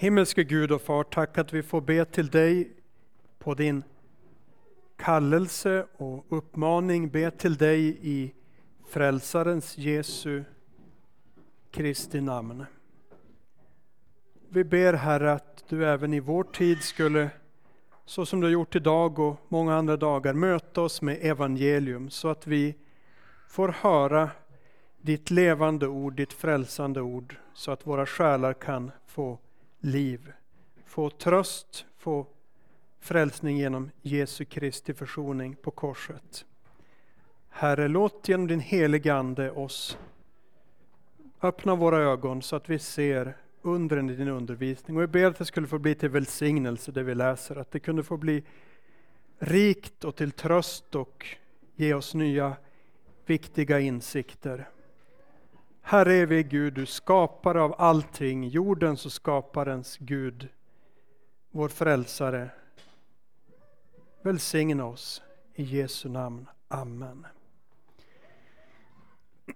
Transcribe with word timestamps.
Himmelske 0.00 0.44
Gud 0.44 0.72
och 0.72 0.82
Far, 0.82 1.04
tack 1.04 1.38
att 1.38 1.52
vi 1.52 1.62
får 1.62 1.80
be 1.80 2.04
till 2.04 2.28
dig 2.28 2.72
på 3.38 3.54
din 3.54 3.82
kallelse 4.96 5.86
och 5.96 6.26
uppmaning. 6.28 7.08
Be 7.08 7.30
till 7.30 7.56
dig 7.56 7.98
i 8.02 8.34
Frälsarens 8.88 9.78
Jesu 9.78 10.44
Kristi 11.70 12.20
namn. 12.20 12.64
Vi 14.48 14.64
ber 14.64 14.92
Herre 14.92 15.32
att 15.32 15.64
du 15.68 15.86
även 15.86 16.14
i 16.14 16.20
vår 16.20 16.44
tid 16.44 16.82
skulle, 16.82 17.30
så 18.04 18.26
som 18.26 18.40
du 18.40 18.46
har 18.46 18.52
gjort 18.52 18.76
idag 18.76 19.18
och 19.18 19.36
många 19.48 19.74
andra 19.74 19.96
dagar, 19.96 20.34
möta 20.34 20.80
oss 20.82 21.02
med 21.02 21.18
evangelium 21.20 22.10
så 22.10 22.28
att 22.28 22.46
vi 22.46 22.74
får 23.48 23.68
höra 23.68 24.30
ditt 25.00 25.30
levande 25.30 25.86
ord, 25.86 26.14
ditt 26.14 26.32
frälsande 26.32 27.00
ord, 27.00 27.36
så 27.54 27.70
att 27.70 27.86
våra 27.86 28.06
själar 28.06 28.52
kan 28.52 28.90
få 29.06 29.38
liv, 29.80 30.32
få 30.86 31.10
tröst, 31.10 31.86
få 31.96 32.26
frälsning 33.00 33.58
genom 33.58 33.90
Jesu 34.02 34.44
Kristi 34.44 34.94
försoning 34.94 35.56
på 35.56 35.70
korset. 35.70 36.44
Herre, 37.48 37.88
låt 37.88 38.28
genom 38.28 38.46
din 38.46 38.60
helige 38.60 39.14
Ande 39.14 39.50
oss 39.50 39.98
öppna 41.42 41.74
våra 41.74 41.98
ögon 41.98 42.42
så 42.42 42.56
att 42.56 42.70
vi 42.70 42.78
ser 42.78 43.36
undren 43.62 44.10
i 44.10 44.14
din 44.14 44.28
undervisning. 44.28 44.96
Och 44.96 45.02
jag 45.02 45.10
ber 45.10 45.24
att 45.24 45.38
det 45.38 45.44
skulle 45.44 45.66
få 45.66 45.78
bli 45.78 45.94
till 45.94 46.08
välsignelse 46.08 46.92
det 46.92 47.02
vi 47.02 47.14
läser, 47.14 47.56
att 47.56 47.70
det 47.70 47.80
kunde 47.80 48.02
få 48.02 48.16
bli 48.16 48.42
rikt 49.38 50.04
och 50.04 50.16
till 50.16 50.30
tröst 50.30 50.94
och 50.94 51.26
ge 51.76 51.94
oss 51.94 52.14
nya 52.14 52.56
viktiga 53.26 53.80
insikter. 53.80 54.68
Herre 55.90 56.14
är 56.14 56.42
Gud, 56.42 56.74
du 56.74 56.86
skapare 56.86 57.62
av 57.62 57.74
allting, 57.78 58.48
jordens 58.48 59.06
och 59.06 59.12
skaparens 59.12 59.96
Gud, 60.00 60.48
vår 61.50 61.68
frälsare. 61.68 62.50
Välsigna 64.22 64.86
oss 64.86 65.22
i 65.54 65.62
Jesu 65.62 66.08
namn. 66.08 66.46
Amen. 66.68 67.26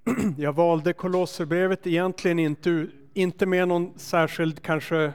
Jag 0.38 0.52
valde 0.52 0.92
Kolosserbrevet 0.92 1.86
egentligen 1.86 2.38
inte, 2.38 2.86
inte 3.14 3.46
med 3.46 3.68
någon 3.68 3.98
särskild 3.98 4.62
kanske 4.62 5.12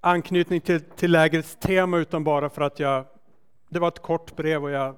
anknytning 0.00 0.60
till, 0.60 0.80
till 0.80 1.10
lägrets 1.10 1.56
tema 1.56 1.98
utan 1.98 2.24
bara 2.24 2.50
för 2.50 2.62
att 2.62 2.78
jag, 2.78 3.04
det 3.68 3.78
var 3.78 3.88
ett 3.88 4.02
kort 4.02 4.36
brev 4.36 4.64
och 4.64 4.70
jag 4.70 4.94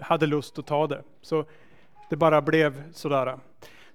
hade 0.00 0.26
lust 0.26 0.58
att 0.58 0.66
ta 0.66 0.86
det. 0.86 1.02
Så 1.20 1.44
det 2.12 2.16
bara 2.16 2.42
blev 2.42 2.92
sådär. 2.92 3.38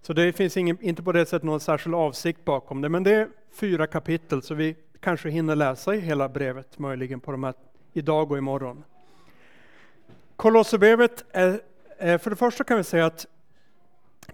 Så 0.02 0.14
det 0.14 0.34
finns 0.34 0.58
ingen, 0.58 0.78
inte 0.82 1.04
på 1.04 1.12
det 1.12 1.26
sättet 1.26 1.44
någon 1.44 1.60
särskild 1.60 1.96
avsikt 1.96 2.46
bakom 2.46 2.82
det, 2.82 2.90
men 2.90 3.04
det 3.04 3.12
är 3.12 3.28
fyra 3.52 3.88
kapitel 3.88 4.42
så 4.42 4.54
vi 4.56 4.76
kanske 5.00 5.30
hinner 5.30 5.56
läsa 5.56 5.96
i 5.96 6.00
hela 6.00 6.30
brevet 6.30 6.80
möjligen 6.80 7.20
på 7.20 7.32
de 7.32 7.44
här 7.44 7.54
idag 7.94 8.32
och 8.32 8.38
imorgon. 8.38 8.84
Kolosserbrevet 10.36 11.26
är, 11.32 12.18
för 12.18 12.30
det 12.30 12.36
första 12.36 12.64
kan 12.64 12.78
vi 12.78 12.84
säga 12.84 13.06
att 13.06 13.26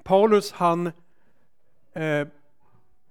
Paulus 0.03 0.51
han 0.51 0.91
eh, 1.93 2.27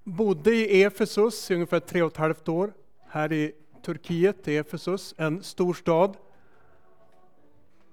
bodde 0.04 0.54
i 0.54 0.82
Efesus 0.82 1.50
i 1.50 1.54
ungefär 1.54 1.80
tre 1.80 2.02
och 2.02 2.12
ett 2.12 2.16
halvt 2.16 2.48
år, 2.48 2.72
här 3.08 3.32
i 3.32 3.52
Turkiet, 3.82 4.48
i 4.48 4.56
Efesus, 4.56 5.14
en 5.18 5.42
stor 5.42 5.74
stad. 5.74 6.16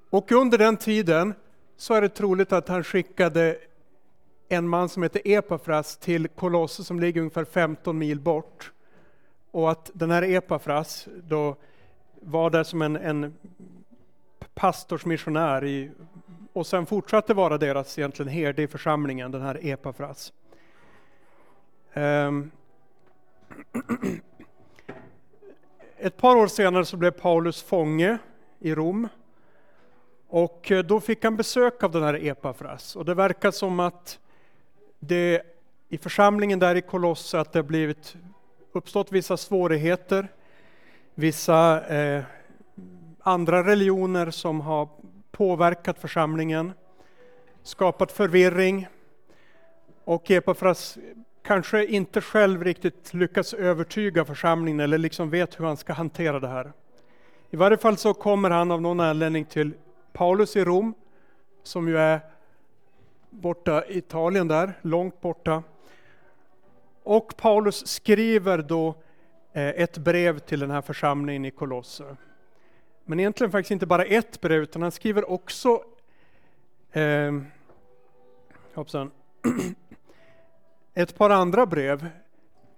Och 0.10 0.32
under 0.32 0.58
den 0.58 0.78
tiden 0.78 1.34
så 1.80 1.94
är 1.94 2.02
det 2.02 2.10
troligt 2.10 2.54
att 2.54 2.68
han 2.68 2.84
skickade 2.84 3.58
en 4.50 4.68
man 4.68 4.90
som 4.90 5.04
heter 5.04 5.22
Epafras 5.26 5.98
till 5.98 6.28
Kolosse 6.28 6.84
som 6.84 7.00
ligger 7.00 7.22
ungefär 7.22 7.46
15 7.46 7.98
mil 7.98 8.20
bort. 8.20 8.72
Och 9.52 9.72
att 9.72 9.92
den 9.94 10.12
här 10.12 10.22
Epafras 10.22 11.08
då 11.24 11.56
var 12.22 12.50
där 12.50 12.64
som 12.64 12.82
en, 12.82 12.96
en 12.96 13.34
pastorsmissionär 14.54 15.66
i, 15.66 15.92
och 16.54 16.68
sen 16.68 16.86
fortsatte 16.86 17.34
vara 17.34 17.58
deras 17.58 17.98
egentligen 18.00 18.32
herde 18.32 18.62
i 18.62 18.68
församlingen, 18.68 19.32
den 19.32 19.42
här 19.42 19.60
Epafras. 19.62 20.34
Um, 21.94 22.52
ett 25.98 26.18
par 26.18 26.36
år 26.36 26.48
senare 26.48 26.86
så 26.86 26.98
blev 26.98 27.12
Paulus 27.12 27.64
fånge 27.64 28.18
i 28.60 28.76
Rom 28.76 29.08
och 30.30 30.72
eh, 30.72 30.84
då 30.84 31.00
fick 31.00 31.24
han 31.24 31.36
besök 31.36 31.84
av 31.84 31.92
den 31.92 32.04
här 32.04 32.26
Epafras. 32.26 32.96
Och 32.96 33.06
det 33.06 33.14
verkar 33.14 33.52
som 33.52 33.80
att 33.80 34.20
det 35.00 35.42
i 35.90 35.98
församlingen 35.98 36.60
där 36.60 36.76
i 36.76 36.82
Kolosse 36.82 37.40
att 37.40 37.54
det 37.54 37.64
blivit 37.64 38.16
uppstått 38.72 39.12
vissa 39.12 39.38
svårigheter, 39.38 40.28
vissa 41.16 41.88
eh, 41.88 42.24
andra 43.20 43.64
religioner 43.64 44.32
som 44.32 44.62
har 44.62 44.90
påverkat 45.32 46.00
församlingen, 46.00 46.74
skapat 47.64 48.12
förvirring. 48.12 48.88
Och 50.04 50.32
Epafras 50.32 50.98
kanske 51.44 51.86
inte 51.86 52.22
själv 52.22 52.64
riktigt 52.64 53.14
lyckas 53.14 53.54
övertyga 53.54 54.26
församlingen 54.26 54.80
eller 54.80 54.98
liksom 54.98 55.30
vet 55.30 55.60
hur 55.60 55.66
han 55.66 55.78
ska 55.78 55.94
hantera 55.94 56.40
det 56.40 56.48
här. 56.48 56.72
I 57.50 57.56
varje 57.56 57.78
fall 57.78 57.98
så 57.98 58.14
kommer 58.14 58.50
han 58.50 58.72
av 58.72 58.82
någon 58.82 59.00
anledning 59.00 59.46
till 59.46 59.74
Paulus 60.14 60.56
i 60.56 60.64
Rom, 60.64 60.94
som 61.64 61.88
ju 61.88 61.98
är 61.98 62.20
borta 63.30 63.86
i 63.86 63.98
Italien 63.98 64.48
där, 64.48 64.74
långt 64.82 65.22
borta. 65.22 65.64
Och 67.04 67.38
Paulus 67.38 67.88
skriver 67.88 68.58
då 68.58 68.96
eh, 69.54 69.68
ett 69.68 69.98
brev 69.98 70.40
till 70.40 70.60
den 70.60 70.72
här 70.72 70.82
församlingen 70.82 71.46
i 71.46 71.52
Kolosser. 71.52 72.18
Men 73.06 73.20
egentligen 73.20 73.52
faktiskt 73.52 73.72
inte 73.72 73.86
bara 73.86 74.06
ett 74.06 74.42
brev, 74.42 74.62
utan 74.62 74.82
han 74.82 74.92
skriver 74.92 75.32
också 75.32 75.84
eh, 76.92 77.34
hoppsan, 78.74 79.12
ett 80.94 81.18
par 81.18 81.30
andra 81.30 81.66
brev. 81.66 82.10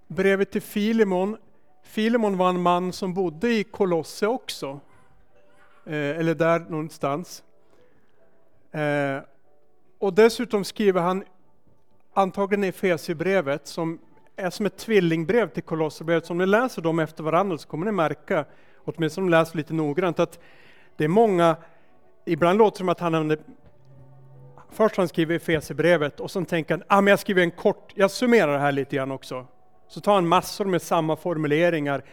Brevet 0.08 0.52
till 0.52 0.62
Filimon. 0.62 1.38
Filimon 1.84 2.38
var 2.38 2.50
en 2.50 2.62
man 2.62 2.94
som 2.94 3.14
bodde 3.14 3.50
i 3.50 3.64
Kolosse 3.64 4.28
också. 4.28 4.80
Eh, 5.86 6.19
eller 6.19 6.36
där 6.36 6.59
någonstans. 6.59 7.44
Eh, 8.72 9.18
och 10.00 10.14
dessutom 10.14 10.64
skriver 10.64 11.02
han 11.02 11.24
antagligen 12.14 12.64
Efesierbrevet 12.64 13.68
som 13.68 14.00
är 14.36 14.50
som 14.50 14.66
ett 14.66 14.78
tvillingbrev 14.78 15.50
till 15.50 15.64
Kolosserbrevet. 15.64 16.25
Så 16.25 16.34
om 16.34 16.38
ni 16.38 16.46
läser 16.46 16.81
dem 16.81 17.00
efter 17.00 17.24
varandra 17.24 17.58
så 17.58 17.68
kommer 17.68 17.86
ni 17.86 17.91
märka, 17.91 18.46
åtminstone 18.78 19.24
om 19.24 19.30
ni 19.30 19.38
läser 19.38 19.58
lite 19.58 19.74
noggrant, 19.74 20.20
att 20.20 20.40
det 20.97 21.03
är 21.03 21.08
många, 21.08 21.56
ibland 22.25 22.58
låter 22.58 22.75
det 22.75 22.78
som 22.78 22.90
att 22.90 23.00
han 23.00 23.16
använder 23.16 23.40
Först 24.74 24.97
han 24.97 25.08
skriver 25.08 25.36
Efesierbrevet 25.36 26.20
och 26.20 26.31
sen 26.31 26.46
tänker 26.46 26.74
han, 26.74 26.84
ah, 26.88 27.02
men 27.02 27.12
jag 27.12 27.20
skriver 27.20 27.41
en 27.41 27.52
kort, 27.52 27.94
jag 27.96 28.12
summerar 28.12 28.53
det 28.53 28.59
här 28.59 28.72
lite 28.72 28.96
grann 28.96 29.12
också. 29.12 29.46
Så 29.88 30.02
tar 30.02 30.14
han 30.14 30.28
massor 30.28 30.66
med 30.66 30.81
samma 30.81 31.16
formuleringar, 31.16 32.03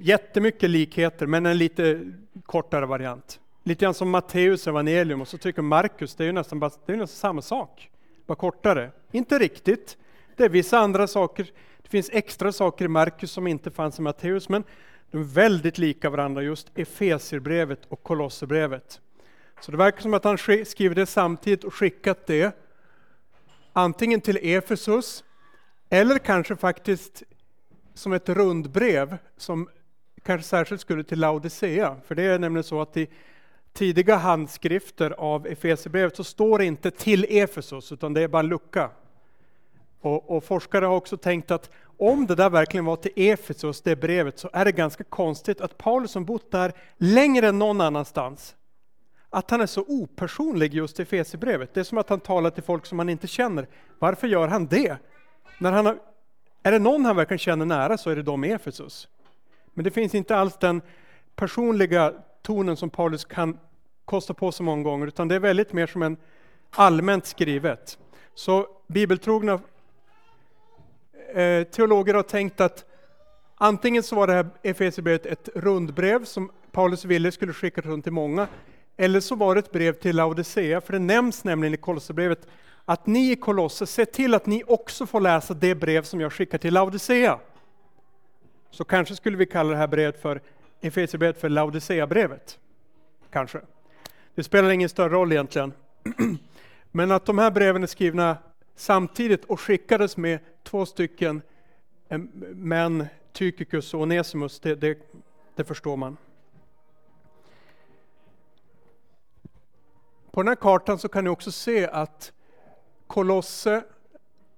jättemycket 0.00 0.70
likheter, 0.70 1.26
men 1.26 1.46
en 1.46 1.58
lite 1.58 2.12
kortare 2.46 2.86
variant. 2.86 3.40
Lite 3.62 3.84
grann 3.84 3.94
som 3.94 4.10
Matteus 4.10 4.66
evangelium 4.66 5.20
och 5.20 5.28
så 5.28 5.38
tycker 5.38 5.62
Markus, 5.62 6.14
det 6.14 6.24
är 6.24 6.26
ju 6.26 6.32
nästan, 6.32 6.60
bara, 6.60 6.70
det 6.86 6.92
är 6.92 6.96
nästan 6.96 7.16
samma 7.16 7.42
sak, 7.42 7.90
bara 8.26 8.34
kortare. 8.34 8.90
Inte 9.12 9.38
riktigt, 9.38 9.96
det 10.36 10.44
är 10.44 10.48
vissa 10.48 10.78
andra 10.78 11.06
saker, 11.06 11.50
det 11.82 11.88
finns 11.88 12.10
extra 12.12 12.52
saker 12.52 12.84
i 12.84 12.88
Markus 12.88 13.30
som 13.30 13.46
inte 13.46 13.70
fanns 13.70 13.98
i 13.98 14.02
Matteus, 14.02 14.48
men 14.48 14.64
de 15.10 15.20
är 15.20 15.24
väldigt 15.24 15.78
lika 15.78 16.10
varandra, 16.10 16.42
just 16.42 16.70
Efesierbrevet 16.74 17.80
och 17.88 18.02
Kolosserbrevet. 18.02 19.00
Så 19.60 19.70
det 19.70 19.76
verkar 19.76 20.00
som 20.00 20.14
att 20.14 20.24
han 20.24 20.38
skriver 20.38 20.94
det 20.94 21.06
samtidigt 21.06 21.64
och 21.64 21.74
skickat 21.74 22.26
det 22.26 22.56
antingen 23.72 24.20
till 24.20 24.38
Efesus 24.42 25.24
eller 25.90 26.18
kanske 26.18 26.56
faktiskt 26.56 27.22
som 27.94 28.12
ett 28.12 28.28
rundbrev 28.28 29.18
som 29.36 29.68
kanske 30.22 30.48
särskilt 30.48 30.80
skulle 30.80 31.04
till 31.04 31.20
Laodicea. 31.20 31.96
För 32.06 32.14
det 32.14 32.22
är 32.22 32.38
nämligen 32.38 32.64
så 32.64 32.80
att 32.80 32.96
i 32.96 33.08
tidiga 33.72 34.16
handskrifter 34.16 35.10
av 35.10 35.46
Efesierbrevet 35.46 36.16
så 36.16 36.24
står 36.24 36.58
det 36.58 36.64
inte 36.64 36.90
till 36.90 37.26
Efesos 37.28 37.92
utan 37.92 38.12
det 38.12 38.20
är 38.20 38.28
bara 38.28 38.40
en 38.40 38.48
lucka. 38.48 38.90
Och, 40.00 40.36
och, 40.36 40.44
forskare 40.44 40.84
har 40.84 40.96
också 40.96 41.16
tänkt 41.16 41.50
att 41.50 41.70
om 41.98 42.26
det 42.26 42.34
där 42.34 42.50
verkligen 42.50 42.84
var 42.84 42.96
till 42.96 43.12
Efesos, 43.16 43.82
det 43.82 43.96
brevet, 43.96 44.38
så 44.38 44.50
är 44.52 44.64
det 44.64 44.72
ganska 44.72 45.04
konstigt 45.04 45.60
att 45.60 45.78
Paulus 45.78 46.10
som 46.10 46.24
bott 46.24 46.50
där 46.50 46.72
längre 46.96 47.48
än 47.48 47.58
någon 47.58 47.80
annanstans, 47.80 48.56
att 49.30 49.50
han 49.50 49.60
är 49.60 49.66
så 49.66 49.84
opersonlig 49.88 50.74
just 50.74 51.00
i 51.00 51.02
Efesierbrevet. 51.02 51.74
Det 51.74 51.80
är 51.80 51.84
som 51.84 51.98
att 51.98 52.08
han 52.08 52.20
talar 52.20 52.50
till 52.50 52.62
folk 52.62 52.86
som 52.86 52.98
han 52.98 53.08
inte 53.08 53.26
känner. 53.26 53.68
Varför 53.98 54.26
gör 54.26 54.48
han 54.48 54.66
det? 54.66 54.96
När 55.58 55.72
han 55.72 55.86
har, 55.86 55.98
är 56.62 56.72
det 56.72 56.78
någon 56.78 57.04
han 57.04 57.16
verkligen 57.16 57.38
känner 57.38 57.66
nära 57.66 57.98
så 57.98 58.10
är 58.10 58.16
det 58.16 58.22
de 58.22 58.44
i 58.44 58.50
Efesus. 58.50 59.08
Men 59.74 59.84
det 59.84 59.90
finns 59.90 60.14
inte 60.14 60.36
alls 60.36 60.56
den 60.56 60.82
personliga 61.36 62.12
tonen 62.42 62.76
som 62.76 62.90
Paulus 62.90 63.24
kan 63.24 63.58
kosta 64.04 64.34
på 64.34 64.52
sig 64.52 64.66
många 64.66 64.82
gånger, 64.82 65.06
utan 65.06 65.28
det 65.28 65.34
är 65.34 65.40
väldigt 65.40 65.72
mer 65.72 65.86
som 65.86 66.02
en 66.02 66.16
allmänt 66.70 67.26
skrivet. 67.26 67.98
Så 68.34 68.66
bibeltrogna 68.86 69.60
eh, 71.34 71.62
teologer 71.62 72.14
har 72.14 72.22
tänkt 72.22 72.60
att 72.60 72.84
antingen 73.54 74.02
så 74.02 74.16
var 74.16 74.26
det 74.26 74.32
här 74.32 74.46
Efesierbrevet 74.62 75.26
ett 75.26 75.48
rundbrev 75.54 76.24
som 76.24 76.50
Paulus 76.72 77.04
ville 77.04 77.32
skulle 77.32 77.52
skickas 77.52 77.84
runt 77.84 78.04
till 78.04 78.12
många, 78.12 78.48
eller 78.96 79.20
så 79.20 79.34
var 79.34 79.54
det 79.54 79.58
ett 79.58 79.72
brev 79.72 79.92
till 79.92 80.16
Laodicea, 80.16 80.80
för 80.80 80.92
det 80.92 80.98
nämns 80.98 81.44
nämligen 81.44 81.74
i 81.74 81.76
Kolosserbrevet 81.76 82.46
att 82.84 83.06
ni 83.06 83.30
i 83.32 83.36
Kolosse, 83.36 83.86
se 83.86 84.06
till 84.06 84.34
att 84.34 84.46
ni 84.46 84.64
också 84.66 85.06
får 85.06 85.20
läsa 85.20 85.54
det 85.54 85.74
brev 85.74 86.02
som 86.02 86.20
jag 86.20 86.32
skickar 86.32 86.58
till 86.58 86.74
Laodicea. 86.74 87.38
Så 88.70 88.84
kanske 88.84 89.16
skulle 89.16 89.36
vi 89.36 89.46
kalla 89.46 89.70
det 89.70 89.76
här 89.76 89.86
brevet 89.86 90.22
för 90.22 90.40
Efesierbrevet 90.80 91.40
för 91.40 91.48
Laodicea-brevet. 91.48 92.58
Kanske. 93.30 93.60
Det 94.34 94.44
spelar 94.44 94.70
ingen 94.70 94.88
större 94.88 95.08
roll 95.08 95.32
egentligen. 95.32 95.72
Men 96.90 97.10
att 97.10 97.26
de 97.26 97.38
här 97.38 97.50
breven 97.50 97.82
är 97.82 97.86
skrivna 97.86 98.36
samtidigt 98.76 99.44
och 99.44 99.60
skickades 99.60 100.16
med 100.16 100.38
två 100.62 100.86
stycken 100.86 101.42
män, 102.54 103.06
Tychicus 103.32 103.94
och 103.94 104.00
Onesimus, 104.00 104.60
det, 104.60 104.74
det, 104.74 104.98
det 105.54 105.64
förstår 105.64 105.96
man. 105.96 106.16
På 110.30 110.42
den 110.42 110.48
här 110.48 110.54
kartan 110.54 110.98
så 110.98 111.08
kan 111.08 111.24
ni 111.24 111.30
också 111.30 111.52
se 111.52 111.86
att 111.86 112.32
Kolosse, 113.12 113.84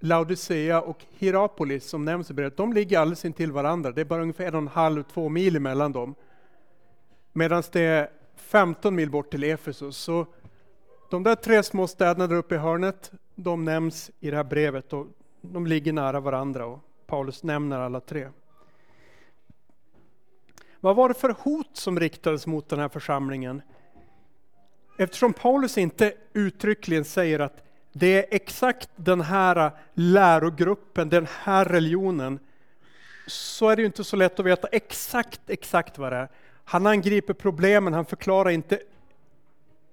Laodicea 0.00 0.80
och 0.80 1.04
Hierapolis 1.18 1.88
som 1.88 2.04
nämns 2.04 2.30
i 2.30 2.34
brevet, 2.34 2.56
de 2.56 2.72
ligger 2.72 2.98
alldeles 2.98 3.24
intill 3.24 3.52
varandra. 3.52 3.92
Det 3.92 4.00
är 4.00 4.04
bara 4.04 4.22
ungefär 4.22 4.44
en 4.44 4.54
och 4.54 4.60
en 4.60 4.68
halv, 4.68 5.02
två 5.02 5.28
mil 5.28 5.56
emellan 5.56 5.92
dem. 5.92 6.14
Medan 7.32 7.62
det 7.72 7.80
är 7.80 8.10
15 8.36 8.94
mil 8.94 9.10
bort 9.10 9.30
till 9.30 9.44
Efesus. 9.44 9.96
Så 9.96 10.26
de 11.10 11.22
där 11.22 11.34
tre 11.34 11.62
små 11.62 11.86
städerna 11.86 12.26
där 12.26 12.36
uppe 12.36 12.54
i 12.54 12.58
hörnet, 12.58 13.12
de 13.34 13.64
nämns 13.64 14.10
i 14.20 14.30
det 14.30 14.36
här 14.36 14.44
brevet 14.44 14.92
och 14.92 15.06
de 15.40 15.66
ligger 15.66 15.92
nära 15.92 16.20
varandra 16.20 16.66
och 16.66 16.78
Paulus 17.06 17.42
nämner 17.42 17.78
alla 17.78 18.00
tre. 18.00 18.28
Vad 20.80 20.96
var 20.96 21.08
det 21.08 21.14
för 21.14 21.36
hot 21.38 21.76
som 21.76 22.00
riktades 22.00 22.46
mot 22.46 22.68
den 22.68 22.78
här 22.78 22.88
församlingen? 22.88 23.62
Eftersom 24.98 25.32
Paulus 25.32 25.78
inte 25.78 26.14
uttryckligen 26.32 27.04
säger 27.04 27.40
att 27.40 27.64
det 27.96 28.06
är 28.06 28.26
exakt 28.30 28.90
den 28.96 29.20
här 29.20 29.70
lärogruppen, 29.94 31.08
den 31.08 31.26
här 31.42 31.64
religionen, 31.64 32.38
så 33.26 33.68
är 33.68 33.76
det 33.76 33.82
ju 33.82 33.86
inte 33.86 34.04
så 34.04 34.16
lätt 34.16 34.40
att 34.40 34.46
veta 34.46 34.68
exakt, 34.68 35.40
exakt 35.46 35.98
vad 35.98 36.12
det 36.12 36.16
är. 36.16 36.28
Han 36.64 36.86
angriper 36.86 37.34
problemen, 37.34 37.92
han 37.92 38.04
förklarar 38.04 38.50
inte 38.50 38.80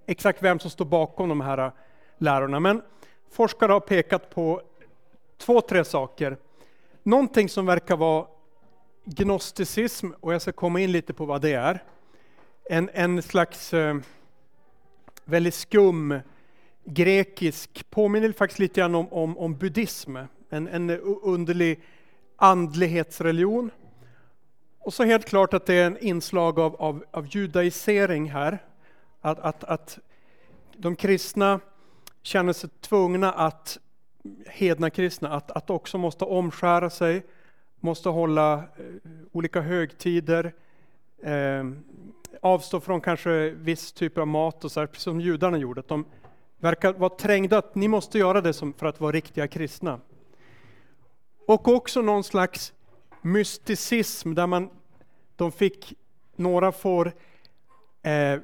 exakt 0.05 0.43
vem 0.43 0.59
som 0.59 0.71
står 0.71 0.85
bakom 0.85 1.29
de 1.29 1.41
här 1.41 1.71
lärorna. 2.17 2.59
Men 2.59 2.81
forskare 3.31 3.71
har 3.71 3.79
pekat 3.79 4.29
på 4.29 4.61
två, 5.37 5.61
tre 5.61 5.85
saker. 5.85 6.37
Någonting 7.03 7.49
som 7.49 7.65
verkar 7.65 7.97
vara 7.97 8.27
gnosticism, 9.05 10.09
och 10.19 10.33
jag 10.33 10.41
ska 10.41 10.51
komma 10.51 10.79
in 10.79 10.91
lite 10.91 11.13
på 11.13 11.25
vad 11.25 11.41
det 11.41 11.53
är. 11.53 11.83
En, 12.69 12.89
en 12.93 13.21
slags 13.21 13.73
eh, 13.73 13.97
väldigt 15.25 15.55
skum 15.55 16.19
grekisk, 16.85 17.89
påminner 17.89 18.31
faktiskt 18.31 18.59
lite 18.59 18.81
grann 18.81 18.95
om, 18.95 19.13
om, 19.13 19.37
om 19.37 19.57
buddhism, 19.57 20.17
en, 20.49 20.67
en 20.67 20.89
underlig 21.23 21.79
andlighetsreligion. 22.35 23.71
Och 24.79 24.93
så 24.93 25.03
helt 25.03 25.25
klart 25.25 25.53
att 25.53 25.65
det 25.65 25.73
är 25.73 25.87
en 25.87 25.97
inslag 25.97 26.59
av, 26.59 26.75
av, 26.75 27.03
av 27.11 27.27
judaisering 27.27 28.29
här. 28.31 28.59
Att, 29.21 29.39
att, 29.39 29.63
att 29.63 29.99
de 30.77 30.95
kristna 30.95 31.59
känner 32.21 32.53
sig 32.53 32.69
tvungna 32.81 33.31
att, 33.31 33.79
hedna 34.45 34.89
kristna, 34.89 35.29
att, 35.29 35.51
att 35.51 35.69
också 35.69 35.97
måste 35.97 36.25
omskära 36.25 36.89
sig, 36.89 37.25
måste 37.79 38.09
hålla 38.09 38.53
eh, 38.53 38.63
olika 39.31 39.61
högtider, 39.61 40.53
eh, 41.23 41.71
avstå 42.41 42.79
från 42.79 43.01
kanske 43.01 43.49
viss 43.49 43.91
typ 43.91 44.17
av 44.17 44.27
mat 44.27 44.65
och 44.65 44.71
så 44.71 44.79
här, 44.79 44.87
precis 44.87 45.03
som 45.03 45.21
judarna 45.21 45.57
gjorde. 45.57 45.79
Att 45.79 45.87
de 45.87 46.05
verkar 46.61 46.93
vara 46.93 47.09
trängda 47.09 47.57
att 47.57 47.75
ni 47.75 47.87
måste 47.87 48.17
göra 48.17 48.41
det 48.41 48.53
som 48.53 48.73
för 48.73 48.85
att 48.85 48.99
vara 48.99 49.11
riktiga 49.11 49.47
kristna. 49.47 49.99
Och 51.47 51.67
också 51.67 52.01
någon 52.01 52.23
slags 52.23 52.73
mysticism 53.21 54.33
där 54.33 54.47
man, 54.47 54.69
de 55.35 55.51
fick, 55.51 55.93
några 56.35 56.71
får, 56.71 57.13
eh, 58.01 58.39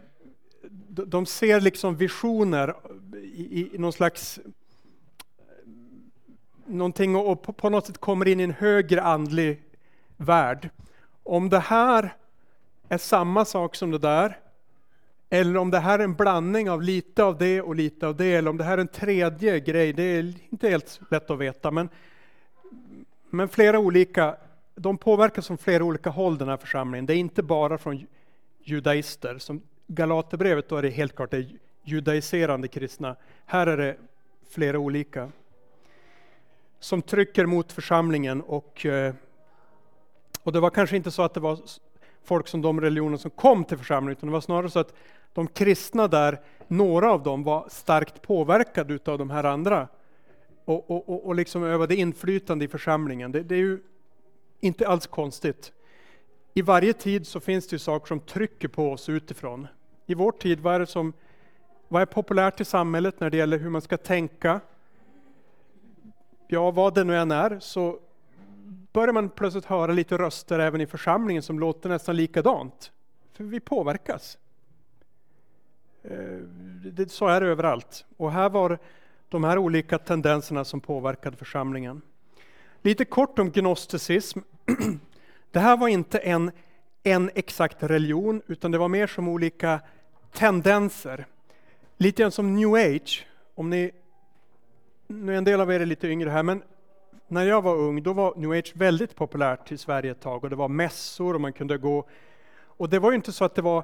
de 0.89 1.25
ser 1.25 1.61
liksom 1.61 1.95
visioner 1.95 2.75
i, 3.13 3.75
i 3.75 3.77
någon 3.77 3.93
slags 3.93 4.39
någonting 6.65 7.15
och 7.15 7.41
på, 7.41 7.53
på 7.53 7.69
något 7.69 7.85
sätt 7.85 7.97
kommer 7.97 8.27
in 8.27 8.39
i 8.39 8.43
en 8.43 8.51
högre 8.51 9.01
andlig 9.01 9.63
värld. 10.17 10.69
Om 11.23 11.49
det 11.49 11.59
här 11.59 12.15
är 12.89 12.97
samma 12.97 13.45
sak 13.45 13.75
som 13.75 13.91
det 13.91 13.97
där, 13.97 14.39
eller 15.29 15.57
om 15.57 15.71
det 15.71 15.79
här 15.79 15.99
är 15.99 16.03
en 16.03 16.13
blandning 16.13 16.69
av 16.69 16.81
lite 16.81 17.23
av 17.23 17.37
det 17.37 17.61
och 17.61 17.75
lite 17.75 18.07
av 18.07 18.15
det, 18.15 18.35
eller 18.35 18.49
om 18.49 18.57
det 18.57 18.63
här 18.63 18.77
är 18.77 18.81
en 18.81 18.87
tredje 18.87 19.59
grej, 19.59 19.93
det 19.93 20.03
är 20.03 20.33
inte 20.49 20.69
helt 20.69 20.99
lätt 21.11 21.29
att 21.29 21.39
veta. 21.39 21.71
Men, 21.71 21.89
men 23.29 23.49
flera 23.49 23.79
olika, 23.79 24.35
de 24.75 24.97
påverkas 24.97 25.47
från 25.47 25.57
flera 25.57 25.83
olika 25.83 26.09
håll 26.09 26.37
den 26.37 26.47
här 26.47 26.57
församlingen. 26.57 27.05
Det 27.05 27.13
är 27.13 27.17
inte 27.17 27.43
bara 27.43 27.77
från 27.77 28.07
judaister. 28.63 29.37
Som 29.37 29.61
Galaterbrevet, 29.87 30.69
då 30.69 30.75
är 30.75 30.81
det 30.81 30.89
helt 30.89 31.15
klart 31.15 31.31
det 31.31 31.47
judaiserande 31.83 32.67
kristna. 32.67 33.15
Här 33.45 33.67
är 33.67 33.77
det 33.77 33.97
flera 34.49 34.79
olika. 34.79 35.31
Som 36.79 37.01
trycker 37.01 37.45
mot 37.45 37.71
församlingen 37.71 38.41
och, 38.41 38.85
eh, 38.85 39.13
och 40.43 40.51
det 40.51 40.59
var 40.59 40.69
kanske 40.69 40.95
inte 40.95 41.11
så 41.11 41.21
att 41.21 41.33
det 41.33 41.39
var 41.39 41.59
folk 42.27 42.47
som 42.47 42.61
de 42.61 42.81
religioner 42.81 43.17
som 43.17 43.31
kom 43.31 43.63
till 43.63 43.77
församlingen, 43.77 44.17
utan 44.17 44.27
det 44.27 44.33
var 44.33 44.41
snarare 44.41 44.69
så 44.69 44.79
att 44.79 44.93
de 45.33 45.47
kristna 45.47 46.07
där, 46.07 46.39
några 46.67 47.11
av 47.11 47.23
dem 47.23 47.43
var 47.43 47.67
starkt 47.69 48.21
påverkade 48.21 48.93
utav 48.93 49.17
de 49.17 49.29
här 49.29 49.43
andra 49.43 49.87
och, 50.65 50.91
och, 50.91 51.25
och 51.25 51.35
liksom 51.35 51.63
övade 51.63 51.95
inflytande 51.95 52.65
i 52.65 52.67
församlingen. 52.67 53.31
Det, 53.31 53.43
det, 53.43 53.55
är 53.55 53.59
ju 53.59 53.79
inte 54.59 54.87
alls 54.87 55.07
konstigt. 55.07 55.71
I 56.53 56.61
varje 56.61 56.93
tid 56.93 57.27
så 57.27 57.39
finns 57.39 57.67
det 57.67 57.73
ju 57.73 57.79
saker 57.79 58.07
som 58.07 58.19
trycker 58.19 58.67
på 58.67 58.91
oss 58.91 59.09
utifrån. 59.09 59.67
I 60.05 60.13
vår 60.13 60.31
tid, 60.31 60.59
vad 60.59 60.75
är 60.75 60.79
det 60.79 60.87
som 60.87 61.13
vad 61.87 62.01
är 62.01 62.05
populärt 62.05 62.61
i 62.61 62.65
samhället 62.65 63.19
när 63.19 63.29
det 63.29 63.37
gäller 63.37 63.57
hur 63.57 63.69
man 63.69 63.81
ska 63.81 63.97
tänka? 63.97 64.59
Ja, 66.47 66.71
vad 66.71 66.95
det 66.95 67.03
nu 67.03 67.17
än 67.17 67.31
är, 67.31 67.59
så 67.59 67.99
börjar 68.97 69.13
man 69.13 69.29
plötsligt 69.29 69.65
höra 69.65 69.91
lite 69.91 70.17
röster 70.17 70.59
även 70.59 70.81
i 70.81 70.87
församlingen 70.87 71.43
som 71.43 71.59
låter 71.59 71.89
nästan 71.89 72.15
likadant. 72.15 72.91
För 73.33 73.43
vi 73.43 73.59
påverkas. 73.59 74.37
Eh, 76.03 76.17
det, 76.91 77.11
så 77.11 77.27
är 77.27 77.41
det 77.41 77.47
överallt. 77.47 78.05
Och 78.17 78.31
här 78.31 78.49
var 78.49 78.79
de 79.29 79.43
här 79.43 79.57
olika 79.57 79.97
tendenserna 79.97 80.65
som 80.65 80.81
påverkade 80.81 81.37
församlingen. 81.37 82.01
Lite 82.81 83.05
kort 83.05 83.39
om 83.39 83.51
gnosticism. 83.51 84.39
Det 85.51 85.59
här 85.59 85.77
var 85.77 85.87
inte 85.87 86.17
en, 86.17 86.51
en 87.03 87.31
exakt 87.35 87.83
religion, 87.83 88.41
utan 88.47 88.71
det 88.71 88.77
var 88.77 88.87
mer 88.87 89.07
som 89.07 89.27
olika 89.27 89.79
tendenser. 90.31 91.25
Lite 91.97 92.21
grann 92.21 92.31
som 92.31 92.55
new 92.55 92.73
age. 92.73 93.27
Om 93.55 93.69
ni, 93.69 93.91
nu 95.07 95.33
är 95.33 95.37
en 95.37 95.43
del 95.43 95.61
av 95.61 95.71
er 95.71 95.79
är 95.79 95.85
lite 95.85 96.07
yngre 96.07 96.29
här, 96.29 96.43
men 96.43 96.63
när 97.27 97.45
jag 97.45 97.61
var 97.61 97.75
ung 97.75 98.03
då 98.03 98.13
var 98.13 98.33
new 98.35 98.51
age 98.51 98.73
väldigt 98.75 99.15
populärt 99.15 99.71
i 99.71 99.77
Sverige 99.77 100.11
ett 100.11 100.21
tag 100.21 100.43
och 100.43 100.49
det 100.49 100.55
var 100.55 100.67
mässor 100.67 101.33
och 101.33 101.41
man 101.41 101.53
kunde 101.53 101.77
gå 101.77 102.05
och 102.77 102.89
det 102.89 102.99
var 102.99 103.11
ju 103.11 103.15
inte 103.15 103.31
så 103.31 103.45
att 103.45 103.55
det 103.55 103.61
var 103.61 103.83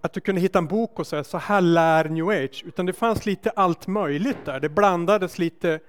att 0.00 0.12
du 0.12 0.20
kunde 0.20 0.40
hitta 0.40 0.58
en 0.58 0.66
bok 0.66 0.98
och 0.98 1.06
säga 1.06 1.24
så 1.24 1.38
här 1.38 1.60
lär 1.60 2.04
new 2.04 2.28
age, 2.28 2.64
utan 2.66 2.86
det 2.86 2.92
fanns 2.92 3.26
lite 3.26 3.50
allt 3.50 3.86
möjligt 3.86 4.44
där. 4.44 4.60
Det 4.60 4.68
blandades 4.68 5.38
lite. 5.38 5.80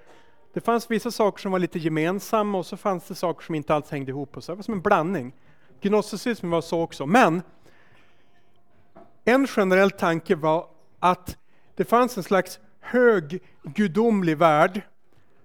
Det 0.52 0.60
fanns 0.60 0.90
vissa 0.90 1.10
saker 1.10 1.42
som 1.42 1.52
var 1.52 1.58
lite 1.58 1.78
gemensamma 1.78 2.58
och 2.58 2.66
så 2.66 2.76
fanns 2.76 3.08
det 3.08 3.14
saker 3.14 3.44
som 3.44 3.54
inte 3.54 3.74
alls 3.74 3.90
hängde 3.90 4.10
ihop. 4.10 4.36
Och 4.36 4.44
så. 4.44 4.52
Det 4.52 4.56
var 4.56 4.62
som 4.62 4.74
en 4.74 4.80
blandning. 4.80 5.32
Gnosticism 5.80 6.50
var 6.50 6.60
så 6.60 6.82
också. 6.82 7.06
Men 7.06 7.42
en 9.24 9.46
generell 9.46 9.90
tanke 9.90 10.34
var 10.34 10.66
att 10.98 11.36
det 11.74 11.84
fanns 11.84 12.16
en 12.16 12.22
slags 12.22 12.60
hög 12.80 13.42
gudomlig 13.62 14.38
värld 14.38 14.82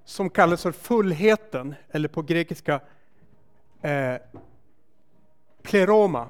som 0.05 0.29
kallas 0.29 0.63
för 0.63 0.71
fullheten, 0.71 1.75
eller 1.89 2.07
på 2.07 2.21
grekiska 2.21 2.79
eh, 3.81 4.15
pleroma. 5.61 6.29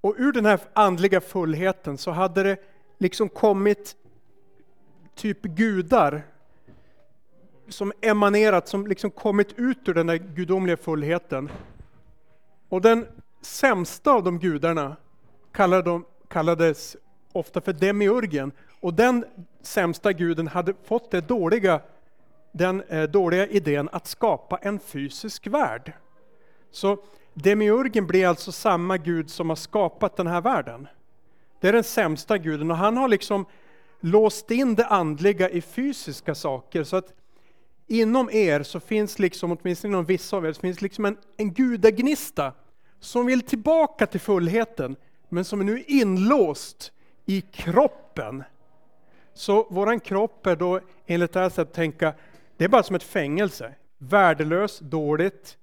Och 0.00 0.14
ur 0.18 0.32
den 0.32 0.46
här 0.46 0.60
andliga 0.72 1.20
fullheten 1.20 1.98
så 1.98 2.10
hade 2.10 2.42
det 2.42 2.56
liksom 2.98 3.28
kommit 3.28 3.96
typ 5.14 5.42
gudar 5.42 6.22
som 7.68 7.92
emanerat, 8.00 8.68
som 8.68 8.86
liksom 8.86 9.10
kommit 9.10 9.52
ut 9.58 9.88
ur 9.88 9.94
den 9.94 10.06
där 10.06 10.16
gudomliga 10.16 10.76
fullheten. 10.76 11.50
Och 12.68 12.80
den 12.80 13.06
sämsta 13.40 14.10
av 14.10 14.22
de 14.22 14.38
gudarna 14.38 14.96
kallades 16.28 16.96
ofta 17.32 17.60
för 17.60 17.72
demiurgen. 17.72 18.52
Och 18.80 18.94
den 18.94 19.24
sämsta 19.62 20.12
guden 20.12 20.48
hade 20.48 20.74
fått 20.84 21.10
det 21.10 21.20
dåliga 21.20 21.80
den 22.56 22.82
eh, 22.82 23.02
dåliga 23.02 23.46
idén 23.46 23.88
att 23.92 24.06
skapa 24.06 24.56
en 24.56 24.78
fysisk 24.78 25.46
värld. 25.46 25.92
Så 26.70 26.98
demiurgen 27.34 28.06
blir 28.06 28.26
alltså 28.26 28.52
samma 28.52 28.96
gud 28.96 29.30
som 29.30 29.48
har 29.48 29.56
skapat 29.56 30.16
den 30.16 30.26
här 30.26 30.40
världen. 30.40 30.88
Det 31.60 31.68
är 31.68 31.72
den 31.72 31.84
sämsta 31.84 32.38
guden 32.38 32.70
och 32.70 32.76
han 32.76 32.96
har 32.96 33.08
liksom 33.08 33.46
låst 34.00 34.50
in 34.50 34.74
det 34.74 34.86
andliga 34.86 35.50
i 35.50 35.60
fysiska 35.60 36.34
saker. 36.34 36.84
Så 36.84 36.96
att 36.96 37.12
inom 37.86 38.30
er 38.32 38.62
så 38.62 38.80
finns 38.80 39.18
liksom, 39.18 39.52
åtminstone 39.52 39.92
inom 39.92 40.04
vissa 40.04 40.36
av 40.36 40.46
er, 40.46 40.52
så 40.52 40.60
finns 40.60 40.82
liksom 40.82 41.04
en, 41.04 41.16
en 41.36 41.52
gudagnista 41.52 42.52
som 43.00 43.26
vill 43.26 43.42
tillbaka 43.42 44.06
till 44.06 44.20
fullheten, 44.20 44.96
men 45.28 45.44
som 45.44 45.60
är 45.60 45.64
nu 45.64 45.84
inlåst 45.86 46.92
i 47.26 47.40
kroppen. 47.40 48.44
Så 49.34 49.66
våran 49.70 50.00
kropp 50.00 50.46
är 50.46 50.56
då 50.56 50.80
enligt 51.06 51.32
det 51.32 51.40
här 51.40 51.48
sättet 51.48 51.68
att 51.68 51.74
tänka, 51.74 52.14
det 52.56 52.64
är 52.64 52.68
bara 52.68 52.82
som 52.82 52.96
ett 52.96 53.02
fängelse. 53.02 53.74
Värdelöst, 53.98 54.80
dåligt. 54.80 55.58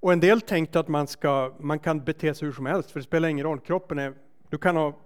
Och 0.00 0.12
en 0.12 0.20
del 0.20 0.40
tänkte 0.40 0.80
att 0.80 0.88
man, 0.88 1.06
ska, 1.06 1.52
man 1.60 1.78
kan 1.78 2.04
bete 2.04 2.34
sig 2.34 2.46
hur 2.46 2.52
som 2.52 2.66
helst, 2.66 2.90
för 2.90 3.00
det 3.00 3.04
spelar 3.04 3.28
ingen 3.28 3.46
roll. 3.46 3.60
Kroppen 3.60 3.98
är, 3.98 4.14
du 4.48 4.58
kan 4.58 4.76
ha, 4.76 4.96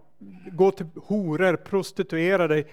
gå 0.53 0.71
till 0.71 0.87
horor, 1.05 1.57
prostituera 1.57 2.49
dig, 2.49 2.67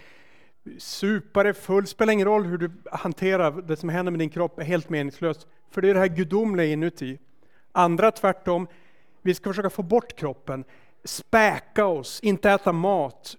supa 0.78 1.44
dig 1.44 1.54
full, 1.54 1.84
Det 1.84 1.90
spelar 1.90 2.14
ingen 2.14 2.28
roll 2.28 2.46
hur 2.46 2.58
du 2.58 2.72
hanterar 2.92 3.62
det 3.62 3.76
som 3.76 3.90
händer 3.90 4.12
med 4.12 4.20
din 4.20 4.30
kropp, 4.30 4.60
är 4.60 4.64
helt 4.64 4.90
meningslöst. 4.90 5.48
För 5.72 5.82
det 5.82 5.90
är 5.90 5.94
det 5.94 6.00
här 6.00 6.08
gudomliga 6.08 6.66
inuti. 6.66 7.20
Andra 7.72 8.12
tvärtom, 8.12 8.68
vi 9.22 9.34
ska 9.34 9.50
försöka 9.50 9.70
få 9.70 9.84
bort 9.84 10.16
kroppen, 10.16 10.64
späka 11.04 11.86
oss, 11.86 12.20
inte 12.24 12.52
äta 12.52 12.72
mat. 12.72 13.36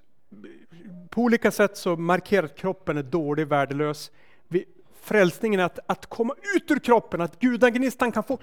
På 1.08 1.22
olika 1.22 1.50
sätt 1.50 1.76
så 1.76 1.96
markerar 1.96 2.44
att 2.44 2.56
kroppen 2.56 2.96
är 2.96 3.02
dålig, 3.02 3.46
värdelös. 3.46 4.10
Vi, 4.48 4.64
frälsningen 5.04 5.60
att, 5.60 5.78
att 5.86 6.06
komma 6.06 6.34
ut 6.56 6.70
ur 6.70 6.78
kroppen, 6.78 7.20
att 7.20 7.40
gudagnistan 7.40 8.12
kan 8.12 8.24
få 8.24 8.38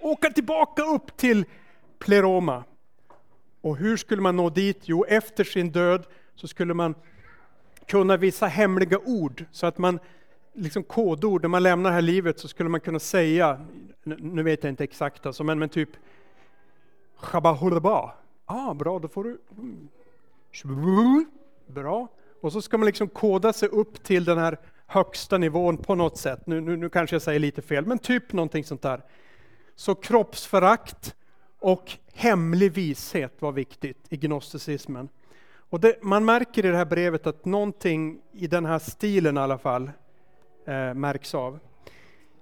åka 0.00 0.30
tillbaka 0.30 0.82
upp 0.82 1.16
till 1.16 1.44
pleroma. 1.98 2.64
Och 3.60 3.76
hur 3.76 3.96
skulle 3.96 4.22
man 4.22 4.36
nå 4.36 4.50
dit? 4.50 4.78
Jo, 4.82 5.04
efter 5.04 5.44
sin 5.44 5.70
död 5.70 6.06
så 6.34 6.48
skulle 6.48 6.74
man 6.74 6.94
kunna 7.86 8.16
vissa 8.16 8.46
hemliga 8.46 8.98
ord 8.98 9.44
så 9.52 9.66
att 9.66 9.78
man 9.78 9.98
liksom 10.52 10.82
kodord, 10.82 11.42
när 11.42 11.48
man 11.48 11.62
lämnar 11.62 11.90
det 11.90 11.94
här 11.94 12.02
livet 12.02 12.40
så 12.40 12.48
skulle 12.48 12.68
man 12.68 12.80
kunna 12.80 12.98
säga, 12.98 13.60
nu 14.04 14.42
vet 14.42 14.64
jag 14.64 14.72
inte 14.72 14.84
exakt 14.84 15.26
alltså, 15.26 15.44
men, 15.44 15.58
men 15.58 15.68
typ 15.68 15.90
Shabahurba. 17.16 18.14
Ah, 18.46 18.74
bra, 18.74 18.98
då 18.98 19.08
får 19.08 19.24
du... 19.24 19.38
Mm. 20.64 21.26
Bra. 21.66 22.08
Och 22.40 22.52
så 22.52 22.62
ska 22.62 22.78
man 22.78 22.86
liksom 22.86 23.08
koda 23.08 23.52
sig 23.52 23.68
upp 23.68 24.02
till 24.02 24.24
den 24.24 24.38
här 24.38 24.58
högsta 24.86 25.38
nivån 25.38 25.76
på 25.76 25.94
något 25.94 26.18
sätt. 26.18 26.46
Nu, 26.46 26.60
nu, 26.60 26.76
nu 26.76 26.88
kanske 26.88 27.14
jag 27.14 27.22
säger 27.22 27.40
lite 27.40 27.62
fel, 27.62 27.86
men 27.86 27.98
typ 27.98 28.32
någonting 28.32 28.64
sånt 28.64 28.82
där. 28.82 29.02
Så 29.74 29.94
kroppsförakt 29.94 31.14
och 31.58 31.92
hemlig 32.14 32.72
vishet 32.72 33.42
var 33.42 33.52
viktigt 33.52 34.06
i 34.08 34.16
gnosticismen. 34.16 35.08
Och 35.70 35.80
det, 35.80 36.02
man 36.02 36.24
märker 36.24 36.66
i 36.66 36.68
det 36.68 36.76
här 36.76 36.84
brevet 36.84 37.26
att 37.26 37.44
någonting 37.44 38.20
i 38.32 38.46
den 38.46 38.64
här 38.66 38.78
stilen 38.78 39.36
i 39.36 39.40
alla 39.40 39.58
fall 39.58 39.90
eh, 40.64 40.94
märks 40.94 41.34
av. 41.34 41.58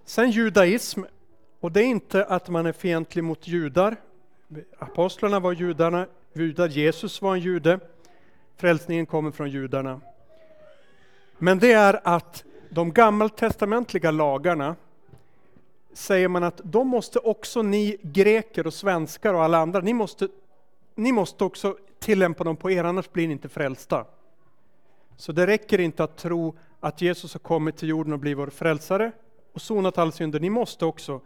Sen 0.04 0.30
judaism, 0.30 1.02
och 1.60 1.72
det 1.72 1.80
är 1.80 1.86
inte 1.86 2.24
att 2.24 2.48
man 2.48 2.66
är 2.66 2.72
fientlig 2.72 3.24
mot 3.24 3.48
judar. 3.48 3.96
Apostlarna 4.78 5.40
var 5.40 5.52
judarna, 5.52 6.06
judar, 6.32 6.68
Jesus 6.68 7.22
var 7.22 7.34
en 7.34 7.40
jude. 7.40 7.80
Frälsningen 8.56 9.06
kommer 9.06 9.30
från 9.30 9.50
judarna. 9.50 10.00
Men 11.38 11.58
det 11.58 11.72
är 11.72 12.00
att 12.04 12.44
de 12.68 12.92
gammaltestamentliga 12.92 14.10
lagarna 14.10 14.76
säger 15.92 16.28
man 16.28 16.44
att 16.44 16.60
de 16.64 16.88
måste 16.88 17.18
också 17.18 17.62
ni 17.62 17.96
greker 18.02 18.66
och 18.66 18.74
svenskar 18.74 19.34
och 19.34 19.42
alla 19.42 19.58
andra, 19.58 19.80
ni 19.80 19.94
måste, 19.94 20.28
ni 20.94 21.12
måste 21.12 21.44
också 21.44 21.76
tillämpa 21.98 22.44
dem 22.44 22.56
på 22.56 22.70
er, 22.70 22.84
annars 22.84 23.12
blir 23.12 23.26
ni 23.26 23.32
inte 23.32 23.48
frälsta. 23.48 24.04
Så 25.16 25.32
det 25.32 25.46
räcker 25.46 25.80
inte 25.80 26.04
att 26.04 26.16
tro 26.16 26.54
att 26.80 27.02
Jesus 27.02 27.34
har 27.34 27.38
kommit 27.38 27.76
till 27.76 27.88
jorden 27.88 28.12
och 28.12 28.18
blivit 28.18 28.38
vår 28.38 28.46
frälsare 28.46 29.12
och 29.52 29.62
sonat 29.62 29.98
all 29.98 30.12
synder. 30.12 30.40
Ni 30.40 30.50
måste 30.50 30.84
också 30.84 31.20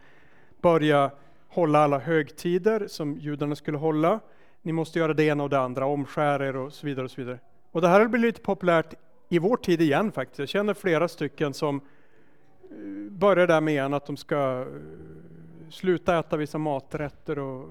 börja 0.60 1.10
hålla 1.48 1.78
alla 1.78 1.98
högtider 1.98 2.86
som 2.88 3.18
judarna 3.18 3.56
skulle 3.56 3.78
hålla. 3.78 4.20
Ni 4.62 4.72
måste 4.72 4.98
göra 4.98 5.14
det 5.14 5.24
ena 5.24 5.42
och 5.42 5.50
det 5.50 5.60
andra, 5.60 5.86
omskära 5.86 6.46
er 6.48 6.56
och 6.56 6.72
så 6.72 6.86
vidare. 6.86 7.04
Och 7.04 7.10
så 7.10 7.20
vidare. 7.20 7.38
Och 7.72 7.80
det 7.80 7.88
här 7.88 8.00
har 8.00 8.08
blivit 8.08 8.26
lite 8.26 8.40
populärt 8.40 8.94
i 9.28 9.38
vår 9.38 9.56
tid 9.56 9.80
igen 9.80 10.12
faktiskt. 10.12 10.38
Jag 10.38 10.48
känner 10.48 10.74
flera 10.74 11.08
stycken 11.08 11.54
som 11.54 11.80
eh, 12.70 13.10
börjar 13.10 13.46
där 13.46 13.60
med 13.60 13.72
igen 13.74 13.94
att 13.94 14.06
de 14.06 14.16
ska 14.16 14.60
eh, 14.60 14.66
sluta 15.70 16.18
äta 16.18 16.36
vissa 16.36 16.58
maträtter 16.58 17.38
och 17.38 17.62
eh, 17.62 17.68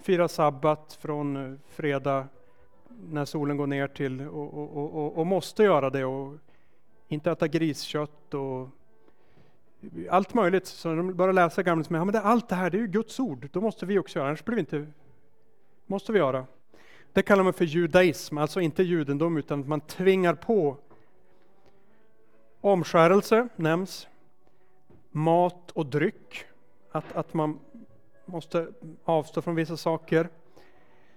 fira 0.00 0.28
sabbat 0.28 0.98
från 1.00 1.58
fredag 1.68 2.28
när 3.10 3.24
solen 3.24 3.56
går 3.56 3.66
ner 3.66 3.88
till 3.88 4.20
och, 4.20 4.54
och, 4.54 4.76
och, 4.76 5.18
och, 5.18 5.26
måste 5.26 5.62
göra 5.62 5.90
det 5.90 6.04
och 6.04 6.34
inte 7.08 7.30
äta 7.30 7.48
griskött 7.48 8.34
och 8.34 8.68
allt 10.10 10.34
möjligt. 10.34 10.66
Så 10.66 10.94
de 10.94 11.14
börjar 11.14 11.32
läsa 11.32 11.62
gamla 11.62 11.84
som 11.84 11.96
ja, 11.96 12.04
men 12.04 12.12
det, 12.12 12.20
allt 12.20 12.48
det 12.48 12.54
här 12.54 12.70
det 12.70 12.76
är 12.76 12.80
ju 12.80 12.86
Guds 12.86 13.20
ord, 13.20 13.48
då 13.52 13.60
måste 13.60 13.86
vi 13.86 13.98
också 13.98 14.18
göra, 14.18 14.28
annars 14.28 14.44
blir 14.44 14.54
vi 14.54 14.60
inte, 14.60 14.86
måste 15.86 16.12
vi 16.12 16.18
göra. 16.18 16.46
Det 17.16 17.22
kallar 17.22 17.44
man 17.44 17.52
för 17.52 17.64
judaism, 17.64 18.38
alltså 18.38 18.60
inte 18.60 18.82
judendom 18.82 19.36
utan 19.36 19.60
att 19.60 19.68
man 19.68 19.80
tvingar 19.80 20.34
på. 20.34 20.76
Omskärelse 22.60 23.48
nämns, 23.56 24.08
mat 25.10 25.70
och 25.70 25.86
dryck, 25.86 26.44
att, 26.92 27.16
att 27.16 27.34
man 27.34 27.58
måste 28.26 28.68
avstå 29.04 29.42
från 29.42 29.54
vissa 29.54 29.76
saker. 29.76 30.28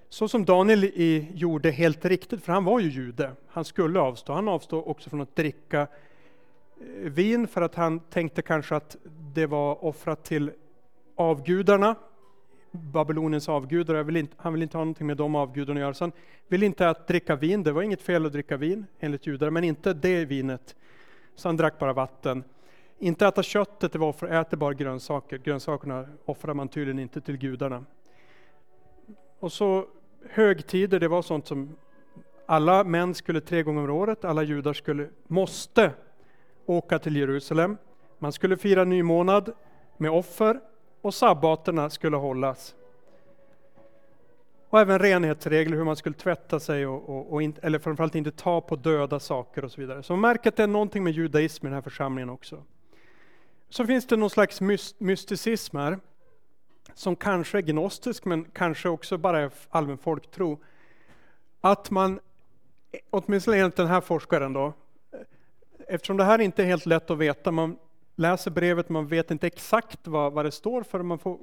Så 0.09 0.27
som 0.27 0.45
Daniel 0.45 0.83
i, 0.83 1.31
gjorde 1.33 1.71
helt 1.71 2.05
riktigt, 2.05 2.43
för 2.43 2.53
han 2.53 2.63
var 2.63 2.79
ju 2.79 2.89
jude. 2.89 3.31
Han 3.47 3.65
skulle 3.65 3.99
avstå. 3.99 4.33
Han 4.33 4.47
avstod 4.47 4.83
också 4.87 5.09
från 5.09 5.21
att 5.21 5.35
dricka 5.35 5.81
eh, 5.81 5.87
vin 7.01 7.47
för 7.47 7.61
att 7.61 7.75
han 7.75 7.99
tänkte 7.99 8.41
kanske 8.41 8.75
att 8.75 8.97
det 9.33 9.45
var 9.45 9.85
offrat 9.85 10.23
till 10.23 10.51
avgudarna, 11.15 11.95
Babyloniens 12.71 13.49
avgudar. 13.49 14.03
Vill 14.03 14.17
inte, 14.17 14.35
han 14.37 14.53
vill 14.53 14.63
inte 14.63 14.77
ha 14.77 14.83
någonting 14.83 15.07
med 15.07 15.17
de 15.17 15.35
avgudarna 15.35 15.79
att 15.79 15.81
göra. 15.81 15.93
Så 15.93 16.03
han 16.03 16.11
vill 16.47 16.63
inte 16.63 16.89
att 16.89 17.07
dricka 17.07 17.35
vin. 17.35 17.63
Det 17.63 17.71
var 17.71 17.81
inget 17.81 18.01
fel 18.01 18.25
att 18.25 18.31
dricka 18.31 18.57
vin 18.57 18.85
enligt 18.99 19.27
judar, 19.27 19.49
men 19.49 19.63
inte 19.63 19.93
det 19.93 20.25
vinet. 20.25 20.75
Så 21.35 21.47
han 21.47 21.57
drack 21.57 21.79
bara 21.79 21.93
vatten. 21.93 22.43
Inte 22.99 23.27
äta 23.27 23.43
köttet, 23.43 23.91
det 23.91 23.99
var 23.99 24.07
offer, 24.07 24.27
äter 24.27 24.57
bara 24.57 24.73
grönsaker. 24.73 25.37
Grönsakerna 25.37 26.07
offrar 26.25 26.53
man 26.53 26.67
tydligen 26.67 26.99
inte 26.99 27.21
till 27.21 27.37
gudarna. 27.37 27.85
Och 29.39 29.51
så 29.51 29.85
högtider, 30.29 30.99
det 30.99 31.07
var 31.07 31.21
sånt 31.21 31.47
som 31.47 31.75
alla 32.45 32.83
män 32.83 33.13
skulle 33.13 33.41
tre 33.41 33.63
gånger 33.63 33.89
om 33.89 33.95
året, 33.95 34.25
alla 34.25 34.43
judar 34.43 34.73
skulle, 34.73 35.09
måste 35.27 35.91
åka 36.65 36.99
till 36.99 37.15
Jerusalem. 37.15 37.77
Man 38.19 38.31
skulle 38.31 38.57
fira 38.57 38.83
nymånad 38.83 39.53
med 39.97 40.11
offer 40.11 40.59
och 41.01 41.13
sabbaterna 41.13 41.89
skulle 41.89 42.17
hållas. 42.17 42.75
Och 44.69 44.79
även 44.79 44.99
renhetsregler, 44.99 45.77
hur 45.77 45.83
man 45.83 45.95
skulle 45.95 46.15
tvätta 46.15 46.59
sig 46.59 46.87
och, 46.87 47.09
och, 47.09 47.33
och 47.33 47.41
in, 47.41 47.55
eller 47.61 47.79
framförallt 47.79 48.15
inte 48.15 48.31
ta 48.31 48.61
på 48.61 48.75
döda 48.75 49.19
saker 49.19 49.65
och 49.65 49.71
så 49.71 49.81
vidare. 49.81 50.03
Så 50.03 50.13
man 50.13 50.21
märker 50.21 50.49
att 50.49 50.55
det 50.55 50.63
är 50.63 50.67
någonting 50.67 51.03
med 51.03 51.13
judaism 51.13 51.65
i 51.65 51.69
den 51.69 51.73
här 51.73 51.81
församlingen 51.81 52.29
också. 52.29 52.63
Så 53.69 53.85
finns 53.85 54.07
det 54.07 54.17
någon 54.17 54.29
slags 54.29 54.61
mysticism 54.97 55.77
här 55.77 55.99
som 56.93 57.15
kanske 57.15 57.57
är 57.57 57.61
gnostisk 57.61 58.25
men 58.25 58.45
kanske 58.45 58.89
också 58.89 59.17
bara 59.17 59.39
är 59.39 59.51
allmän 59.69 59.97
folktro. 59.97 60.59
Att 61.61 61.91
man, 61.91 62.19
åtminstone 63.09 63.57
enligt 63.57 63.75
den 63.75 63.87
här 63.87 64.01
forskaren 64.01 64.53
då, 64.53 64.73
eftersom 65.87 66.17
det 66.17 66.23
här 66.23 66.41
inte 66.41 66.63
är 66.63 66.67
helt 66.67 66.85
lätt 66.85 67.09
att 67.09 67.17
veta, 67.17 67.51
man 67.51 67.77
läser 68.19 68.51
brevet, 68.51 68.89
man 68.89 69.07
vet 69.07 69.31
inte 69.31 69.47
exakt 69.47 70.07
vad, 70.07 70.33
vad 70.33 70.45
det 70.45 70.51
står 70.51 70.83
för, 70.83 71.01
man 71.01 71.19
får 71.19 71.39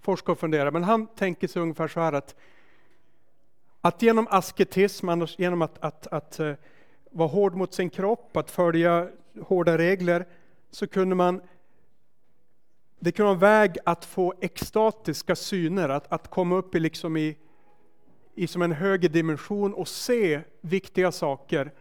forska 0.00 0.32
och 0.32 0.38
fundera, 0.38 0.70
men 0.70 0.84
han 0.84 1.06
tänker 1.06 1.48
sig 1.48 1.62
ungefär 1.62 1.88
så 1.88 2.00
här 2.00 2.12
att, 2.12 2.34
att 3.80 4.02
genom 4.02 4.26
asketism, 4.30 5.08
genom 5.38 5.62
att, 5.62 5.78
att, 5.84 6.06
att, 6.06 6.40
att 6.40 6.58
vara 7.10 7.28
hård 7.28 7.54
mot 7.54 7.74
sin 7.74 7.90
kropp, 7.90 8.36
att 8.36 8.50
följa 8.50 9.08
hårda 9.42 9.78
regler, 9.78 10.26
så 10.70 10.86
kunde 10.86 11.14
man 11.14 11.40
det 12.98 13.12
kunde 13.12 13.26
vara 13.26 13.34
en 13.34 13.40
väg 13.40 13.78
att 13.84 14.04
få 14.04 14.34
extatiska 14.40 15.36
syner, 15.36 15.88
att, 15.88 16.12
att 16.12 16.30
komma 16.30 16.56
upp 16.56 16.74
i, 16.74 16.80
liksom 16.80 17.16
i, 17.16 17.36
i 18.34 18.46
som 18.46 18.62
en 18.62 18.72
högre 18.72 19.08
dimension 19.08 19.74
och 19.74 19.88
se 19.88 20.40
viktiga 20.60 21.12
saker. 21.12 21.72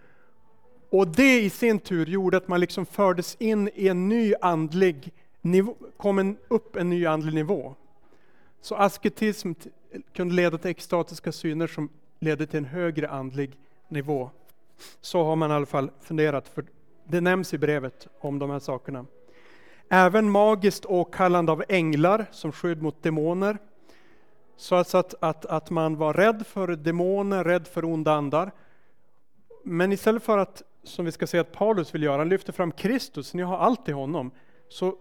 Och 0.93 1.07
det 1.07 1.41
i 1.41 1.49
sin 1.49 1.79
tur 1.79 2.05
gjorde 2.05 2.37
att 2.37 2.47
man 2.47 2.59
liksom 2.59 2.85
fördes 2.85 3.35
in 3.39 3.69
i 3.75 3.87
en 3.87 4.09
ny 4.09 4.33
andlig 4.41 5.13
nivå, 5.41 5.75
kom 5.97 6.19
en, 6.19 6.37
upp 6.47 6.75
en 6.75 6.89
ny 6.89 7.05
andlig 7.05 7.33
nivå. 7.33 7.75
Så 8.61 8.75
asketism 8.75 9.51
kunde 10.13 10.35
leda 10.35 10.57
till 10.57 10.71
extatiska 10.71 11.31
syner 11.31 11.67
som 11.67 11.89
ledde 12.19 12.45
till 12.45 12.57
en 12.57 12.65
högre 12.65 13.09
andlig 13.09 13.57
nivå. 13.87 14.29
Så 15.01 15.23
har 15.23 15.35
man 15.35 15.51
i 15.51 15.53
alla 15.53 15.65
fall 15.65 15.91
funderat, 16.01 16.47
för 16.47 16.65
det 17.03 17.21
nämns 17.21 17.53
i 17.53 17.57
brevet 17.57 18.07
om 18.19 18.39
de 18.39 18.49
här 18.49 18.59
sakerna. 18.59 19.05
Även 19.89 20.29
magiskt 20.29 20.85
åkallande 20.85 21.51
av 21.51 21.63
änglar 21.69 22.25
som 22.31 22.51
skydd 22.51 22.81
mot 22.81 23.03
demoner. 23.03 23.57
Så 24.57 24.75
alltså 24.75 24.97
att, 24.97 25.15
att, 25.19 25.45
att 25.45 25.69
man 25.69 25.95
var 25.95 26.13
rädd 26.13 26.47
för 26.47 26.67
demoner, 26.67 27.43
rädd 27.43 27.67
för 27.67 27.85
onda 27.85 28.13
andar. 28.13 28.51
Men 29.63 29.91
istället 29.91 30.23
för 30.23 30.37
att, 30.37 30.63
som 30.83 31.05
vi 31.05 31.11
ska 31.11 31.27
se 31.27 31.39
att 31.39 31.51
Paulus 31.51 31.95
vill 31.95 32.03
göra, 32.03 32.17
han 32.17 32.29
lyfter 32.29 32.53
fram 32.53 32.71
Kristus, 32.71 33.33
ni 33.33 33.41
har 33.41 33.57
allt 33.57 33.89
i 33.89 33.91
honom, 33.91 34.31
så 34.69 34.95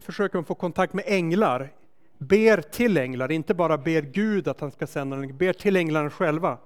försöker 0.00 0.36
man 0.36 0.44
få 0.44 0.54
kontakt 0.54 0.92
med 0.92 1.04
änglar, 1.06 1.72
ber 2.18 2.60
till 2.60 2.96
änglar, 2.96 3.32
inte 3.32 3.54
bara 3.54 3.78
ber 3.78 4.02
Gud 4.02 4.48
att 4.48 4.60
han 4.60 4.70
ska 4.70 4.86
sända 4.86 5.16
dem, 5.16 5.36
ber 5.36 5.52
till 5.52 5.76
änglarna 5.76 6.10
själva. 6.10 6.58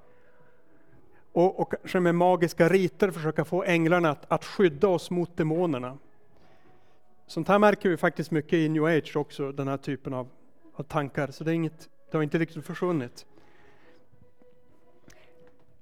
Och, 1.33 1.61
och 1.61 1.71
kanske 1.71 2.01
med 2.01 2.15
magiska 2.15 2.69
riter 2.69 3.11
försöka 3.11 3.45
få 3.45 3.65
änglarna 3.65 4.11
att, 4.11 4.33
att 4.33 4.45
skydda 4.45 4.89
oss 4.89 5.11
mot 5.11 5.37
demonerna. 5.37 5.99
Sånt 7.27 7.49
här 7.49 7.59
märker 7.59 7.89
vi 7.89 7.97
faktiskt 7.97 8.31
mycket 8.31 8.53
i 8.53 8.69
new 8.69 8.85
age 8.85 9.17
också, 9.17 9.53
den 9.53 9.69
här 9.69 9.77
typen 9.77 10.15
av, 10.15 10.29
av 10.75 10.83
tankar, 10.83 11.31
så 11.31 11.45
det, 11.45 11.51
är 11.51 11.55
inget, 11.55 11.89
det 12.11 12.17
har 12.17 12.23
inte 12.23 12.39
riktigt 12.39 12.67
försvunnit. 12.67 13.27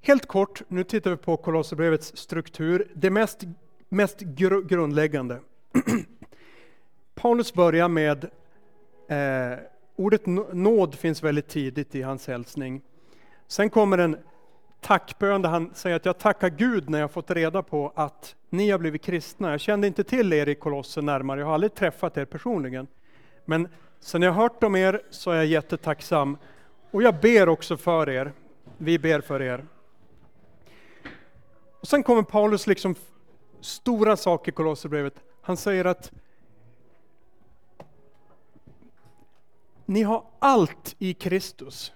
Helt 0.04 0.26
kort, 0.26 0.62
nu 0.68 0.84
tittar 0.84 1.10
vi 1.10 1.16
på 1.16 1.36
Kolosserbrevets 1.36 2.16
struktur, 2.16 2.88
det 2.94 3.10
mest, 3.10 3.42
mest 3.88 4.20
gr 4.20 4.60
grundläggande. 4.60 5.40
Paulus 7.14 7.54
börjar 7.54 7.88
med, 7.88 8.24
eh, 9.08 9.58
ordet 9.96 10.26
nåd 10.52 10.94
finns 10.94 11.22
väldigt 11.22 11.48
tidigt 11.48 11.94
i 11.94 12.02
hans 12.02 12.26
hälsning. 12.26 12.82
Sen 13.46 13.70
kommer 13.70 13.98
en 13.98 14.16
tackbön 14.80 15.42
där 15.42 15.48
han 15.48 15.70
säger 15.74 15.96
att 15.96 16.04
jag 16.04 16.18
tackar 16.18 16.48
Gud 16.50 16.90
när 16.90 17.00
jag 17.00 17.10
fått 17.10 17.30
reda 17.30 17.62
på 17.62 17.92
att 17.94 18.36
ni 18.50 18.70
har 18.70 18.78
blivit 18.78 19.02
kristna. 19.02 19.50
Jag 19.50 19.60
kände 19.60 19.86
inte 19.86 20.04
till 20.04 20.32
er 20.32 20.48
i 20.48 20.54
Kolosser 20.54 21.02
närmare, 21.02 21.40
jag 21.40 21.46
har 21.46 21.54
aldrig 21.54 21.74
träffat 21.74 22.16
er 22.16 22.24
personligen. 22.24 22.86
Men 23.44 23.68
sen 24.00 24.22
jag 24.22 24.32
hört 24.32 24.62
om 24.62 24.76
er 24.76 25.02
så 25.10 25.30
är 25.30 25.36
jag 25.36 25.46
jättetacksam. 25.46 26.36
Och 26.90 27.02
jag 27.02 27.20
ber 27.20 27.48
också 27.48 27.76
för 27.76 28.08
er. 28.08 28.32
Vi 28.78 28.98
ber 28.98 29.20
för 29.20 29.42
er. 29.42 29.64
Och 31.82 31.88
sen 31.88 32.02
kommer 32.02 32.22
Paulus 32.22 32.66
liksom 32.66 32.94
stora 33.60 34.16
saker 34.16 34.52
i 34.52 34.54
Kolosserbrevet. 34.54 35.14
Han 35.42 35.56
säger 35.56 35.84
att 35.84 36.12
ni 39.86 40.02
har 40.02 40.24
allt 40.38 40.96
i 40.98 41.14
Kristus. 41.14 41.92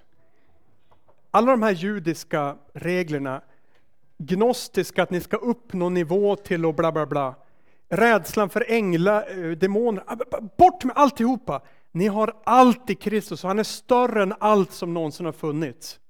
Alla 1.30 1.50
de 1.50 1.62
här 1.62 1.70
judiska 1.70 2.56
reglerna, 2.72 3.42
gnostiska, 4.18 5.02
att 5.02 5.10
ni 5.10 5.20
ska 5.20 5.36
uppnå 5.36 5.88
nivå 5.88 6.36
till 6.36 6.66
och 6.66 6.74
bla 6.74 6.92
bla 6.92 7.06
bla. 7.06 7.34
Rädslan 7.88 8.48
för 8.48 8.70
änglar, 8.70 9.44
eh, 9.44 9.50
demoner, 9.50 10.04
ah, 10.06 10.40
bort 10.58 10.84
med 10.84 10.96
alltihopa. 10.96 11.62
Ni 11.92 12.06
har 12.06 12.36
allt 12.44 12.90
i 12.90 12.94
Kristus 12.94 13.44
och 13.44 13.48
han 13.48 13.58
är 13.58 13.64
större 13.64 14.22
än 14.22 14.34
allt 14.40 14.72
som 14.72 14.94
någonsin 14.94 15.26
har 15.26 15.32
funnits. 15.32 16.00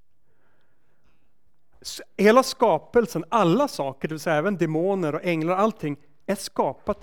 Hela 2.16 2.42
skapelsen, 2.42 3.24
alla 3.28 3.68
saker, 3.68 4.08
det 4.08 4.14
vill 4.14 4.20
säga 4.20 4.36
även 4.36 4.56
demoner 4.56 5.14
och 5.14 5.24
änglar, 5.24 5.56
allting 5.56 5.96
är 6.26 6.34
skapat 6.34 6.98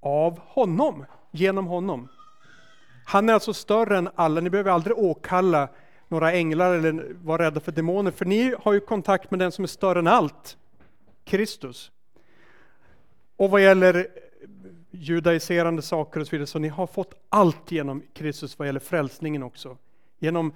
av 0.00 0.38
honom, 0.38 1.04
genom 1.30 1.66
honom. 1.66 2.08
Han 3.04 3.28
är 3.28 3.32
alltså 3.32 3.54
större 3.54 3.98
än 3.98 4.08
alla, 4.14 4.40
ni 4.40 4.50
behöver 4.50 4.70
aldrig 4.70 4.98
åkalla 4.98 5.68
några 6.08 6.32
änglar 6.32 6.74
eller 6.74 7.16
vara 7.22 7.42
rädda 7.42 7.60
för 7.60 7.72
demoner, 7.72 8.10
för 8.10 8.24
ni 8.24 8.54
har 8.62 8.72
ju 8.72 8.80
kontakt 8.80 9.30
med 9.30 9.40
den 9.40 9.52
som 9.52 9.64
är 9.64 9.68
större 9.68 9.98
än 9.98 10.06
allt, 10.06 10.56
Kristus. 11.24 11.90
Och 13.36 13.50
vad 13.50 13.62
gäller 13.62 14.06
judaiserande 14.90 15.82
saker 15.82 16.20
och 16.20 16.26
så 16.26 16.30
vidare, 16.30 16.46
så 16.46 16.58
ni 16.58 16.68
har 16.68 16.86
fått 16.86 17.14
allt 17.28 17.72
genom 17.72 18.02
Kristus 18.12 18.58
vad 18.58 18.68
gäller 18.68 18.80
frälsningen 18.80 19.42
också. 19.42 19.76
Genom 20.18 20.52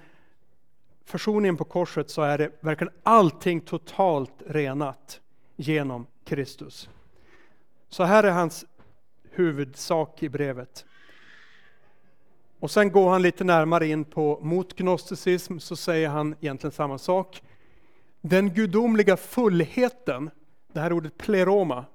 försoningen 1.09 1.57
på 1.57 1.63
korset 1.63 2.09
så 2.09 2.21
är 2.21 2.37
det 2.37 2.51
verkligen 2.59 2.93
allting 3.03 3.61
totalt 3.61 4.33
renat 4.47 5.21
genom 5.55 6.07
Kristus. 6.25 6.89
Så 7.89 8.03
här 8.03 8.23
är 8.23 8.31
hans 8.31 8.65
huvudsak 9.31 10.23
i 10.23 10.29
brevet. 10.29 10.85
Och 12.59 12.71
sen 12.71 12.91
går 12.91 13.09
han 13.09 13.21
lite 13.21 13.43
närmare 13.43 13.87
in 13.87 14.05
på 14.05 14.39
mot 14.41 14.75
gnosticism, 14.75 15.59
så 15.59 15.75
säger 15.75 16.09
han 16.09 16.35
egentligen 16.41 16.71
samma 16.71 16.97
sak. 16.97 17.43
Den 18.21 18.53
gudomliga 18.53 19.17
fullheten, 19.17 20.29
det 20.73 20.79
här 20.79 20.93
ordet 20.93 21.17
pleroma, 21.17 21.85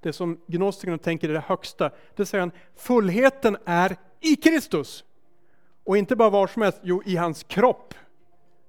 det 0.00 0.12
som 0.12 0.40
gnostikerna 0.46 0.98
tänker 0.98 1.28
är 1.28 1.32
det 1.32 1.44
högsta, 1.46 1.90
det 2.16 2.26
säger 2.26 2.42
han, 2.42 2.52
fullheten 2.76 3.56
är 3.64 3.96
i 4.20 4.36
Kristus. 4.36 5.04
Och 5.84 5.96
inte 5.96 6.16
bara 6.16 6.30
var 6.30 6.46
som 6.46 6.62
helst, 6.62 6.80
jo 6.82 7.02
i 7.04 7.16
hans 7.16 7.42
kropp. 7.42 7.94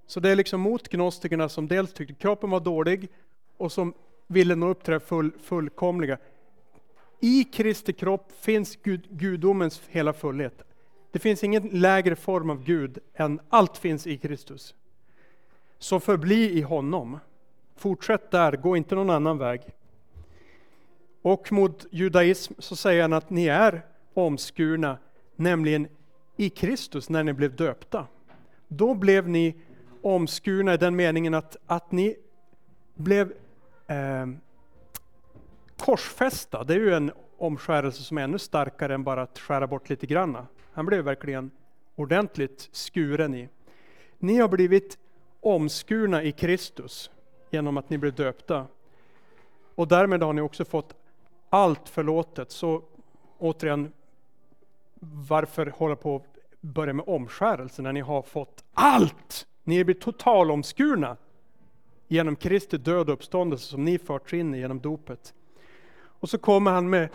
Så 0.07 0.19
det 0.19 0.29
är 0.29 0.35
liksom 0.35 0.61
mot 0.61 0.89
gnostikerna 0.89 1.49
som 1.49 1.67
dels 1.67 1.93
tyckte 1.93 2.13
kroppen 2.13 2.49
var 2.49 2.59
dålig 2.59 3.09
och 3.57 3.71
som 3.71 3.93
ville 4.27 4.55
nå 4.55 4.69
upp 4.69 4.83
till 4.83 4.93
det 4.93 4.99
full, 4.99 5.31
fullkomliga. 5.43 6.17
I 7.19 7.43
Kristi 7.43 7.93
kropp 7.93 8.31
finns 8.39 8.75
Gud, 8.75 9.07
gudomens 9.09 9.81
hela 9.87 10.13
fullhet. 10.13 10.63
Det 11.11 11.19
finns 11.19 11.43
ingen 11.43 11.67
lägre 11.67 12.15
form 12.15 12.49
av 12.49 12.63
Gud 12.63 12.99
än 13.13 13.39
allt 13.49 13.77
finns 13.77 14.07
i 14.07 14.17
Kristus. 14.17 14.75
Så 15.79 15.99
förbli 15.99 16.51
i 16.51 16.61
honom. 16.61 17.19
Fortsätt 17.75 18.31
där, 18.31 18.51
gå 18.51 18.77
inte 18.77 18.95
någon 18.95 19.09
annan 19.09 19.37
väg. 19.37 19.61
Och 21.21 21.51
mot 21.51 21.85
judaism 21.91 22.53
så 22.57 22.75
säger 22.75 23.01
han 23.01 23.13
att 23.13 23.29
ni 23.29 23.47
är 23.47 23.85
omskurna, 24.13 24.97
nämligen 25.35 25.87
i 26.35 26.49
Kristus 26.49 27.09
när 27.09 27.23
ni 27.23 27.33
blev 27.33 27.55
döpta. 27.55 28.07
Då 28.67 28.93
blev 28.93 29.29
ni 29.29 29.55
omskurna 30.01 30.73
i 30.73 30.77
den 30.77 30.95
meningen 30.95 31.33
att, 31.33 31.57
att 31.67 31.91
ni 31.91 32.15
blev 32.95 33.33
eh, 33.87 34.27
korsfästa. 35.77 36.63
Det 36.63 36.73
är 36.73 36.79
ju 36.79 36.93
en 36.93 37.11
omskärelse 37.37 38.03
som 38.03 38.17
är 38.17 38.21
ännu 38.21 38.39
starkare 38.39 38.93
än 38.93 39.03
bara 39.03 39.21
att 39.21 39.39
skära 39.39 39.67
bort 39.67 39.89
lite 39.89 40.05
granna. 40.05 40.47
Han 40.73 40.85
blev 40.85 41.03
verkligen 41.03 41.51
ordentligt 41.95 42.69
skuren 42.71 43.35
i. 43.35 43.49
Ni 44.19 44.37
har 44.37 44.47
blivit 44.47 44.97
omskurna 45.41 46.23
i 46.23 46.31
Kristus 46.31 47.11
genom 47.49 47.77
att 47.77 47.89
ni 47.89 47.97
blev 47.97 48.15
döpta. 48.15 48.67
Och 49.75 49.87
därmed 49.87 50.23
har 50.23 50.33
ni 50.33 50.41
också 50.41 50.65
fått 50.65 50.95
allt 51.49 51.89
förlåtet. 51.89 52.51
Så 52.51 52.83
återigen, 53.37 53.93
varför 54.99 55.65
hålla 55.65 55.95
på 55.95 56.15
att 56.15 56.37
börja 56.61 56.93
med 56.93 57.05
omskärelse 57.07 57.81
när 57.81 57.93
ni 57.93 57.99
har 57.99 58.21
fått 58.21 58.63
allt? 58.73 59.47
Ni 59.67 59.79
är 59.79 59.83
blivit 59.83 60.01
totalomskurna 60.01 61.17
genom 62.07 62.35
Kristi 62.35 62.77
död 62.77 63.09
och 63.09 63.13
uppståndelse 63.13 63.65
som 63.65 63.85
ni 63.85 63.97
förts 63.97 64.33
in 64.33 64.55
i 64.55 64.59
genom 64.59 64.79
dopet. 64.79 65.33
Och 65.97 66.29
så 66.29 66.37
kommer 66.37 66.71
han 66.71 66.89
med, 66.89 67.09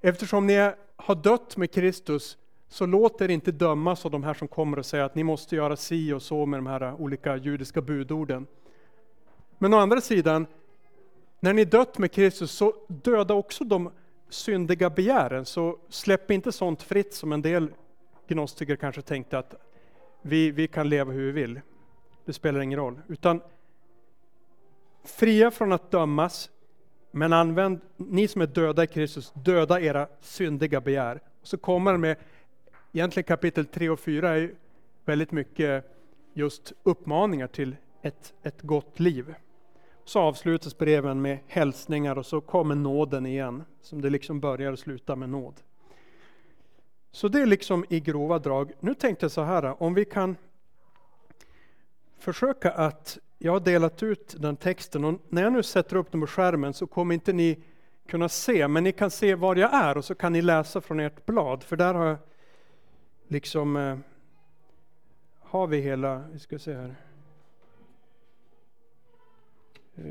eftersom 0.00 0.46
ni 0.46 0.72
har 0.96 1.14
dött 1.14 1.56
med 1.56 1.70
Kristus 1.70 2.38
så 2.68 2.86
låt 2.86 3.20
er 3.20 3.28
inte 3.28 3.52
dömas 3.52 4.04
av 4.04 4.10
de 4.10 4.24
här 4.24 4.34
som 4.34 4.48
kommer 4.48 4.78
och 4.78 4.86
säger 4.86 5.04
att 5.04 5.14
ni 5.14 5.24
måste 5.24 5.56
göra 5.56 5.76
si 5.76 6.12
och 6.12 6.22
så 6.22 6.46
med 6.46 6.58
de 6.58 6.66
här 6.66 6.94
olika 6.94 7.36
judiska 7.36 7.80
budorden. 7.80 8.46
Men 9.58 9.74
å 9.74 9.76
andra 9.76 10.00
sidan, 10.00 10.46
när 11.40 11.52
ni 11.52 11.64
dött 11.64 11.98
med 11.98 12.12
Kristus 12.12 12.50
så 12.50 12.74
döda 12.88 13.34
också 13.34 13.64
de 13.64 13.90
syndiga 14.28 14.90
begären, 14.90 15.44
så 15.44 15.78
släpp 15.88 16.30
inte 16.30 16.52
sånt 16.52 16.82
fritt 16.82 17.14
som 17.14 17.32
en 17.32 17.42
del 17.42 17.68
gnostiker 18.28 18.76
kanske 18.76 19.02
tänkte 19.02 19.38
att 19.38 19.54
vi, 20.22 20.50
vi 20.50 20.68
kan 20.68 20.88
leva 20.88 21.12
hur 21.12 21.26
vi 21.26 21.32
vill. 21.32 21.60
Det 22.26 22.32
spelar 22.32 22.60
ingen 22.60 22.78
roll. 22.78 23.00
Utan 23.08 23.40
fria 25.04 25.50
från 25.50 25.72
att 25.72 25.90
dömas, 25.90 26.50
men 27.10 27.32
använd, 27.32 27.80
ni 27.96 28.28
som 28.28 28.42
är 28.42 28.46
döda 28.46 28.84
i 28.84 28.86
Kristus, 28.86 29.32
döda 29.34 29.80
era 29.80 30.08
syndiga 30.20 30.80
begär. 30.80 31.20
Och 31.40 31.46
så 31.46 31.56
kommer 31.56 31.90
han 31.90 32.00
med 32.00 32.16
egentligen 32.92 33.24
kapitel 33.24 33.66
3 33.66 33.90
och 33.90 34.00
4 34.00 34.36
är 34.36 34.54
väldigt 35.04 35.32
mycket 35.32 35.84
just 36.34 36.72
uppmaningar 36.82 37.46
till 37.46 37.76
ett, 38.02 38.34
ett 38.42 38.62
gott 38.62 39.00
liv. 39.00 39.34
Så 40.04 40.20
avslutas 40.20 40.78
breven 40.78 41.22
med 41.22 41.38
hälsningar 41.46 42.18
och 42.18 42.26
så 42.26 42.40
kommer 42.40 42.74
nåden 42.74 43.26
igen, 43.26 43.62
som 43.82 44.00
det 44.00 44.10
liksom 44.10 44.40
börjar 44.40 44.72
och 44.72 44.78
slutar 44.78 45.16
med 45.16 45.28
nåd. 45.28 45.54
Så 47.12 47.28
det 47.28 47.40
är 47.40 47.46
liksom 47.46 47.84
i 47.88 48.00
grova 48.00 48.38
drag. 48.38 48.72
Nu 48.80 48.94
tänkte 48.94 49.24
jag 49.24 49.30
så 49.30 49.42
här, 49.42 49.82
om 49.82 49.94
vi 49.94 50.04
kan 50.04 50.36
försöka 52.26 52.70
att, 52.70 53.18
jag 53.38 53.52
har 53.52 53.60
delat 53.60 54.02
ut 54.02 54.34
den 54.38 54.56
texten 54.56 55.04
och 55.04 55.20
när 55.28 55.42
jag 55.42 55.52
nu 55.52 55.62
sätter 55.62 55.96
upp 55.96 56.12
den 56.12 56.20
på 56.20 56.26
skärmen 56.26 56.74
så 56.74 56.86
kommer 56.86 57.14
inte 57.14 57.32
ni 57.32 57.62
kunna 58.08 58.28
se, 58.28 58.68
men 58.68 58.84
ni 58.84 58.92
kan 58.92 59.10
se 59.10 59.34
var 59.34 59.56
jag 59.56 59.74
är 59.74 59.96
och 59.96 60.04
så 60.04 60.14
kan 60.14 60.32
ni 60.32 60.42
läsa 60.42 60.80
från 60.80 61.00
ert 61.00 61.26
blad, 61.26 61.62
för 61.62 61.76
där 61.76 61.94
har 61.94 62.06
jag 62.06 62.18
liksom, 63.28 63.76
eh, 63.76 63.98
har 65.40 65.66
vi 65.66 65.80
hela, 65.80 66.24
vi 66.32 66.38
ska 66.38 66.58
se 66.58 66.74
här. 66.74 66.94
Eh. 69.96 70.04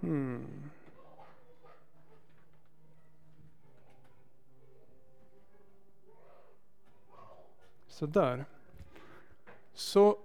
Hmm. 0.00 0.65
Så 7.96 8.06
där. 8.06 8.44
Så 9.74 10.18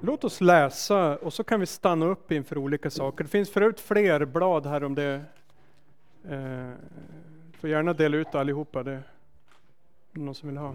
låt 0.00 0.24
oss 0.24 0.40
läsa 0.40 1.16
och 1.16 1.32
så 1.32 1.44
kan 1.44 1.60
vi 1.60 1.66
stanna 1.66 2.06
upp 2.06 2.32
inför 2.32 2.58
olika 2.58 2.90
saker. 2.90 3.24
Det 3.24 3.30
finns 3.30 3.50
förut 3.50 3.80
fler 3.80 4.24
blad 4.24 4.66
här 4.66 4.84
om 4.84 4.94
det. 4.94 5.24
Eh, 6.28 6.72
får 7.60 7.70
gärna 7.70 7.92
dela 7.92 8.16
ut 8.16 8.34
allihopa. 8.34 8.82
Det 8.82 8.92
är 8.92 9.02
någon 10.12 10.34
som 10.34 10.48
vill 10.48 10.58
ha. 10.58 10.74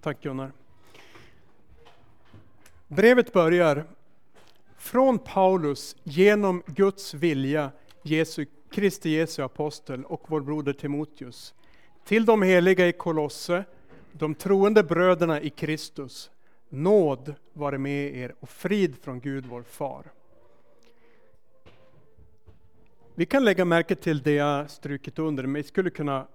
Tack 0.00 0.20
Gunnar. 0.22 0.52
Brevet 2.88 3.32
börjar 3.32 3.84
från 4.82 5.18
Paulus 5.18 5.96
genom 6.02 6.62
Guds 6.66 7.14
vilja, 7.14 7.70
Jesu, 8.02 8.46
Kristi 8.70 9.10
Jesu 9.10 9.42
apostel 9.42 10.04
och 10.04 10.22
vår 10.26 10.40
broder 10.40 10.72
Timoteus. 10.72 11.54
Till 12.04 12.24
de 12.24 12.42
heliga 12.42 12.88
i 12.88 12.92
Kolosse, 12.92 13.64
de 14.12 14.34
troende 14.34 14.82
bröderna 14.82 15.40
i 15.40 15.50
Kristus. 15.50 16.30
Nåd 16.68 17.34
vare 17.52 17.78
med 17.78 18.16
er 18.16 18.34
och 18.40 18.48
frid 18.48 18.96
från 19.02 19.20
Gud 19.20 19.46
vår 19.46 19.62
far. 19.62 20.04
Vi 23.14 23.26
kan 23.26 23.44
lägga 23.44 23.64
märke 23.64 23.94
till 23.94 24.22
det 24.22 24.34
jag 24.34 24.70
strukit 24.70 25.18
under, 25.18 25.42
men 25.42 25.62
vi 25.62 25.68
skulle 25.68 25.90
kunna 25.90 26.26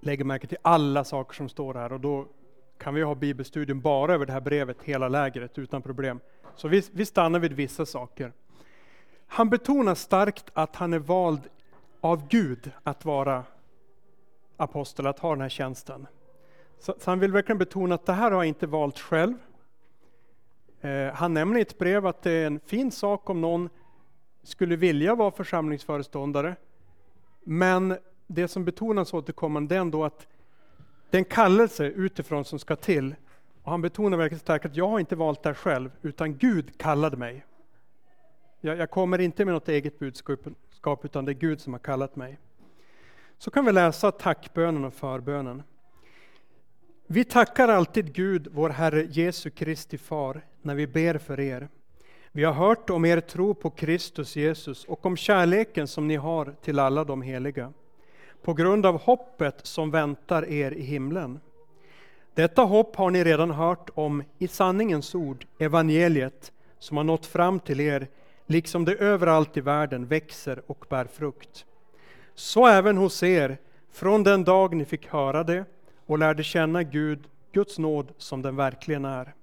lägga 0.00 0.24
märke 0.24 0.46
till 0.46 0.58
alla 0.62 1.04
saker 1.04 1.34
som 1.34 1.48
står 1.48 1.74
här 1.74 1.92
och 1.92 2.00
då 2.00 2.26
kan 2.78 2.94
vi 2.94 3.02
ha 3.02 3.14
bibelstudium 3.14 3.80
bara 3.80 4.14
över 4.14 4.26
det 4.26 4.32
här 4.32 4.40
brevet, 4.40 4.82
hela 4.82 5.08
lägret, 5.08 5.58
utan 5.58 5.82
problem. 5.82 6.20
Så 6.56 6.68
vi, 6.68 6.82
vi 6.92 7.06
stannar 7.06 7.38
vid 7.38 7.52
vissa 7.52 7.86
saker. 7.86 8.32
Han 9.26 9.50
betonar 9.50 9.94
starkt 9.94 10.50
att 10.52 10.76
han 10.76 10.92
är 10.92 10.98
vald 10.98 11.40
av 12.00 12.28
Gud 12.28 12.70
att 12.82 13.04
vara 13.04 13.44
apostel, 14.56 15.06
att 15.06 15.18
ha 15.18 15.30
den 15.30 15.40
här 15.40 15.48
tjänsten. 15.48 16.06
Så, 16.78 16.94
så 16.98 17.10
han 17.10 17.20
vill 17.20 17.32
verkligen 17.32 17.58
betona 17.58 17.94
att 17.94 18.06
det 18.06 18.12
här 18.12 18.30
har 18.30 18.38
jag 18.38 18.46
inte 18.46 18.66
valt 18.66 18.98
själv. 18.98 19.34
Eh, 20.80 21.14
han 21.14 21.34
nämner 21.34 21.58
i 21.58 21.62
ett 21.62 21.78
brev 21.78 22.06
att 22.06 22.22
det 22.22 22.30
är 22.30 22.46
en 22.46 22.60
fin 22.60 22.92
sak 22.92 23.30
om 23.30 23.40
någon 23.40 23.68
skulle 24.42 24.76
vilja 24.76 25.14
vara 25.14 25.30
församlingsföreståndare. 25.30 26.56
Men 27.44 27.98
det 28.26 28.48
som 28.48 28.64
betonas 28.64 29.14
återkommande 29.14 29.76
är 29.76 29.80
ändå 29.80 30.04
att 30.04 30.26
det 31.10 31.16
är 31.16 31.18
en 31.18 31.24
kallelse 31.24 31.86
utifrån 31.86 32.44
som 32.44 32.58
ska 32.58 32.76
till. 32.76 33.14
Och 33.62 33.70
han 33.70 33.82
betonar 33.82 34.18
verkligen 34.18 34.40
starkt 34.40 34.66
att 34.66 34.76
jag 34.76 34.88
har 34.88 35.00
inte 35.00 35.16
valt 35.16 35.42
det 35.42 35.54
själv, 35.54 35.90
utan 36.02 36.36
Gud 36.36 36.78
kallade 36.78 37.16
mig. 37.16 37.44
Jag, 38.60 38.78
jag 38.78 38.90
kommer 38.90 39.18
inte 39.18 39.44
med 39.44 39.54
något 39.54 39.68
eget 39.68 39.98
budskap, 39.98 41.04
utan 41.04 41.24
det 41.24 41.32
är 41.32 41.34
Gud 41.34 41.60
som 41.60 41.72
har 41.72 41.80
kallat 41.80 42.16
mig. 42.16 42.38
Så 43.38 43.50
kan 43.50 43.64
vi 43.64 43.72
läsa 43.72 44.12
tackbönen 44.12 44.84
och 44.84 44.94
förbönen. 44.94 45.62
Vi 47.06 47.24
tackar 47.24 47.68
alltid 47.68 48.14
Gud, 48.14 48.48
vår 48.52 48.70
Herre 48.70 49.06
Jesu 49.10 49.50
Kristi 49.50 49.98
Far, 49.98 50.40
när 50.62 50.74
vi 50.74 50.86
ber 50.86 51.18
för 51.18 51.40
er. 51.40 51.68
Vi 52.32 52.44
har 52.44 52.52
hört 52.52 52.90
om 52.90 53.04
er 53.04 53.20
tro 53.20 53.54
på 53.54 53.70
Kristus 53.70 54.36
Jesus 54.36 54.84
och 54.84 55.06
om 55.06 55.16
kärleken 55.16 55.88
som 55.88 56.08
ni 56.08 56.16
har 56.16 56.54
till 56.62 56.78
alla 56.78 57.04
de 57.04 57.22
heliga 57.22 57.72
på 58.46 58.54
grund 58.54 58.86
av 58.86 59.00
hoppet 59.00 59.66
som 59.66 59.90
väntar 59.90 60.48
er 60.48 60.70
i 60.70 60.82
himlen. 60.82 61.40
Detta 62.34 62.62
hopp 62.62 62.96
har 62.96 63.10
ni 63.10 63.24
redan 63.24 63.50
hört 63.50 63.90
om 63.94 64.22
i 64.38 64.48
sanningens 64.48 65.14
ord, 65.14 65.46
evangeliet, 65.58 66.52
som 66.78 66.96
har 66.96 67.04
nått 67.04 67.26
fram 67.26 67.60
till 67.60 67.80
er, 67.80 68.08
liksom 68.46 68.84
det 68.84 68.94
överallt 68.94 69.56
i 69.56 69.60
världen 69.60 70.06
växer 70.06 70.62
och 70.66 70.84
bär 70.88 71.04
frukt. 71.04 71.64
Så 72.34 72.66
även 72.66 72.96
hos 72.96 73.22
er, 73.22 73.58
från 73.92 74.22
den 74.22 74.44
dag 74.44 74.74
ni 74.74 74.84
fick 74.84 75.06
höra 75.06 75.44
det 75.44 75.64
och 76.06 76.18
lärde 76.18 76.42
känna 76.42 76.82
Gud, 76.82 77.28
Guds 77.52 77.78
nåd 77.78 78.12
som 78.18 78.42
den 78.42 78.56
verkligen 78.56 79.04
är. 79.04 79.34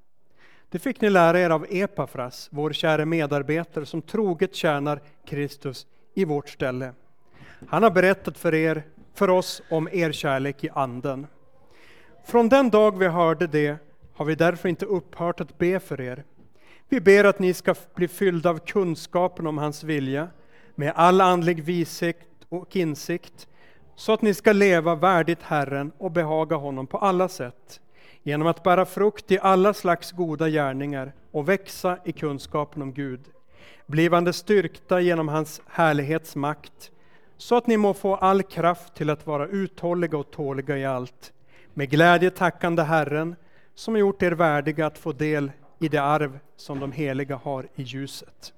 Det 0.70 0.80
fick 0.80 1.02
ni 1.02 1.10
lära 1.10 1.40
er 1.40 1.50
av 1.50 1.66
Epafras, 1.70 2.50
vår 2.52 2.74
käre 2.74 3.06
medarbetare 3.06 3.86
som 3.86 4.02
troget 4.02 4.56
tjänar 4.56 5.02
Kristus 5.26 5.88
i 6.14 6.26
vårt 6.26 6.50
ställe. 6.50 6.94
Han 7.70 7.84
har 7.84 7.92
berättat 7.92 8.38
för 8.38 8.54
er, 8.54 8.84
för 9.14 9.30
oss 9.30 9.62
om 9.70 9.90
er 9.92 10.12
kärlek 10.12 10.64
i 10.64 10.70
anden. 10.70 11.28
Från 12.26 12.50
den 12.50 12.70
dag 12.70 12.98
vi 12.98 13.08
hörde 13.08 13.48
det 13.48 13.78
har 14.14 14.26
vi 14.26 14.36
därför 14.36 14.70
inte 14.70 14.86
upphört 14.86 15.42
att 15.42 15.58
be 15.58 15.80
för 15.80 16.02
er. 16.02 16.24
Vi 16.90 17.02
ber 17.02 17.24
att 17.24 17.40
ni 17.40 17.54
ska 17.54 17.76
bli 17.96 18.08
fyllda 18.08 18.50
av 18.50 18.60
kunskapen 18.60 19.48
om 19.48 19.58
hans 19.58 19.84
vilja, 19.84 20.28
med 20.76 20.94
all 20.96 21.22
andlig 21.22 21.64
vishet 21.64 22.20
och 22.50 22.76
insikt, 22.76 23.48
så 23.96 24.14
att 24.14 24.22
ni 24.22 24.34
ska 24.34 24.54
leva 24.54 24.96
värdigt 24.96 25.42
Herren 25.42 25.92
och 25.98 26.12
behaga 26.12 26.56
honom 26.56 26.88
på 26.88 26.98
alla 26.98 27.28
sätt, 27.28 27.82
genom 28.24 28.48
att 28.48 28.64
bära 28.64 28.86
frukt 28.86 29.32
i 29.32 29.40
alla 29.40 29.74
slags 29.74 30.12
goda 30.12 30.50
gärningar 30.50 31.14
och 31.32 31.50
växa 31.50 31.98
i 32.06 32.12
kunskapen 32.12 32.82
om 32.82 32.94
Gud, 32.94 33.22
blivande 33.86 34.34
styrkta 34.34 35.02
genom 35.02 35.28
hans 35.28 35.62
härlighetsmakt, 35.68 36.92
så 37.38 37.56
att 37.56 37.68
ni 37.68 37.78
må 37.78 37.94
få 37.94 38.16
all 38.16 38.44
kraft 38.44 38.94
till 38.94 39.10
att 39.10 39.28
vara 39.28 39.48
uthålliga 39.48 40.18
och 40.18 40.32
tåliga 40.32 40.78
i 40.78 40.86
allt, 40.86 41.34
med 41.74 41.90
glädje 41.90 42.30
tackande 42.30 42.82
Herren, 42.82 43.36
som 43.76 43.98
gjort 43.98 44.24
er 44.24 44.32
värdiga 44.32 44.86
att 44.86 44.98
få 44.98 45.12
del 45.12 45.52
i 45.80 45.88
det 45.88 46.02
arv 46.02 46.40
som 46.56 46.80
de 46.80 46.92
heliga 46.92 47.36
har 47.36 47.68
i 47.76 47.84
ljuset. 47.84 48.54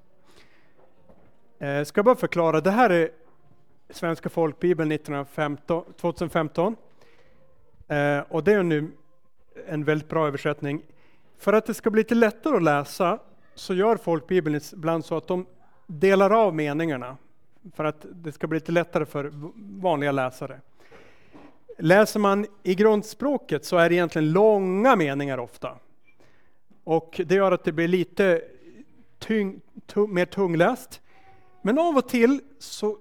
Eh, 1.59 1.69
jag 1.69 1.87
ska 1.87 2.03
bara 2.03 2.15
förklara, 2.15 2.61
det 2.61 2.71
här 2.71 2.89
är 2.89 3.09
Svenska 3.89 4.29
folkbibeln 4.29 4.91
1915, 4.91 5.83
2015. 6.01 6.75
Eh, 7.87 8.19
och 8.19 8.43
det 8.43 8.53
är 8.53 8.63
nu 8.63 8.91
en 9.67 9.83
väldigt 9.83 10.09
bra 10.09 10.27
översättning. 10.27 10.81
För 11.37 11.53
att 11.53 11.65
det 11.65 11.73
ska 11.73 11.89
bli 11.89 11.99
lite 11.99 12.15
lättare 12.15 12.55
att 12.55 12.63
läsa 12.63 13.19
så 13.55 13.73
gör 13.73 13.97
folkbibeln 13.97 14.59
ibland 14.73 15.05
så 15.05 15.17
att 15.17 15.27
de 15.27 15.45
delar 15.87 16.31
av 16.31 16.55
meningarna 16.55 17.17
för 17.73 17.83
att 17.83 18.05
det 18.11 18.31
ska 18.31 18.47
bli 18.47 18.59
lite 18.59 18.71
lättare 18.71 19.05
för 19.05 19.31
vanliga 19.81 20.11
läsare. 20.11 20.61
Läser 21.77 22.19
man 22.19 22.45
i 22.63 22.75
grundspråket 22.75 23.65
så 23.65 23.77
är 23.77 23.89
det 23.89 23.95
egentligen 23.95 24.31
långa 24.31 24.95
meningar 24.95 25.37
ofta. 25.37 25.77
Och 26.83 27.21
det 27.25 27.35
gör 27.35 27.51
att 27.51 27.63
det 27.63 27.71
blir 27.71 27.87
lite 27.87 28.41
tyng, 29.19 29.61
tung, 29.85 30.13
mer 30.13 30.25
tungläst. 30.25 31.01
Men 31.61 31.79
av 31.79 31.97
och 31.97 32.09
till 32.09 32.41
så 32.59 32.97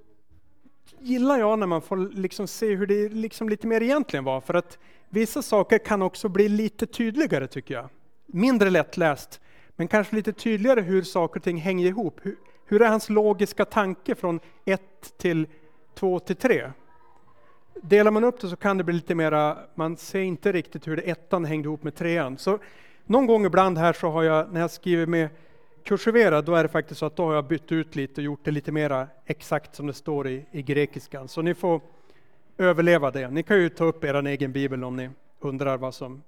gillar 0.99 1.39
jag 1.39 1.59
när 1.59 1.67
man 1.67 1.83
får 1.83 1.97
liksom 1.97 2.47
se 2.47 2.75
hur 2.75 2.87
det 2.87 3.09
liksom 3.09 3.49
lite 3.49 3.67
mer 3.67 3.81
egentligen 3.81 4.25
var. 4.25 4.41
För 4.41 4.55
att 4.55 4.79
vissa 5.09 5.43
saker 5.43 5.79
kan 5.79 6.03
också 6.03 6.29
bli 6.29 6.49
lite 6.49 6.87
tydligare 6.87 7.47
tycker 7.47 7.75
jag. 7.75 7.89
Mindre 8.27 8.71
lättläst, 8.71 9.41
men 9.77 9.89
kanske 9.89 10.17
lite 10.17 10.33
tydligare 10.33 10.81
hur 10.81 11.03
saker 11.03 11.41
och 11.41 11.45
ting 11.45 11.57
hänger 11.57 11.87
ihop. 11.87 12.21
Hur, 12.67 12.83
är 12.83 12.89
hans 12.89 13.11
logiska 13.11 13.65
tanke 13.65 14.15
från 14.15 14.41
1 14.65 14.83
till 15.17 15.47
2 15.95 16.19
till 16.19 16.37
3? 16.37 16.71
Delar 17.83 18.11
man 18.11 18.25
upp 18.25 18.41
det 18.41 18.49
så 18.49 18.57
kan 18.57 18.79
det 18.79 18.85
bli 18.85 18.95
lite 18.95 19.15
mera, 19.15 19.59
man 19.75 19.97
ser 19.97 20.21
inte 20.21 20.53
riktigt 20.53 20.89
hur 20.89 20.97
det 20.97 21.03
ettan 21.03 21.45
hängde 21.45 21.67
ihop 21.69 21.83
med 21.83 21.95
trean. 21.95 22.39
Så 22.39 22.59
någon 23.05 23.27
gång 23.27 23.47
ibland 23.47 23.79
här 23.79 23.93
så 23.93 24.09
har 24.09 24.23
jag, 24.23 24.53
när 24.53 24.61
jag 24.61 24.71
skriver 24.71 25.07
med 25.07 25.29
kursivera, 25.83 26.43
då 26.43 26.55
är 26.55 26.63
det 26.63 26.69
faktiskt 26.69 27.01
så 27.01 27.07
att 27.07 27.17
då 27.17 27.25
har 27.25 27.35
jag 27.35 27.47
bytt 27.47 27.73
ut 27.73 27.97
lite 27.97 28.21
och 28.21 28.25
gjort 28.25 28.45
det 28.45 28.51
lite 28.51 28.73
mera 28.73 29.09
exakt 29.27 29.75
som 29.75 29.87
det 29.87 29.93
står 29.93 30.29
i, 30.29 30.47
i 30.51 30.63
grekiskan. 30.63 31.29
Så 31.29 31.43
ni 31.43 31.55
får 31.55 31.81
överleva 32.59 33.11
det. 33.11 33.31
Ni 33.31 33.43
kan 33.43 33.57
ju 33.57 33.69
ta 33.69 33.85
upp 33.85 34.05
er 34.05 34.27
egen 34.27 34.53
bibel 34.53 34.85
om 34.85 34.97
ni 34.97 35.11
undrar 35.41 35.77
vad 35.77 35.95
som 35.95 36.23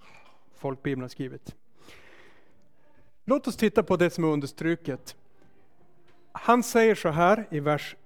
folkbibeln 0.57 1.03
har 1.03 1.09
skrivit. 1.09 1.55
Låt 3.25 3.47
oss 3.47 3.57
titta 3.57 3.83
på 3.83 3.97
det 3.97 4.11
som 4.11 4.25
är 4.25 4.29
understruket. 4.29 5.17
Han 6.41 6.63
säger 6.63 6.95
så 6.95 7.09
här 7.09 7.47
i 7.51 7.61
vers 7.61 7.97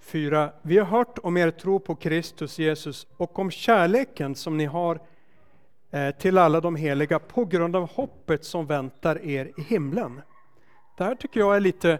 4. 0.00 0.52
Vi 0.62 0.78
har 0.78 0.84
hört 0.84 1.18
om 1.18 1.36
er 1.36 1.50
tro 1.50 1.78
på 1.78 1.94
Kristus 1.94 2.58
Jesus 2.58 3.06
och 3.16 3.38
om 3.38 3.50
kärleken 3.50 4.34
som 4.34 4.56
ni 4.56 4.64
har 4.64 5.00
eh, 5.90 6.10
till 6.10 6.38
alla 6.38 6.60
de 6.60 6.76
heliga 6.76 7.18
på 7.18 7.44
grund 7.44 7.76
av 7.76 7.90
hoppet 7.90 8.44
som 8.44 8.66
väntar 8.66 9.24
er 9.24 9.52
i 9.56 9.62
himlen. 9.62 10.22
Det 10.96 11.04
här 11.04 11.14
tycker 11.14 11.40
jag 11.40 11.56
är 11.56 11.60
lite 11.60 11.98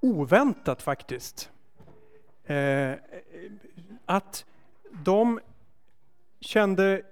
oväntat 0.00 0.82
faktiskt. 0.82 1.50
Eh, 2.44 2.92
att 4.06 4.44
de 4.90 5.40
kände 6.40 7.02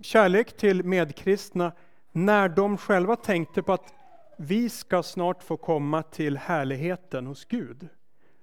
kärlek 0.00 0.56
till 0.56 0.84
medkristna 0.84 1.72
när 2.12 2.48
de 2.48 2.78
själva 2.78 3.16
tänkte 3.16 3.62
på 3.62 3.72
att 3.72 3.94
vi 4.40 4.68
ska 4.68 5.02
snart 5.02 5.42
få 5.42 5.56
komma 5.56 6.02
till 6.02 6.36
härligheten 6.36 7.26
hos 7.26 7.44
Gud. 7.44 7.88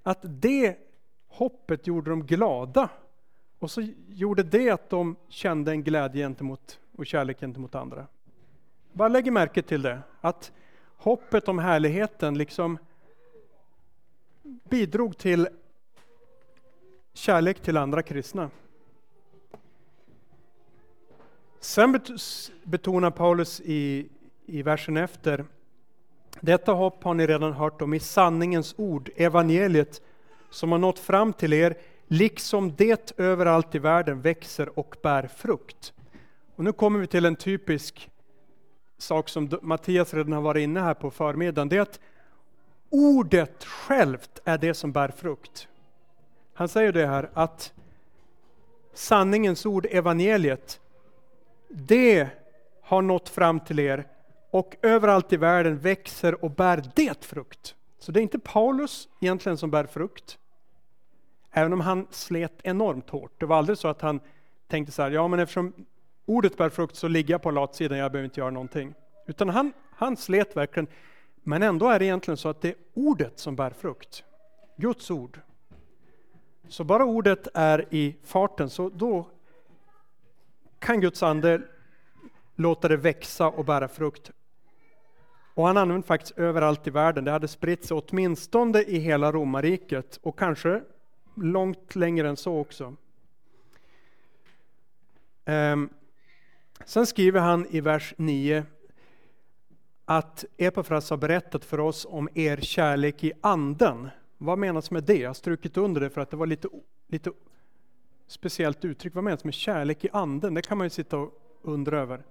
Att 0.04 0.20
det 0.22 0.78
hoppet 1.28 1.88
gjorde 1.88 2.10
dem 2.10 2.26
glada. 2.26 2.90
Och 3.60 3.72
så 3.72 3.82
gjorde 4.08 4.44
det 4.44 4.70
att 4.70 4.90
de 4.90 5.16
kände 5.30 5.72
en 5.72 5.84
glädje 5.84 6.24
gentemot 6.24 6.80
och 6.98 7.06
kärlek 7.06 7.40
gentemot 7.40 7.76
andra. 7.76 8.08
Bara 8.94 9.08
lägg 9.08 9.34
märke 9.34 9.62
till 9.62 9.82
det, 9.82 10.00
att 10.22 10.52
hoppet 10.98 11.48
om 11.48 11.60
härligheten 11.60 12.38
liksom 12.38 12.78
bidrog 14.44 15.18
till 15.18 15.48
kärlek 17.14 17.60
till 17.60 17.78
andra 17.78 18.04
kristna. 18.04 18.50
Sen 21.60 22.00
betonar 22.64 23.12
Paulus 23.12 23.62
i, 23.62 24.10
i 24.46 24.64
versen 24.64 24.98
efter, 24.98 25.46
detta 26.46 26.72
hopp 26.72 27.04
har 27.04 27.14
ni 27.14 27.28
redan 27.28 27.54
hört 27.54 27.82
om 27.82 27.94
i 27.94 28.00
sanningens 28.00 28.76
ord, 28.78 29.10
evangeliet, 29.16 30.02
som 30.50 30.72
har 30.72 30.80
nått 30.80 31.00
fram 31.00 31.34
till 31.34 31.54
er, 31.54 31.78
liksom 32.08 32.76
det 32.76 33.14
överallt 33.18 33.76
i 33.76 33.80
världen 33.80 34.22
växer 34.22 34.80
och 34.80 34.96
bär 35.02 35.28
frukt. 35.28 35.94
Och 36.56 36.64
nu 36.64 36.72
kommer 36.72 37.00
vi 37.00 37.08
till 37.08 37.26
en 37.26 37.36
typisk 37.36 38.10
sak 38.98 39.30
som 39.30 39.60
Mattias 39.62 40.14
redan 40.14 40.34
har 40.34 40.42
varit 40.42 40.62
inne 40.62 40.80
här 40.80 40.94
på 40.94 41.12
förmiddagen, 41.12 41.70
det 41.70 41.78
är 41.78 41.82
att 41.82 42.00
ordet 42.90 43.64
självt 43.64 44.42
är 44.44 44.58
det 44.58 44.74
som 44.74 44.92
bär 44.92 45.10
frukt. 45.10 45.68
Han 46.54 46.68
säger 46.68 46.92
det 46.92 47.08
här 47.08 47.30
att 47.34 47.74
sanningens 48.94 49.66
ord, 49.66 49.88
evangeliet, 49.90 50.80
det 51.68 52.28
har 52.82 53.02
nått 53.02 53.30
fram 53.30 53.60
till 53.60 53.80
er 53.80 54.08
och 54.50 54.76
överallt 54.82 55.34
i 55.34 55.38
världen 55.38 55.78
växer 55.78 56.44
och 56.44 56.52
bär 56.52 56.84
det 56.96 57.26
frukt. 57.26 57.76
Så 58.00 58.12
det 58.12 58.20
är 58.20 58.22
inte 58.22 58.40
Paulus 58.40 59.08
egentligen 59.22 59.58
som 59.58 59.72
bär 59.72 59.86
frukt. 59.86 60.38
Även 61.52 61.74
om 61.74 61.80
han 61.80 62.08
slet 62.12 62.54
enormt 62.64 63.10
hårt. 63.10 63.40
Det 63.40 63.46
var 63.46 63.58
aldrig 63.58 63.78
så 63.78 63.88
att 63.88 64.02
han 64.02 64.20
tänkte 64.68 64.92
så 64.92 65.02
här, 65.02 65.12
ja 65.12 65.28
men 65.28 65.40
eftersom 65.40 65.74
ordet 66.26 66.58
bär 66.58 66.70
frukt 66.70 66.96
så 66.96 67.08
ligger 67.08 67.34
jag 67.34 67.42
på 67.42 67.52
latsidan, 67.52 67.98
jag 67.98 68.12
behöver 68.12 68.26
inte 68.26 68.40
göra 68.40 68.52
någonting. 68.52 68.94
Utan 69.28 69.50
han, 69.50 69.74
han 69.92 70.18
slet 70.18 70.58
verkligen. 70.58 70.88
Men 71.44 71.64
ändå 71.64 71.90
är 71.90 72.00
det 72.00 72.06
egentligen 72.06 72.38
så 72.38 72.50
att 72.50 72.62
det 72.62 72.70
är 72.70 72.76
ordet 72.94 73.40
som 73.40 73.56
bär 73.56 73.70
frukt. 73.70 74.24
Guds 74.78 75.12
ord. 75.12 75.40
Så 76.68 76.84
bara 76.84 77.06
ordet 77.06 77.48
är 77.54 77.86
i 77.90 78.16
farten, 78.24 78.70
så 78.70 78.90
då 78.90 79.28
kan 80.80 81.02
Guds 81.02 81.24
ande 81.24 81.62
låta 82.56 82.88
det 82.88 82.98
växa 82.98 83.48
och 83.48 83.66
bära 83.66 83.88
frukt. 83.88 84.32
Och 85.54 85.68
han 85.68 85.78
använde 85.78 86.08
faktiskt 86.08 86.38
överallt 86.38 86.88
i 86.88 86.90
världen. 86.90 87.26
Det 87.26 87.32
hade 87.32 87.48
spritt 87.48 87.86
sig 87.86 87.98
åtminstone 87.98 88.82
i 88.82 89.00
hela 89.00 89.32
romarriket 89.32 90.20
och 90.22 90.40
kanske 90.40 90.82
långt 91.36 91.96
längre 91.96 92.30
än 92.30 92.38
så 92.38 92.58
också. 92.58 92.96
Ehm, 95.46 95.90
sen 96.86 97.06
skriver 97.06 97.40
han 97.40 97.68
i 97.70 97.82
vers 97.82 98.14
9 98.18 98.66
att 100.06 100.46
Epafras 100.58 101.10
har 101.10 101.18
berättat 101.18 101.66
för 101.66 101.80
oss 101.80 102.06
om 102.10 102.30
er 102.34 102.58
kärlek 102.58 103.24
i 103.24 103.32
anden. 103.42 104.10
Vad 104.38 104.58
menas 104.58 104.92
med 104.92 105.04
det? 105.04 105.18
Jag 105.18 105.30
har 105.30 105.34
strukit 105.34 105.78
under 105.78 106.02
det 106.02 106.10
för 106.10 106.22
att 106.22 106.30
det 106.30 106.38
var 106.38 106.46
lite, 106.46 106.68
lite 107.08 107.32
speciellt 108.28 108.86
uttryck. 108.86 109.16
Vad 109.16 109.24
menas 109.24 109.44
med 109.44 109.54
kärlek 109.54 110.06
i 110.06 110.10
anden? 110.14 110.54
Det 110.54 110.62
kan 110.62 110.78
man 110.78 110.86
ju 110.86 110.90
sitta 110.90 111.18
och 111.18 111.32
undra 111.62 112.00
över. 112.00 112.24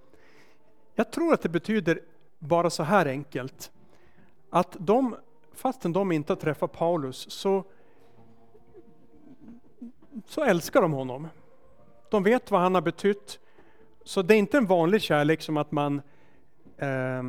Jag 0.95 1.11
tror 1.11 1.35
att 1.35 1.43
det 1.43 1.49
betyder 1.49 2.01
bara 2.39 2.71
så 2.71 2.83
här 2.83 3.07
enkelt. 3.07 3.71
Att 4.51 4.77
de, 4.79 5.17
fastän 5.53 5.93
de 5.93 6.13
inte 6.13 6.33
har 6.33 6.37
träffat 6.37 6.73
Paulus, 6.73 7.31
så, 7.31 7.65
så 10.27 10.45
älskar 10.45 10.83
de 10.83 10.93
honom. 10.93 11.29
De 12.11 12.23
vet 12.23 12.51
vad 12.51 12.61
han 12.61 12.75
har 12.75 12.83
betytt. 12.83 13.39
Så 14.05 14.23
det 14.23 14.35
är 14.35 14.39
inte 14.39 14.57
en 14.57 14.67
vanlig 14.67 15.03
kärlek 15.03 15.43
som 15.43 15.57
att 15.57 15.73
man 15.73 16.03
eh, 16.77 17.23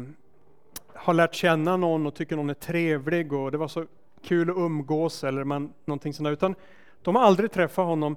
har 0.93 1.13
lärt 1.13 1.35
känna 1.35 1.77
någon 1.77 2.05
och 2.05 2.15
tycker 2.15 2.35
någon 2.35 2.49
är 2.49 2.53
trevlig 2.53 3.33
och 3.33 3.51
det 3.51 3.57
var 3.57 3.67
så 3.67 3.85
kul 4.21 4.49
att 4.49 4.57
umgås 4.57 5.23
eller 5.23 5.43
man, 5.43 5.73
någonting 5.85 6.13
sånt 6.13 6.25
där. 6.25 6.31
Utan 6.31 6.55
de 7.01 7.15
har 7.15 7.23
aldrig 7.23 7.51
träffat 7.51 7.85
honom, 7.85 8.15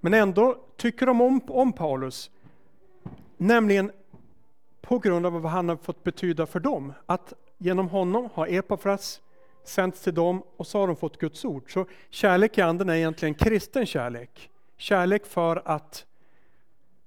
men 0.00 0.14
ändå 0.14 0.56
tycker 0.76 1.06
de 1.06 1.20
om, 1.20 1.40
om 1.48 1.72
Paulus. 1.72 2.30
Nämligen 3.36 3.92
på 4.88 4.98
grund 4.98 5.26
av 5.26 5.32
vad 5.32 5.52
han 5.52 5.68
har 5.68 5.76
fått 5.76 6.04
betyda 6.04 6.46
för 6.46 6.60
dem. 6.60 6.92
Att 7.06 7.32
genom 7.58 7.88
honom 7.88 8.28
har 8.34 8.46
Epafras 8.46 9.20
sänts 9.64 10.02
till 10.02 10.14
dem 10.14 10.42
och 10.56 10.66
så 10.66 10.78
har 10.78 10.86
de 10.86 10.96
fått 10.96 11.18
Guds 11.18 11.44
ord. 11.44 11.72
Så 11.72 11.86
kärlek 12.10 12.58
i 12.58 12.60
anden 12.60 12.88
är 12.88 12.94
egentligen 12.94 13.34
kristen 13.34 13.86
kärlek. 13.86 14.50
Kärlek 14.76 15.26
för 15.26 15.62
att 15.64 16.06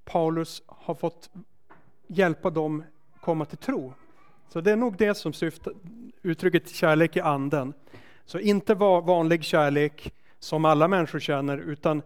Paulus 0.06 0.64
har 0.66 0.96
fått 0.96 1.30
hjälpa 2.08 2.50
dem 2.50 2.84
komma 3.22 3.46
till 3.46 3.58
tro. 3.58 3.94
Så 4.50 4.62
det 4.62 4.72
är 4.72 4.76
nog 4.76 4.98
det 4.98 5.16
som 5.16 5.34
syftar, 5.34 5.74
uttrycket 6.22 6.70
kärlek 6.70 7.16
i 7.16 7.22
anden. 7.22 7.74
Så 8.26 8.40
inte 8.40 8.74
vanlig 8.76 9.44
kärlek 9.44 10.14
som 10.40 10.66
alla 10.66 10.88
människor 10.88 11.20
känner, 11.20 11.58
utan 11.58 12.02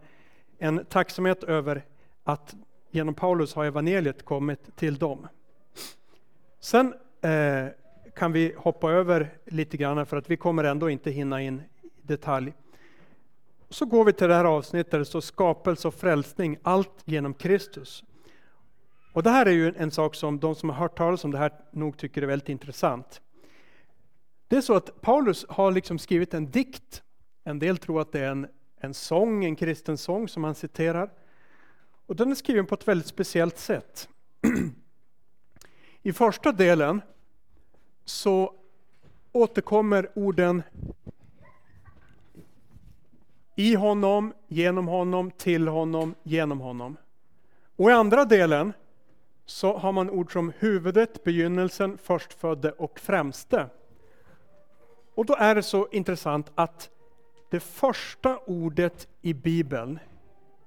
en 0.58 0.84
tacksamhet 0.84 1.44
över 1.44 1.84
att 2.24 2.54
genom 2.90 3.14
Paulus 3.14 3.54
har 3.54 3.64
evangeliet 3.64 4.24
kommit 4.24 4.76
till 4.76 4.96
dem. 4.96 5.26
Sen 6.66 6.94
eh, 7.20 7.66
kan 8.14 8.32
vi 8.32 8.54
hoppa 8.56 8.90
över 8.90 9.38
lite 9.44 9.76
grann 9.76 10.06
för 10.06 10.16
att 10.16 10.30
vi 10.30 10.36
kommer 10.36 10.64
ändå 10.64 10.90
inte 10.90 11.10
hinna 11.10 11.42
in 11.42 11.62
i 11.82 11.88
detalj. 12.02 12.52
Så 13.70 13.86
går 13.86 14.04
vi 14.04 14.12
till 14.12 14.28
det 14.28 14.34
här 14.34 14.44
avsnittet 14.44 14.90
där 14.90 14.98
det 14.98 15.04
står 15.04 15.20
skapelse 15.20 15.88
och 15.88 15.94
frälsning, 15.94 16.58
allt 16.62 16.92
genom 17.04 17.34
Kristus. 17.34 18.04
Och 19.12 19.22
det 19.22 19.30
här 19.30 19.46
är 19.46 19.50
ju 19.50 19.74
en 19.76 19.90
sak 19.90 20.14
som 20.14 20.38
de 20.38 20.54
som 20.54 20.70
har 20.70 20.76
hört 20.76 20.98
talas 20.98 21.24
om 21.24 21.30
det 21.30 21.38
här 21.38 21.52
nog 21.70 21.96
tycker 21.96 22.22
är 22.22 22.26
väldigt 22.26 22.48
intressant. 22.48 23.20
Det 24.48 24.56
är 24.56 24.60
så 24.60 24.74
att 24.74 25.00
Paulus 25.00 25.46
har 25.48 25.72
liksom 25.72 25.98
skrivit 25.98 26.34
en 26.34 26.50
dikt. 26.50 27.02
En 27.44 27.58
del 27.58 27.78
tror 27.78 28.00
att 28.00 28.12
det 28.12 28.20
är 28.20 28.30
en, 28.30 28.46
en 28.80 28.94
sång, 28.94 29.44
en 29.44 29.56
kristen 29.56 29.98
sång 29.98 30.28
som 30.28 30.44
han 30.44 30.54
citerar. 30.54 31.10
Och 32.06 32.16
den 32.16 32.30
är 32.30 32.34
skriven 32.34 32.66
på 32.66 32.74
ett 32.74 32.88
väldigt 32.88 33.08
speciellt 33.08 33.58
sätt. 33.58 34.08
I 36.06 36.12
första 36.12 36.52
delen 36.52 37.02
så 38.04 38.54
återkommer 39.32 40.10
orden 40.14 40.62
i 43.54 43.74
honom, 43.74 44.32
genom 44.48 44.88
honom, 44.88 45.30
till 45.30 45.68
honom, 45.68 46.14
genom 46.22 46.60
honom. 46.60 46.96
Och 47.76 47.90
i 47.90 47.92
andra 47.92 48.24
delen 48.24 48.72
så 49.46 49.76
har 49.76 49.92
man 49.92 50.10
ord 50.10 50.32
som 50.32 50.52
huvudet, 50.58 51.24
begynnelsen, 51.24 51.98
förstfödde 51.98 52.72
och 52.72 53.00
främste. 53.00 53.66
Och 55.14 55.26
då 55.26 55.34
är 55.34 55.54
det 55.54 55.62
så 55.62 55.88
intressant 55.92 56.52
att 56.54 56.90
det 57.50 57.60
första 57.60 58.38
ordet 58.38 59.08
i 59.22 59.34
Bibeln, 59.34 59.98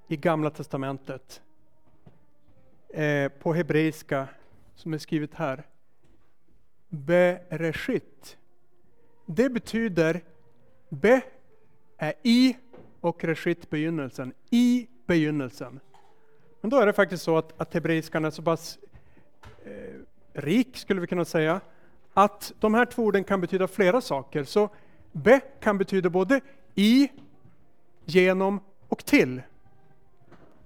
i 0.08 0.16
Gamla 0.16 0.50
Testamentet, 0.50 1.42
eh, 2.88 3.28
på 3.28 3.54
hebreiska, 3.54 4.28
som 4.74 4.94
är 4.94 4.98
skrivet 4.98 5.34
här, 5.34 5.66
Bereshit. 6.88 8.36
Det 9.26 9.50
betyder, 9.50 10.24
be 10.88 11.22
är 11.98 12.14
i 12.22 12.56
och 13.00 13.24
reshit 13.24 13.70
begynnelsen, 13.70 14.32
i 14.50 14.88
begynnelsen. 15.06 15.80
Men 16.60 16.70
då 16.70 16.78
är 16.78 16.86
det 16.86 16.92
faktiskt 16.92 17.22
så 17.22 17.38
att, 17.38 17.60
att 17.60 17.74
hebreiskan 17.74 18.24
är 18.24 18.30
så 18.30 18.42
pass 18.42 18.78
eh, 19.64 20.00
rik, 20.32 20.76
skulle 20.76 21.00
vi 21.00 21.06
kunna 21.06 21.24
säga, 21.24 21.60
att 22.14 22.52
de 22.60 22.74
här 22.74 22.86
två 22.86 23.04
orden 23.04 23.24
kan 23.24 23.40
betyda 23.40 23.68
flera 23.68 24.00
saker. 24.00 24.44
Så 24.44 24.70
be 25.12 25.40
kan 25.60 25.78
betyda 25.78 26.10
både 26.10 26.40
i, 26.74 27.08
genom 28.04 28.60
och 28.88 29.04
till. 29.04 29.42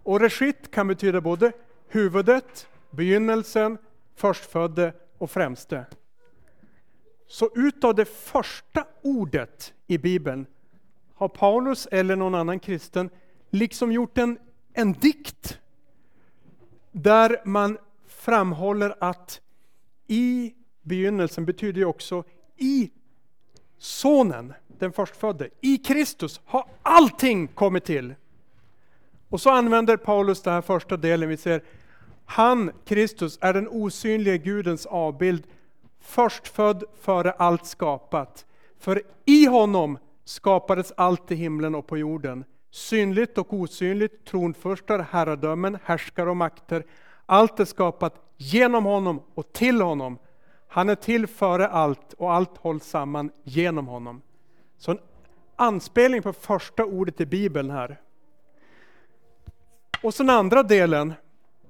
Och 0.03 0.21
reshit 0.21 0.71
kan 0.71 0.89
betyda 0.89 1.21
både 1.21 1.53
huvudet, 1.89 2.69
begynnelsen, 2.91 3.79
förstfödde 4.15 4.93
och 5.19 5.31
främste. 5.31 5.87
Så 7.27 7.51
utav 7.55 7.95
det 7.95 8.05
första 8.05 8.87
ordet 9.03 9.75
i 9.87 9.99
Bibeln 9.99 10.47
har 11.15 11.29
Paulus 11.29 11.87
eller 11.87 12.17
någon 12.17 12.35
annan 12.35 12.61
kristen 12.61 13.11
liksom 13.51 13.93
gjort 13.93 14.19
en, 14.19 14.39
en 14.73 14.93
dikt 14.93 15.59
där 16.93 17.43
man 17.45 17.79
framhåller 18.07 18.95
att 19.01 19.41
i 20.07 20.55
begynnelsen 20.83 21.45
betyder 21.45 21.81
ju 21.81 21.85
också 21.85 22.25
i 22.57 22.91
Sonen, 23.79 24.55
den 24.79 24.93
förstfödde, 24.93 25.49
i 25.61 25.79
Kristus 25.79 26.41
har 26.45 26.69
allting 26.83 27.49
kommit 27.49 27.85
till. 27.85 28.15
Och 29.29 29.41
så 29.41 29.51
använder 29.51 29.97
Paulus 29.97 30.43
den 30.43 30.53
här 30.53 30.61
första 30.61 30.97
delen, 30.97 31.29
vi 31.29 31.37
ser 31.37 31.63
han, 32.25 32.73
Kristus, 32.85 33.39
är 33.41 33.53
den 33.53 33.69
osynliga 33.69 34.37
Gudens 34.37 34.87
avbild, 34.87 35.47
förstfödd 36.01 36.85
före 37.01 37.33
allt 37.33 37.67
skapat. 37.67 38.47
För 38.79 39.03
i 39.25 39.47
honom 39.47 39.99
skapades 40.25 40.93
allt 40.97 41.31
i 41.31 41.35
himlen 41.35 41.75
och 41.75 41.87
på 41.87 41.99
jorden, 41.99 42.45
synligt 42.71 43.39
och 43.39 43.53
osynligt, 43.53 44.25
tronförstar, 44.25 44.99
herradömen, 45.11 45.79
härskare 45.85 46.31
och 46.31 46.37
makter. 46.37 46.85
Allt 47.27 47.61
är 47.61 47.65
skapat 47.65 48.15
genom 48.37 48.85
honom 48.85 49.23
och 49.35 49.53
till 49.53 49.81
honom. 49.81 50.19
Han 50.69 50.89
är 50.89 50.95
till 50.95 51.27
före 51.27 51.69
allt 51.69 52.13
och 52.13 52.33
allt 52.33 52.59
hålls 52.59 52.85
samman 52.85 53.31
genom 53.43 53.87
honom. 53.87 54.23
Så 54.79 54.91
en 54.91 54.99
anspelning 55.57 56.23
på 56.23 56.33
första 56.33 56.85
ordet 56.85 57.21
i 57.21 57.27
Bibeln 57.27 57.71
här. 57.71 58.01
Och 60.03 60.15
sen 60.15 60.31
andra 60.31 60.63
delen, 60.63 61.15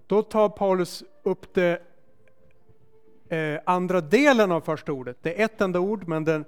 då 0.07 0.23
tar 0.23 0.49
Paulus 0.49 1.05
upp 1.23 1.55
det 1.55 1.83
eh, 3.29 3.61
andra 3.67 4.01
delen 4.01 4.53
av 4.53 4.61
första 4.61 4.93
ordet. 4.93 5.17
Det 5.23 5.41
är 5.41 5.45
ett 5.45 5.61
enda 5.61 5.81
ord, 5.81 6.09
men 6.09 6.25
den 6.25 6.45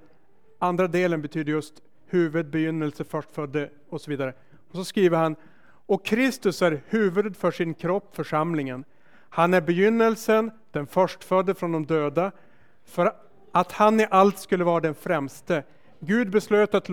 andra 0.58 0.88
delen 0.88 1.22
betyder 1.22 1.52
just 1.52 1.74
huvud, 2.06 2.50
begynnelse, 2.50 3.04
förstfödde 3.04 3.70
och 3.88 4.00
så 4.00 4.10
vidare. 4.10 4.34
Och 4.70 4.76
så 4.76 4.84
skriver 4.84 5.18
han, 5.18 5.36
och 5.86 6.04
Kristus 6.04 6.62
är 6.62 6.82
huvudet 6.88 7.36
för 7.36 7.50
sin 7.50 7.74
kropp, 7.74 8.16
församlingen. 8.16 8.84
Han 9.28 9.54
är 9.54 9.60
begynnelsen, 9.60 10.50
den 10.70 10.86
förstfödde 10.86 11.54
från 11.54 11.72
de 11.72 11.86
döda, 11.86 12.32
för 12.84 13.12
att 13.52 13.72
han 13.72 14.00
i 14.00 14.06
allt 14.10 14.38
skulle 14.38 14.64
vara 14.64 14.80
den 14.80 14.94
främste. 14.94 15.62
Gud 16.00 16.30
beslöt 16.30 16.74
att 16.74 16.88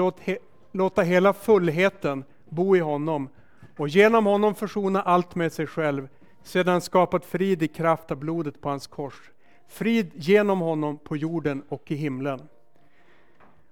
låta 0.71 1.01
hela 1.01 1.33
fullheten 1.33 2.23
bo 2.49 2.75
i 2.75 2.79
honom 2.79 3.29
och 3.77 3.87
genom 3.87 4.25
honom 4.25 4.55
försona 4.55 5.01
allt 5.01 5.35
med 5.35 5.53
sig 5.53 5.67
själv, 5.67 6.07
sedan 6.43 6.81
skapat 6.81 7.25
frid 7.25 7.63
i 7.63 7.67
kraft 7.67 8.11
av 8.11 8.17
blodet 8.17 8.61
på 8.61 8.69
hans 8.69 8.87
kors. 8.87 9.31
Frid 9.67 10.11
genom 10.15 10.59
honom 10.59 10.97
på 10.97 11.17
jorden 11.17 11.63
och 11.69 11.91
i 11.91 11.95
himlen. 11.95 12.41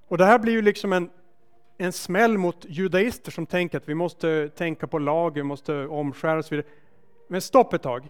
Och 0.08 0.18
det 0.18 0.26
här 0.26 0.40
blir 0.40 0.54
ju 0.54 0.62
liksom 0.62 0.94
en, 0.94 1.10
en 1.78 1.92
smäll 1.92 2.38
mot 2.38 2.66
judaister 2.70 3.32
som 3.32 3.46
tänker 3.46 3.78
att 3.78 3.90
vi 3.90 3.96
måste 3.96 4.50
tänka 4.50 4.88
på 4.88 5.00
lag, 5.00 5.34
vi 5.34 5.44
måste 5.44 5.88
omskära 5.88 6.38
och 6.38 6.46
så 6.46 6.56
vidare. 6.56 6.72
Men 7.28 7.42
stopp 7.42 7.74
ett 7.74 7.82
tag. 7.82 8.10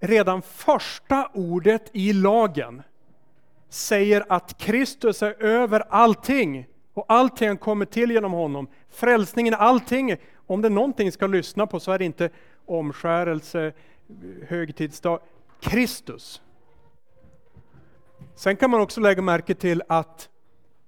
Redan 0.00 0.42
första 0.42 1.30
ordet 1.34 1.90
i 1.92 2.12
lagen 2.12 2.82
säger 3.68 4.24
att 4.28 4.58
Kristus 4.58 5.22
är 5.22 5.42
över 5.42 5.82
allting 5.88 6.66
och 6.94 7.04
allting 7.08 7.56
kommer 7.56 7.84
till 7.84 8.10
genom 8.10 8.32
honom. 8.32 8.68
Frälsningen, 8.90 9.54
allting. 9.54 10.16
Om 10.46 10.62
det 10.62 10.68
är 10.68 10.70
någonting 10.70 11.12
ska 11.12 11.26
lyssna 11.26 11.66
på 11.66 11.80
så 11.80 11.92
är 11.92 11.98
det 11.98 12.04
inte 12.04 12.30
omskärelse, 12.66 13.72
högtidsdag, 14.48 15.20
Kristus. 15.60 16.42
Sen 18.34 18.56
kan 18.56 18.70
man 18.70 18.80
också 18.80 19.00
lägga 19.00 19.22
märke 19.22 19.54
till 19.54 19.82
att 19.88 20.28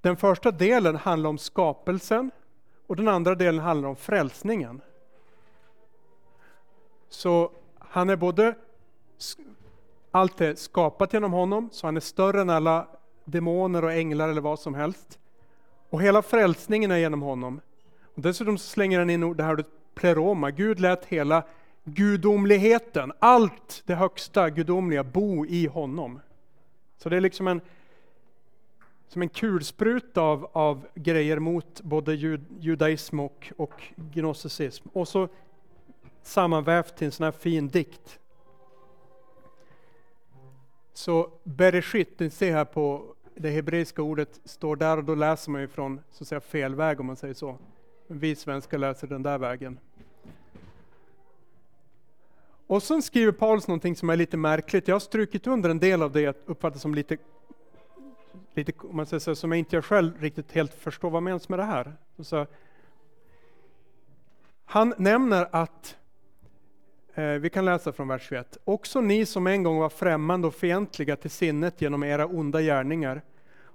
den 0.00 0.16
första 0.16 0.50
delen 0.50 0.96
handlar 0.96 1.30
om 1.30 1.38
skapelsen 1.38 2.30
och 2.86 2.96
den 2.96 3.08
andra 3.08 3.34
delen 3.34 3.60
handlar 3.60 3.88
om 3.88 3.96
frälsningen. 3.96 4.80
Så 7.08 7.52
han 7.78 8.10
är 8.10 8.16
både 8.16 8.54
allt 10.10 10.40
är 10.40 10.54
skapat 10.54 11.12
genom 11.12 11.32
honom, 11.32 11.68
så 11.72 11.86
han 11.86 11.96
är 11.96 12.00
större 12.00 12.40
än 12.40 12.50
alla 12.50 12.88
demoner 13.24 13.84
och 13.84 13.92
änglar 13.92 14.28
eller 14.28 14.40
vad 14.40 14.60
som 14.60 14.74
helst. 14.74 15.18
Och 15.90 16.02
hela 16.02 16.22
frälsningen 16.22 16.90
är 16.90 16.96
genom 16.96 17.22
honom. 17.22 17.60
Och 18.14 18.22
dessutom 18.22 18.58
slänger 18.58 18.98
han 18.98 19.10
in 19.10 19.36
det 19.36 19.42
här 19.42 19.52
ordet 19.52 19.66
pleroma. 19.94 20.50
Gud 20.50 20.80
lät 20.80 21.04
hela 21.04 21.42
gudomligheten, 21.94 23.12
allt 23.18 23.82
det 23.86 23.94
högsta 23.94 24.50
gudomliga, 24.50 25.04
bo 25.04 25.46
i 25.46 25.66
honom. 25.66 26.20
Så 26.96 27.08
det 27.08 27.16
är 27.16 27.20
liksom 27.20 27.48
en, 27.48 27.60
som 29.08 29.22
en 29.22 29.28
kulspruta 29.28 30.20
av, 30.22 30.50
av 30.52 30.86
grejer 30.94 31.38
mot 31.38 31.80
både 31.80 32.14
jud, 32.14 32.44
judaism 32.60 33.20
och, 33.20 33.52
och 33.56 33.82
gnosticism. 33.96 34.88
Och 34.92 35.08
så 35.08 35.28
sammanvävt 36.22 36.96
till 36.96 37.06
en 37.06 37.12
sån 37.12 37.24
här 37.24 37.32
fin 37.32 37.68
dikt. 37.68 38.18
Så 40.92 41.30
Bereshit, 41.44 42.20
ni 42.20 42.30
ser 42.30 42.52
här 42.52 42.64
på 42.64 43.14
det 43.34 43.50
hebreiska 43.50 44.02
ordet 44.02 44.40
står 44.44 44.76
där 44.76 44.96
och 44.96 45.04
då 45.04 45.14
läser 45.14 45.50
man 45.50 45.60
ju 45.60 45.68
från 45.68 46.00
så 46.10 46.24
att 46.24 46.28
säga, 46.28 46.40
fel 46.40 46.74
väg 46.74 47.00
om 47.00 47.06
man 47.06 47.16
säger 47.16 47.34
så. 47.34 47.58
Vi 48.06 48.36
svenskar 48.36 48.78
läser 48.78 49.06
den 49.06 49.22
där 49.22 49.38
vägen. 49.38 49.78
Och 52.68 52.82
sen 52.82 53.02
skriver 53.02 53.32
Paulus 53.32 53.68
någonting 53.68 53.96
som 53.96 54.10
är 54.10 54.16
lite 54.16 54.36
märkligt. 54.36 54.88
Jag 54.88 54.94
har 54.94 55.00
strukit 55.00 55.46
under 55.46 55.70
en 55.70 55.78
del 55.78 56.02
av 56.02 56.12
det 56.12 56.20
jag 56.20 56.34
uppfattar 56.46 56.78
som 56.78 56.94
lite, 56.94 57.16
lite 58.54 58.72
om 58.78 58.96
man 58.96 59.06
säger 59.06 59.20
så, 59.20 59.34
som 59.34 59.52
jag 59.52 59.58
inte 59.58 59.76
jag 59.76 59.84
själv 59.84 60.20
riktigt 60.20 60.52
helt 60.52 60.74
förstår 60.74 61.10
vad 61.10 61.22
menas 61.22 61.48
med 61.48 61.58
det 61.58 61.64
här. 61.64 61.92
Så, 62.22 62.46
han 64.64 64.94
nämner 64.98 65.48
att 65.52 65.98
Eh, 67.18 67.24
vi 67.24 67.50
kan 67.50 67.64
läsa 67.64 67.92
från 67.92 68.08
vers 68.08 68.22
21. 68.28 68.58
Också 68.64 69.00
ni 69.00 69.26
som 69.26 69.46
en 69.46 69.62
gång 69.62 69.78
var 69.78 69.88
främmande 69.88 70.46
och 70.46 70.54
fientliga 70.54 71.16
till 71.16 71.30
sinnet 71.30 71.82
genom 71.82 72.04
era 72.04 72.26
onda 72.26 72.60
gärningar, 72.60 73.22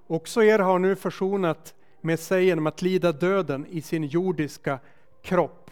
också 0.08 0.44
er 0.44 0.60
har 0.60 0.80
nu 0.80 0.96
försonat 0.96 1.74
med 2.02 2.20
sig 2.20 2.46
genom 2.46 2.68
att 2.68 2.82
lida 2.82 3.12
döden 3.12 3.66
i 3.70 3.82
sin 3.82 4.04
jordiska 4.04 4.80
kropp. 5.22 5.63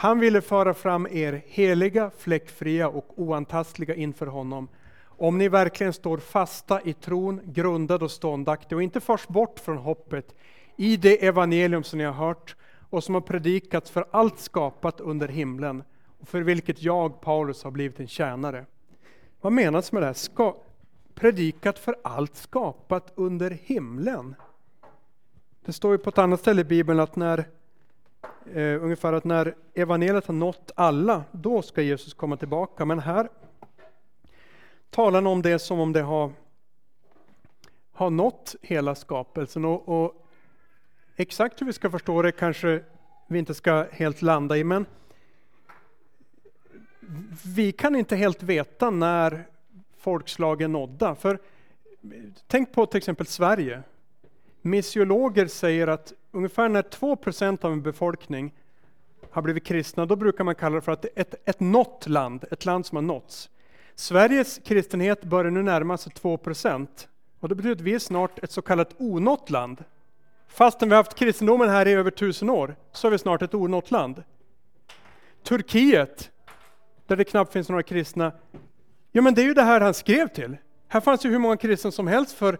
Han 0.00 0.20
ville 0.20 0.40
föra 0.40 0.74
fram 0.74 1.06
er 1.10 1.42
heliga, 1.46 2.10
fläckfria 2.18 2.88
och 2.88 3.06
oantastliga 3.16 3.94
inför 3.94 4.26
honom, 4.26 4.68
om 5.04 5.38
ni 5.38 5.48
verkligen 5.48 5.92
står 5.92 6.18
fasta 6.18 6.80
i 6.82 6.92
tron, 6.92 7.40
grundad 7.44 8.02
och 8.02 8.10
ståndaktig 8.10 8.76
och 8.76 8.82
inte 8.82 9.00
förs 9.00 9.28
bort 9.28 9.60
från 9.60 9.76
hoppet 9.76 10.34
i 10.76 10.96
det 10.96 11.26
evangelium 11.26 11.82
som 11.82 11.98
ni 11.98 12.04
har 12.04 12.12
hört 12.12 12.56
och 12.90 13.04
som 13.04 13.14
har 13.14 13.20
predikats 13.20 13.90
för 13.90 14.04
allt 14.10 14.40
skapat 14.40 15.00
under 15.00 15.28
himlen, 15.28 15.82
och 16.20 16.28
för 16.28 16.40
vilket 16.40 16.82
jag, 16.82 17.20
Paulus, 17.20 17.64
har 17.64 17.70
blivit 17.70 18.00
en 18.00 18.08
tjänare. 18.08 18.66
Vad 19.40 19.52
menas 19.52 19.92
med 19.92 20.02
det 20.02 20.06
här? 20.06 20.12
Ska, 20.12 20.56
predikat 21.14 21.78
för 21.78 21.96
allt 22.02 22.36
skapat 22.36 23.12
under 23.14 23.50
himlen. 23.50 24.34
Det 25.64 25.72
står 25.72 25.92
ju 25.92 25.98
på 25.98 26.10
ett 26.10 26.18
annat 26.18 26.40
ställe 26.40 26.60
i 26.60 26.64
Bibeln 26.64 27.00
att 27.00 27.16
när 27.16 27.44
eh, 28.54 28.82
ungefär 28.84 29.12
att 29.12 29.24
när 29.24 29.54
evangeliet 29.74 30.26
har 30.26 30.34
nått 30.34 30.70
alla, 30.74 31.24
då 31.32 31.62
ska 31.62 31.82
Jesus 31.82 32.14
komma 32.14 32.36
tillbaka. 32.36 32.84
Men 32.84 32.98
här 32.98 33.28
talar 34.90 35.18
han 35.18 35.26
om 35.26 35.42
det 35.42 35.58
som 35.58 35.80
om 35.80 35.92
det 35.92 36.02
har, 36.02 36.32
har 37.92 38.10
nått 38.10 38.54
hela 38.62 38.94
skapelsen. 38.94 39.64
Och, 39.64 39.88
och 39.88 40.26
exakt 41.16 41.60
hur 41.60 41.66
vi 41.66 41.72
ska 41.72 41.90
förstå 41.90 42.22
det 42.22 42.32
kanske 42.32 42.82
vi 43.26 43.38
inte 43.38 43.54
ska 43.54 43.86
helt 43.92 44.22
landa 44.22 44.56
i, 44.56 44.64
men 44.64 44.86
vi 47.56 47.72
kan 47.72 47.96
inte 47.96 48.16
helt 48.16 48.42
veta 48.42 48.90
när 48.90 49.46
folkslagen 49.98 50.72
nådda. 50.72 51.14
För 51.14 51.38
tänk 52.46 52.72
på 52.72 52.86
till 52.86 52.98
exempel 52.98 53.26
Sverige. 53.26 53.82
Missiologer 54.62 55.46
säger 55.46 55.86
att 55.86 56.12
ungefär 56.32 56.68
när 56.68 56.82
2% 56.82 57.64
av 57.64 57.72
en 57.72 57.82
befolkning 57.82 58.54
har 59.30 59.42
blivit 59.42 59.64
kristna, 59.64 60.06
då 60.06 60.16
brukar 60.16 60.44
man 60.44 60.54
kalla 60.54 60.74
det 60.74 60.80
för 60.80 60.92
att 60.92 61.06
ett, 61.14 61.34
ett 61.44 61.60
nått 61.60 62.08
land, 62.08 62.44
ett 62.50 62.64
land 62.64 62.86
som 62.86 62.96
har 62.96 63.02
nåtts. 63.02 63.50
Sveriges 63.94 64.60
kristenhet 64.64 65.24
börjar 65.24 65.50
nu 65.50 65.62
närma 65.62 65.98
sig 65.98 66.12
2% 66.12 66.86
och 67.40 67.48
det 67.48 67.54
betyder 67.54 67.74
att 67.74 67.80
vi 67.80 67.94
är 67.94 67.98
snart 67.98 68.38
ett 68.38 68.50
så 68.50 68.62
kallat 68.62 68.94
onått 68.98 69.50
land. 69.50 69.84
Fastän 70.48 70.88
vi 70.88 70.94
har 70.94 71.02
haft 71.02 71.18
kristendomen 71.18 71.68
här 71.68 71.88
i 71.88 71.92
över 71.92 72.10
tusen 72.10 72.50
år, 72.50 72.76
så 72.92 73.06
är 73.06 73.10
vi 73.10 73.18
snart 73.18 73.42
ett 73.42 73.54
onått 73.54 73.90
land. 73.90 74.22
Turkiet 75.42 76.30
där 77.06 77.16
det 77.16 77.24
knappt 77.24 77.52
finns 77.52 77.68
några 77.68 77.82
kristna. 77.82 78.32
Ja, 79.12 79.22
men 79.22 79.34
det 79.34 79.42
är 79.42 79.46
ju 79.46 79.54
det 79.54 79.62
här 79.62 79.80
han 79.80 79.94
skrev 79.94 80.28
till. 80.28 80.56
Här 80.88 81.00
fanns 81.00 81.24
ju 81.24 81.30
hur 81.30 81.38
många 81.38 81.56
kristna 81.56 81.90
som 81.90 82.06
helst 82.06 82.32
för 82.32 82.58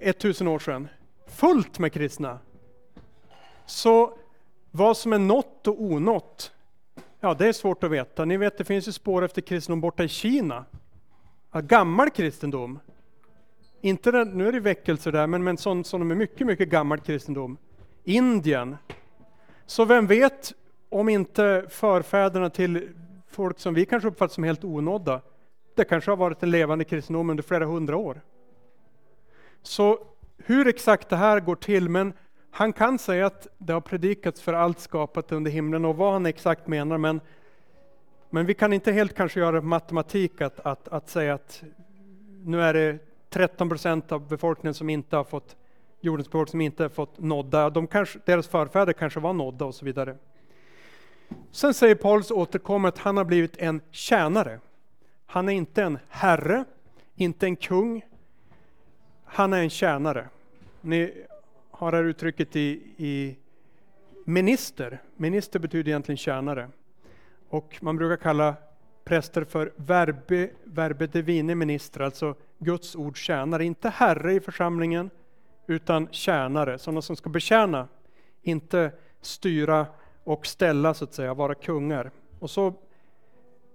1000 0.00 0.48
år 0.48 0.58
sedan. 0.58 0.88
Fullt 1.26 1.78
med 1.78 1.92
kristna. 1.92 2.38
Så 3.66 4.18
vad 4.70 4.96
som 4.96 5.12
är 5.12 5.18
nått 5.18 5.66
och 5.66 5.82
onått, 5.82 6.52
ja 7.20 7.34
det 7.34 7.48
är 7.48 7.52
svårt 7.52 7.84
att 7.84 7.90
veta. 7.90 8.24
Ni 8.24 8.36
vet, 8.36 8.58
det 8.58 8.64
finns 8.64 8.88
ju 8.88 8.92
spår 8.92 9.24
efter 9.24 9.42
kristendom 9.42 9.80
borta 9.80 10.04
i 10.04 10.08
Kina. 10.08 10.64
Ja, 11.52 11.60
gammal 11.60 12.10
kristendom. 12.10 12.78
Inte 13.80 14.10
den, 14.10 14.28
nu 14.28 14.48
är 14.48 14.52
det 14.52 14.60
väckelser 14.60 15.12
där, 15.12 15.26
men, 15.26 15.44
men 15.44 15.56
sån 15.56 15.84
som 15.84 16.10
är 16.10 16.14
mycket, 16.14 16.46
mycket 16.46 16.68
gammal 16.68 17.00
kristendom. 17.00 17.56
Indien. 18.04 18.76
Så 19.66 19.84
vem 19.84 20.06
vet 20.06 20.52
om 20.88 21.08
inte 21.08 21.66
förfäderna 21.68 22.50
till 22.50 22.88
folk 23.28 23.58
som 23.58 23.74
vi 23.74 23.86
kanske 23.86 24.08
uppfattar 24.08 24.34
som 24.34 24.44
helt 24.44 24.64
onådda. 24.64 25.20
Det 25.74 25.84
kanske 25.84 26.10
har 26.10 26.16
varit 26.16 26.42
en 26.42 26.50
levande 26.50 26.84
kristendom 26.84 27.30
under 27.30 27.42
flera 27.42 27.64
hundra 27.64 27.96
år. 27.96 28.20
Så 29.62 29.98
hur 30.38 30.66
exakt 30.66 31.08
det 31.08 31.16
här 31.16 31.40
går 31.40 31.56
till, 31.56 31.88
men 31.88 32.12
han 32.50 32.72
kan 32.72 32.98
säga 32.98 33.26
att 33.26 33.46
det 33.58 33.72
har 33.72 33.80
predikats 33.80 34.42
för 34.42 34.52
allt 34.52 34.80
skapat 34.80 35.32
under 35.32 35.50
himlen 35.50 35.84
och 35.84 35.96
vad 35.96 36.12
han 36.12 36.26
exakt 36.26 36.66
menar, 36.66 36.98
men, 36.98 37.20
men 38.30 38.46
vi 38.46 38.54
kan 38.54 38.72
inte 38.72 38.92
helt 38.92 39.14
kanske 39.14 39.40
göra 39.40 39.60
matematik 39.60 40.40
att, 40.40 40.60
att, 40.60 40.88
att 40.88 41.08
säga 41.08 41.34
att 41.34 41.62
nu 42.44 42.62
är 42.62 42.74
det 42.74 42.98
13 43.30 43.68
procent 43.68 44.12
av 44.12 44.28
befolkningen 44.28 44.74
som 44.74 44.90
inte 44.90 45.16
har 45.16 45.24
fått 45.24 45.56
jordens 46.00 46.28
befolkning 46.28 46.50
som 46.50 46.60
inte 46.60 46.82
har 46.82 46.90
fått 46.90 47.18
nådda. 47.18 47.70
De 47.70 47.86
kanske, 47.86 48.18
deras 48.24 48.48
förfäder 48.48 48.92
kanske 48.92 49.20
var 49.20 49.32
nådda 49.32 49.64
och 49.64 49.74
så 49.74 49.84
vidare. 49.84 50.16
Sen 51.50 51.74
säger 51.74 51.94
Paulus 51.94 52.30
återkommer 52.30 52.88
att 52.88 52.98
han 52.98 53.16
har 53.16 53.24
blivit 53.24 53.56
en 53.56 53.80
tjänare. 53.90 54.60
Han 55.26 55.48
är 55.48 55.52
inte 55.52 55.82
en 55.82 55.98
herre, 56.08 56.64
inte 57.14 57.46
en 57.46 57.56
kung. 57.56 58.04
Han 59.24 59.52
är 59.52 59.62
en 59.62 59.70
tjänare. 59.70 60.28
Ni 60.80 61.24
har 61.78 61.90
det 61.90 61.96
här 61.96 62.04
uttrycket 62.04 62.56
i, 62.56 62.82
i 62.96 63.36
minister. 64.24 65.02
Minister 65.16 65.58
betyder 65.58 65.88
egentligen 65.88 66.16
tjänare. 66.16 66.68
Och 67.48 67.78
man 67.80 67.96
brukar 67.96 68.16
kalla 68.16 68.54
präster 69.04 69.44
för 69.44 69.72
verbe, 69.76 70.50
verbe 70.64 71.06
divine 71.06 71.54
minister, 71.54 72.00
alltså 72.00 72.34
Guds 72.58 72.96
ord 72.96 73.16
tjänare. 73.16 73.64
Inte 73.64 73.88
herre 73.88 74.32
i 74.32 74.40
församlingen, 74.40 75.10
utan 75.66 76.08
tjänare, 76.10 76.78
sådana 76.78 77.02
som 77.02 77.16
ska 77.16 77.30
betjäna, 77.30 77.88
inte 78.42 78.92
styra 79.20 79.86
och 80.24 80.46
ställa 80.46 80.94
så 80.94 81.04
att 81.04 81.14
säga, 81.14 81.34
vara 81.34 81.54
kungar. 81.54 82.10
Och 82.38 82.50
så 82.50 82.74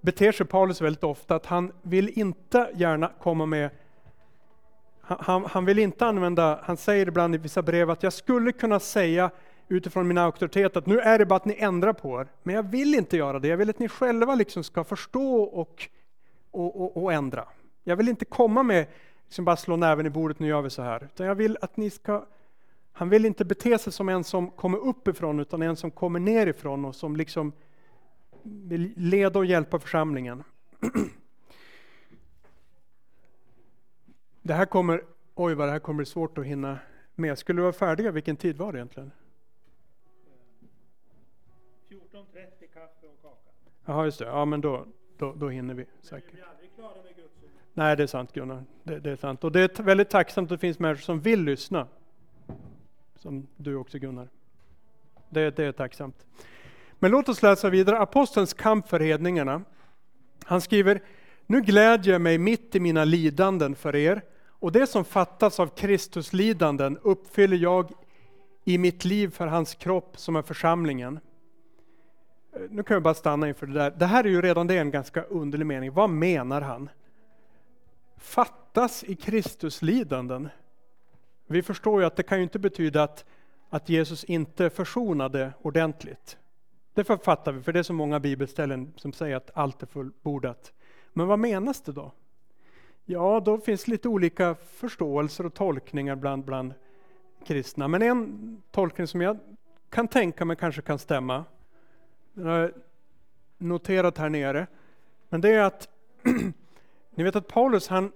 beter 0.02 0.32
sig 0.32 0.46
Paulus 0.46 0.82
väldigt 0.82 1.04
ofta 1.04 1.36
att 1.36 1.46
han 1.46 1.72
vill 1.82 2.20
inte 2.20 2.72
gärna 2.76 3.12
komma 3.20 3.46
med 3.46 3.70
han, 5.20 5.46
han, 5.46 5.66
vill 5.66 5.80
inte 5.80 6.06
använda, 6.06 6.60
han 6.64 6.78
säger 6.78 7.08
ibland 7.08 7.36
i 7.36 7.38
vissa 7.38 7.62
brev 7.62 7.90
att 7.90 8.04
jag 8.04 8.14
skulle 8.14 8.52
kunna 8.52 8.80
säga 8.80 9.32
utifrån 9.68 10.08
min 10.08 10.18
auktoritet 10.18 10.78
att 10.78 10.86
nu 10.86 11.00
är 11.00 11.20
det 11.20 11.26
bara 11.26 11.36
att 11.36 11.46
ni 11.46 11.56
ändrar 11.60 11.94
på 11.94 12.22
er. 12.22 12.28
Men 12.44 12.56
jag 12.56 12.64
vill 12.64 12.96
inte 12.96 13.18
göra 13.18 13.40
det, 13.40 13.48
jag 13.48 13.58
vill 13.58 13.70
att 13.70 13.80
ni 13.80 13.88
själva 13.88 14.36
liksom 14.36 14.64
ska 14.64 14.84
förstå 14.84 15.44
och, 15.44 15.90
och, 16.52 16.82
och, 16.82 17.04
och 17.04 17.14
ändra. 17.14 17.48
Jag 17.84 17.96
vill 17.96 18.10
inte 18.10 18.26
komma 18.26 18.64
med, 18.64 18.88
liksom 19.26 19.46
bara 19.46 19.58
slå 19.58 19.76
näven 19.76 20.06
i 20.06 20.10
bordet, 20.10 20.40
nu 20.40 20.48
gör 20.48 20.62
vi 20.62 20.70
så 20.70 20.82
här. 20.82 21.04
Utan 21.04 21.28
jag 21.28 21.36
vill 21.36 21.58
att 21.62 21.78
ni 21.78 21.90
ska, 21.90 22.26
han 22.92 23.10
vill 23.10 23.26
inte 23.26 23.46
bete 23.46 23.78
sig 23.78 23.94
som 23.94 24.10
en 24.10 24.24
som 24.24 24.50
kommer 24.52 24.78
uppifrån, 24.78 25.40
utan 25.40 25.62
en 25.62 25.76
som 25.76 25.92
kommer 25.92 26.20
nerifrån 26.20 26.86
och 26.86 26.96
som 26.96 27.16
liksom 27.16 27.52
vill 28.44 28.94
leda 28.96 29.40
och 29.40 29.46
hjälpa 29.46 29.80
församlingen. 29.80 30.44
Det 34.42 34.54
här 34.54 34.66
kommer, 34.66 35.04
oj 35.36 35.56
vad 35.56 35.68
det 35.68 35.72
här 35.72 35.80
kommer 35.80 35.98
bli 35.98 36.06
svårt 36.06 36.38
att 36.38 36.46
hinna 36.46 36.80
med. 37.16 37.38
Skulle 37.38 37.58
vi 37.58 37.62
vara 37.62 37.74
färdiga, 37.74 38.12
vilken 38.12 38.36
tid 38.36 38.58
var 38.58 38.74
det 38.74 38.78
egentligen? 38.78 39.12
14.30 41.90 42.00
kaffe 42.74 43.08
och 43.08 43.22
kaka. 43.22 43.52
Jaha, 43.86 44.06
just 44.06 44.20
det. 44.20 44.26
Ja, 44.26 44.46
men 44.46 44.62
då, 44.62 44.86
då, 45.18 45.34
då 45.34 45.50
hinner 45.50 45.74
vi 45.74 45.86
säkert. 46.02 46.34
Vi. 46.34 46.42
Nej, 47.74 47.98
det 47.98 48.04
är 48.04 48.08
sant 48.08 48.34
Gunnar. 48.34 48.64
Det, 48.84 49.00
det 49.00 49.12
är 49.12 49.16
sant. 49.16 49.44
Och 49.44 49.52
det 49.52 49.80
är 49.80 49.84
väldigt 49.84 50.10
tacksamt 50.10 50.52
att 50.52 50.60
det 50.60 50.62
finns 50.62 50.80
människor 50.80 51.02
som 51.02 51.20
vill 51.20 51.44
lyssna. 51.44 51.88
Som 53.16 53.48
du 53.58 53.76
också 53.76 53.98
Gunnar. 53.98 54.30
Det, 55.30 55.56
det 55.56 55.66
är 55.66 55.72
tacksamt. 55.72 56.26
Men 57.00 57.12
låt 57.12 57.30
oss 57.30 57.42
läsa 57.42 57.70
vidare. 57.70 58.00
Apostelns 58.00 58.54
kamp 58.54 58.88
för 58.88 59.00
hedningarna. 59.00 59.62
Han 60.44 60.62
skriver, 60.62 61.02
nu 61.52 61.62
glädjer 61.62 62.14
jag 62.14 62.22
mig 62.22 62.38
mitt 62.38 62.76
i 62.76 62.80
mina 62.80 63.06
lidanden 63.06 63.76
för 63.76 63.96
er 63.96 64.22
och 64.48 64.72
det 64.72 64.88
som 64.88 65.06
fattas 65.06 65.60
av 65.60 65.68
Kristus 65.68 66.34
lidanden 66.34 66.98
uppfyller 67.02 67.58
jag 67.58 67.92
i 68.64 68.78
mitt 68.78 69.06
liv 69.06 69.32
för 69.32 69.48
hans 69.48 69.76
kropp 69.76 70.18
som 70.18 70.36
är 70.36 70.42
församlingen. 70.42 71.20
Eh, 72.56 72.62
nu 72.70 72.84
kan 72.84 72.96
jag 72.96 73.04
bara 73.04 73.14
stanna 73.14 73.48
inför 73.48 73.68
det 73.68 73.74
där. 73.74 73.92
Det 73.92 74.06
här 74.06 74.24
är 74.24 74.30
ju 74.30 74.42
redan 74.42 74.68
det 74.68 74.78
en 74.78 74.92
ganska 74.92 75.24
underlig 75.24 75.66
mening. 75.66 75.92
Vad 75.92 76.10
menar 76.10 76.62
han? 76.62 76.90
Fattas 78.18 79.04
i 79.04 79.16
Kristus 79.16 79.82
lidanden? 79.82 80.50
Vi 81.48 81.64
förstår 81.64 82.02
ju 82.02 82.08
att 82.08 82.16
det 82.16 82.24
kan 82.24 82.38
ju 82.38 82.44
inte 82.44 82.60
betyda 82.60 83.04
att, 83.04 83.26
att 83.70 83.90
Jesus 83.90 84.24
inte 84.24 84.70
försonade 84.70 85.54
ordentligt. 85.62 86.38
Det 86.94 87.04
fattar 87.04 87.52
vi, 87.52 87.62
för 87.62 87.74
det 87.74 87.80
är 87.80 87.84
så 87.84 87.94
många 87.94 88.20
bibelställen 88.20 88.94
som 88.96 89.14
säger 89.14 89.36
att 89.36 89.52
allt 89.54 89.84
är 89.84 89.88
fullbordat. 89.88 90.74
Men 91.14 91.28
vad 91.28 91.40
menas 91.40 91.82
det 91.82 91.92
då? 91.92 92.12
Ja, 93.06 93.40
då 93.46 93.58
finns 93.58 93.88
lite 93.88 94.08
olika 94.08 94.56
förståelser 94.56 95.46
och 95.46 95.54
tolkningar 95.54 96.16
bland, 96.16 96.44
bland 96.44 96.74
kristna. 97.46 97.88
Men 97.88 98.02
en 98.02 98.62
tolkning 98.72 99.08
som 99.08 99.22
jag 99.22 99.38
kan 99.90 100.08
tänka 100.08 100.46
mig 100.46 100.56
kanske 100.56 100.82
kan 100.82 101.00
stämma, 101.00 101.46
den 102.34 102.48
har 102.48 102.58
jag 102.58 102.72
noterat 103.58 104.18
här 104.18 104.30
nere, 104.30 104.68
men 105.30 105.42
det 105.42 105.50
är 105.50 105.62
att 105.62 105.90
ni 107.16 107.24
vet 107.24 107.36
att 107.36 107.48
Paulus 107.48 107.88
han 107.88 108.12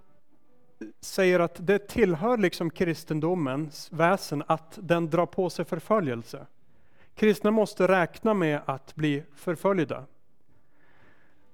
säger 1.01 1.39
att 1.39 1.67
det 1.67 1.87
tillhör 1.87 2.37
liksom 2.37 2.69
kristendomens 2.69 3.91
väsen 3.91 4.43
att 4.47 4.79
den 4.81 5.09
drar 5.09 5.25
på 5.25 5.49
sig 5.49 5.65
förföljelse. 5.65 6.45
Kristna 7.15 7.51
måste 7.51 7.87
räkna 7.87 8.33
med 8.33 8.61
att 8.65 8.95
bli 8.95 9.23
förföljda. 9.35 10.05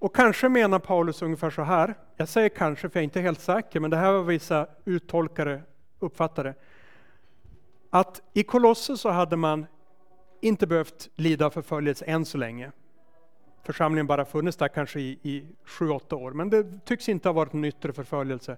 Och 0.02 0.16
kanske 0.16 0.50
menar 0.50 0.80
Paulus 0.80 1.22
ungefär 1.22 1.50
så 1.50 1.62
här, 1.62 1.96
jag 2.16 2.28
säger 2.28 2.50
kanske 2.50 2.90
för 2.90 3.00
jag 3.00 3.02
är 3.02 3.04
inte 3.04 3.22
helt 3.22 3.42
säker, 3.42 3.80
men 3.80 3.92
det 3.92 3.98
här 3.98 4.12
var 4.12 4.24
vissa 4.24 4.68
uttolkare 4.86 5.62
uppfattade. 6.00 6.54
Att 7.90 8.22
i 8.34 8.44
Kolosser 8.44 8.96
så 8.96 9.10
hade 9.10 9.36
man 9.36 9.66
inte 10.40 10.68
behövt 10.68 11.10
lida 11.16 11.50
förföljelse 11.50 12.06
än 12.06 12.26
så 12.26 12.38
länge. 12.38 12.72
Församlingen 13.64 14.08
bara 14.08 14.26
funnits 14.26 14.58
där 14.58 14.68
kanske 14.68 15.00
i, 15.00 15.20
i 15.22 15.46
7-8 15.66 16.14
år, 16.14 16.32
men 16.32 16.50
det 16.50 16.86
tycks 16.86 17.10
inte 17.10 17.30
ha 17.30 17.34
varit 17.34 17.54
en 17.54 17.66
yttre 17.66 17.94
förföljelse. 17.94 18.58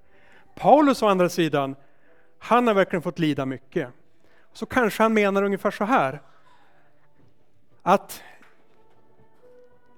Paulus 0.56 1.02
å 1.02 1.08
andra 1.08 1.30
sidan, 1.30 1.76
han 2.40 2.68
har 2.68 2.74
verkligen 2.74 3.02
fått 3.02 3.20
lida 3.20 3.46
mycket. 3.46 3.90
Så 4.54 4.66
kanske 4.66 5.04
han 5.04 5.14
menar 5.14 5.44
ungefär 5.44 5.72
så 5.72 5.86
här, 5.86 6.22
att 7.82 8.22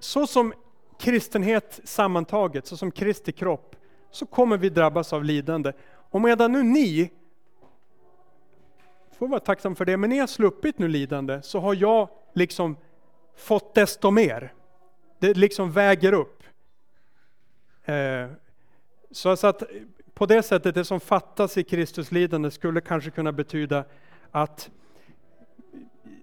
så 0.00 0.26
som 0.26 0.52
kristenhet 0.98 1.80
sammantaget, 1.84 2.66
så 2.66 2.76
som 2.76 2.90
Kristi 2.90 3.32
kropp, 3.32 3.76
så 4.10 4.26
kommer 4.26 4.56
vi 4.56 4.68
drabbas 4.68 5.12
av 5.12 5.24
lidande. 5.24 5.72
Och 6.10 6.20
medan 6.20 6.52
nu 6.52 6.62
ni 6.62 7.10
får 9.18 9.28
vara 9.28 9.40
tacksam 9.40 9.76
för 9.76 9.84
det, 9.84 9.96
men 9.96 10.10
ni 10.10 10.18
har 10.18 10.26
sluppit 10.26 10.78
nu 10.78 10.88
lidande, 10.88 11.42
så 11.42 11.60
har 11.60 11.74
jag 11.74 12.08
liksom 12.34 12.76
fått 13.36 13.74
desto 13.74 14.10
mer. 14.10 14.52
Det 15.18 15.34
liksom 15.34 15.72
väger 15.72 16.12
upp. 16.12 16.42
Eh, 17.84 18.26
så 19.10 19.30
alltså 19.30 19.46
att 19.46 19.62
på 20.14 20.26
det 20.26 20.42
sättet, 20.42 20.74
det 20.74 20.84
som 20.84 21.00
fattas 21.00 21.58
i 21.58 21.64
Kristus 21.64 22.12
lidande 22.12 22.50
skulle 22.50 22.80
kanske 22.80 23.10
kunna 23.10 23.32
betyda 23.32 23.84
att 24.30 24.70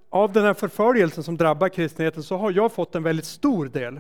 av 0.09 0.34
den 0.34 0.43
här 0.43 0.53
förföljelsen 0.53 1.24
som 1.24 1.38
drabbar 1.38 1.69
kristenheten 1.69 2.24
så 2.24 2.38
har 2.38 2.51
jag 2.51 2.71
fått 2.71 2.95
en 2.95 3.03
väldigt 3.03 3.26
stor 3.26 3.65
del. 3.65 3.99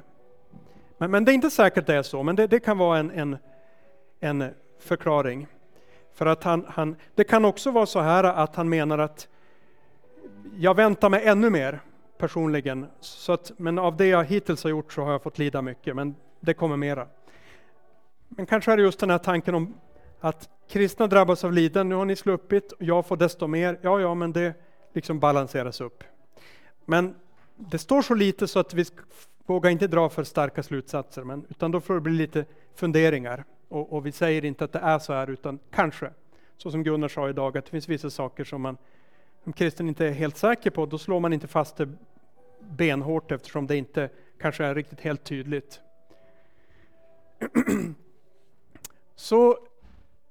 Men, 1.03 1.11
men 1.11 1.25
det 1.25 1.31
är 1.31 1.33
inte 1.33 1.49
säkert 1.49 1.87
det 1.87 1.95
är 1.95 2.03
så, 2.03 2.23
men 2.23 2.35
det, 2.35 2.47
det 2.47 2.59
kan 2.59 2.77
vara 2.77 2.99
en, 2.99 3.11
en, 3.11 3.37
en 4.19 4.53
förklaring. 4.79 5.47
För 6.13 6.25
att 6.25 6.43
han, 6.43 6.65
han, 6.69 6.95
det 7.15 7.23
kan 7.23 7.45
också 7.45 7.71
vara 7.71 7.85
så 7.85 7.99
här 7.99 8.23
att 8.23 8.55
han 8.55 8.69
menar 8.69 8.97
att 8.97 9.27
jag 10.57 10.75
väntar 10.75 11.09
mig 11.09 11.25
ännu 11.25 11.49
mer 11.49 11.79
personligen. 12.17 12.85
Så 12.99 13.33
att, 13.33 13.51
men 13.57 13.79
av 13.79 13.97
det 13.97 14.07
jag 14.07 14.23
hittills 14.25 14.63
har 14.63 14.69
gjort 14.69 14.93
så 14.93 15.01
har 15.01 15.11
jag 15.11 15.23
fått 15.23 15.37
lida 15.37 15.61
mycket, 15.61 15.95
men 15.95 16.15
det 16.39 16.53
kommer 16.53 16.77
mera. 16.77 17.07
Men 18.29 18.45
kanske 18.45 18.71
är 18.71 18.77
det 18.77 18.83
just 18.83 18.99
den 18.99 19.09
här 19.09 19.17
tanken 19.17 19.55
om 19.55 19.73
att 20.19 20.49
kristna 20.69 21.07
drabbas 21.07 21.43
av 21.43 21.53
lidande, 21.53 21.89
nu 21.89 21.95
har 21.95 22.05
ni 22.05 22.15
sluppit, 22.15 22.73
jag 22.79 23.05
får 23.05 23.17
desto 23.17 23.47
mer. 23.47 23.79
Ja, 23.81 23.99
ja, 23.99 24.13
men 24.13 24.33
det 24.33 24.53
liksom 24.93 25.19
balanseras 25.19 25.81
upp. 25.81 26.03
Men 26.85 27.15
det 27.55 27.77
står 27.77 28.01
så 28.01 28.13
lite 28.13 28.47
så 28.47 28.59
att 28.59 28.73
vi 28.73 28.85
vågar 29.45 29.69
inte 29.69 29.87
dra 29.87 30.09
för 30.09 30.23
starka 30.23 30.63
slutsatser, 30.63 31.23
men, 31.23 31.45
utan 31.49 31.71
då 31.71 31.81
får 31.81 31.93
det 31.93 32.01
bli 32.01 32.13
lite 32.13 32.45
funderingar. 32.75 33.43
Och, 33.69 33.93
och, 33.93 34.05
vi 34.05 34.11
säger 34.11 34.45
inte 34.45 34.63
att 34.63 34.71
det 34.71 34.79
är 34.79 34.99
så 34.99 35.13
här, 35.13 35.29
utan 35.29 35.59
kanske. 35.71 36.09
Så 36.57 36.71
som 36.71 36.83
Gunnar 36.83 37.07
sa 37.07 37.29
idag, 37.29 37.57
att 37.57 37.65
det 37.65 37.71
finns 37.71 37.89
vissa 37.89 38.09
saker 38.09 38.43
som 38.43 38.61
man 38.61 38.77
om 39.43 39.53
kristen 39.53 39.87
inte 39.87 40.05
är 40.05 40.11
helt 40.11 40.37
säker 40.37 40.69
på, 40.69 40.85
då 40.85 40.97
slår 40.97 41.19
man 41.19 41.33
inte 41.33 41.47
fast 41.47 41.77
det 41.77 41.89
benhårt 42.59 43.31
eftersom 43.31 43.67
det 43.67 43.77
inte 43.77 44.09
kanske 44.39 44.65
är 44.65 44.75
riktigt 44.75 45.01
helt 45.01 45.23
tydligt. 45.23 45.79
Så 49.15 49.57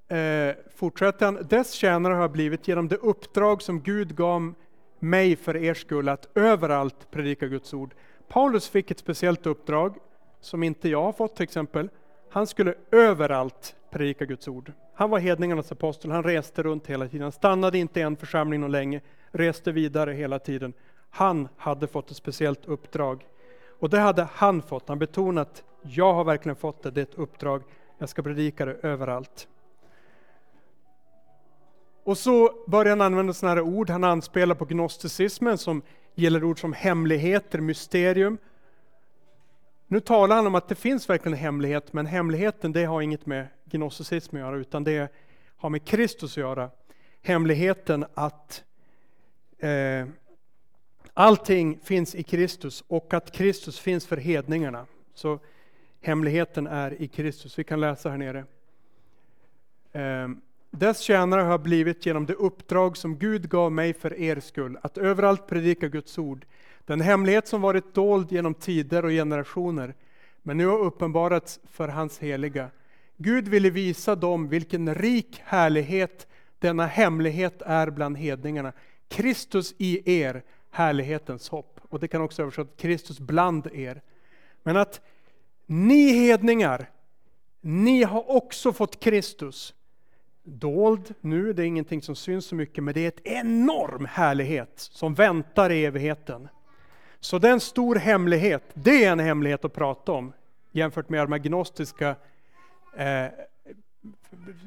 eh, 0.08 0.54
fortsätter 0.74 1.26
han, 1.26 1.46
dess 1.48 1.72
tjänare 1.72 2.14
har 2.14 2.28
blivit 2.28 2.68
genom 2.68 2.88
det 2.88 2.96
uppdrag 2.96 3.62
som 3.62 3.80
Gud 3.80 4.16
gav 4.16 4.54
mig 5.02 5.36
för 5.36 5.56
er 5.56 5.74
skull 5.74 6.08
att 6.08 6.28
överallt 6.34 7.10
predika 7.10 7.46
Guds 7.46 7.74
ord. 7.74 7.94
Paulus 8.28 8.68
fick 8.68 8.90
ett 8.90 8.98
speciellt 8.98 9.46
uppdrag 9.46 9.96
som 10.40 10.62
inte 10.62 10.88
jag 10.88 11.02
har 11.02 11.12
fått 11.12 11.36
till 11.36 11.44
exempel. 11.44 11.88
Han 12.30 12.46
skulle 12.46 12.74
överallt 12.90 13.76
predika 13.90 14.24
Guds 14.24 14.48
ord. 14.48 14.72
Han 14.94 15.10
var 15.10 15.18
hedningarnas 15.18 15.72
apostel, 15.72 16.10
han 16.10 16.22
reste 16.22 16.62
runt 16.62 16.86
hela 16.86 17.08
tiden. 17.08 17.22
Han 17.22 17.32
stannade 17.32 17.78
inte 17.78 18.00
i 18.00 18.02
en 18.02 18.16
församling 18.16 18.60
någon 18.60 18.72
länge, 18.72 19.00
reste 19.30 19.72
vidare 19.72 20.12
hela 20.12 20.38
tiden. 20.38 20.72
Han 21.10 21.48
hade 21.56 21.86
fått 21.86 22.10
ett 22.10 22.16
speciellt 22.16 22.66
uppdrag. 22.66 23.26
Och 23.78 23.90
det 23.90 23.98
hade 23.98 24.28
han 24.32 24.62
fått. 24.62 24.88
Han 24.88 24.98
betonat, 24.98 25.64
jag 25.82 26.14
har 26.14 26.24
verkligen 26.24 26.56
fått 26.56 26.82
det, 26.82 26.90
det 26.90 27.00
är 27.00 27.02
ett 27.02 27.14
uppdrag. 27.14 27.62
Jag 27.98 28.08
ska 28.08 28.22
predika 28.22 28.64
det 28.64 28.76
överallt. 28.82 29.48
Och 32.04 32.18
så 32.18 32.64
börjar 32.66 32.90
han 32.90 33.00
använda 33.00 33.32
sådana 33.32 33.54
här 33.54 33.62
ord, 33.62 33.90
han 33.90 34.04
anspelar 34.04 34.54
på 34.54 34.64
gnosticismen 34.64 35.58
som 35.58 35.82
gäller 36.14 36.44
ord 36.44 36.60
som 36.60 36.72
hemligheter, 36.72 37.60
mysterium. 37.60 38.38
Nu 39.86 40.00
talar 40.00 40.36
han 40.36 40.46
om 40.46 40.54
att 40.54 40.68
det 40.68 40.74
finns 40.74 41.10
verkligen 41.10 41.32
en 41.32 41.40
hemlighet, 41.40 41.92
men 41.92 42.06
hemligheten 42.06 42.72
det 42.72 42.84
har 42.84 43.02
inget 43.02 43.26
med 43.26 43.46
gnosticism 43.64 44.36
att 44.36 44.40
göra, 44.40 44.56
utan 44.56 44.84
det 44.84 45.12
har 45.56 45.70
med 45.70 45.84
Kristus 45.84 46.32
att 46.32 46.36
göra. 46.36 46.70
Hemligheten 47.22 48.04
att 48.14 48.64
eh, 49.58 50.06
allting 51.14 51.78
finns 51.82 52.14
i 52.14 52.22
Kristus 52.22 52.84
och 52.86 53.14
att 53.14 53.32
Kristus 53.32 53.80
finns 53.80 54.06
för 54.06 54.16
hedningarna. 54.16 54.86
Så 55.14 55.38
hemligheten 56.00 56.66
är 56.66 57.02
i 57.02 57.08
Kristus. 57.08 57.58
Vi 57.58 57.64
kan 57.64 57.80
läsa 57.80 58.10
här 58.10 58.18
nere. 58.18 58.44
Eh, 59.92 60.28
dess 60.72 61.00
tjänare 61.00 61.42
har 61.42 61.58
blivit 61.58 62.06
genom 62.06 62.26
det 62.26 62.34
uppdrag 62.34 62.96
som 62.96 63.18
Gud 63.18 63.48
gav 63.48 63.72
mig 63.72 63.94
för 63.94 64.20
er 64.20 64.40
skull, 64.40 64.78
att 64.82 64.98
överallt 64.98 65.46
predika 65.46 65.88
Guds 65.88 66.18
ord. 66.18 66.46
Den 66.84 67.00
hemlighet 67.00 67.48
som 67.48 67.60
varit 67.60 67.94
dold 67.94 68.32
genom 68.32 68.54
tider 68.54 69.04
och 69.04 69.10
generationer, 69.10 69.94
men 70.42 70.56
nu 70.56 70.66
har 70.66 70.78
uppenbarats 70.78 71.60
för 71.70 71.88
hans 71.88 72.18
heliga. 72.18 72.70
Gud 73.16 73.48
ville 73.48 73.70
visa 73.70 74.14
dem 74.14 74.48
vilken 74.48 74.94
rik 74.94 75.42
härlighet 75.44 76.26
denna 76.58 76.86
hemlighet 76.86 77.62
är 77.62 77.90
bland 77.90 78.18
hedningarna. 78.18 78.72
Kristus 79.08 79.74
i 79.78 80.20
er, 80.20 80.42
härlighetens 80.70 81.48
hopp. 81.48 81.80
Och 81.88 82.00
det 82.00 82.08
kan 82.08 82.22
också 82.22 82.42
översättas 82.42 82.76
Kristus 82.76 83.20
bland 83.20 83.66
er. 83.66 84.02
Men 84.62 84.76
att 84.76 85.00
ni 85.66 86.12
hedningar, 86.12 86.90
ni 87.60 88.02
har 88.02 88.30
också 88.30 88.72
fått 88.72 89.00
Kristus 89.00 89.74
dold 90.44 91.14
nu, 91.20 91.52
det 91.52 91.62
är 91.62 91.66
ingenting 91.66 92.02
som 92.02 92.16
syns 92.16 92.46
så 92.46 92.54
mycket, 92.54 92.84
men 92.84 92.94
det 92.94 93.00
är 93.00 93.08
ett 93.08 93.26
enorm 93.26 94.04
härlighet 94.10 94.72
som 94.74 95.14
väntar 95.14 95.70
i 95.70 95.84
evigheten. 95.84 96.48
Så 97.20 97.38
det 97.38 97.48
är 97.48 97.52
en 97.52 97.60
stor 97.60 97.94
hemlighet, 97.94 98.62
det 98.74 99.04
är 99.04 99.12
en 99.12 99.20
hemlighet 99.20 99.64
att 99.64 99.72
prata 99.72 100.12
om 100.12 100.32
jämfört 100.72 101.08
med 101.08 101.20
de 101.20 101.32
agnostiska 101.32 102.16
eh, 102.96 103.26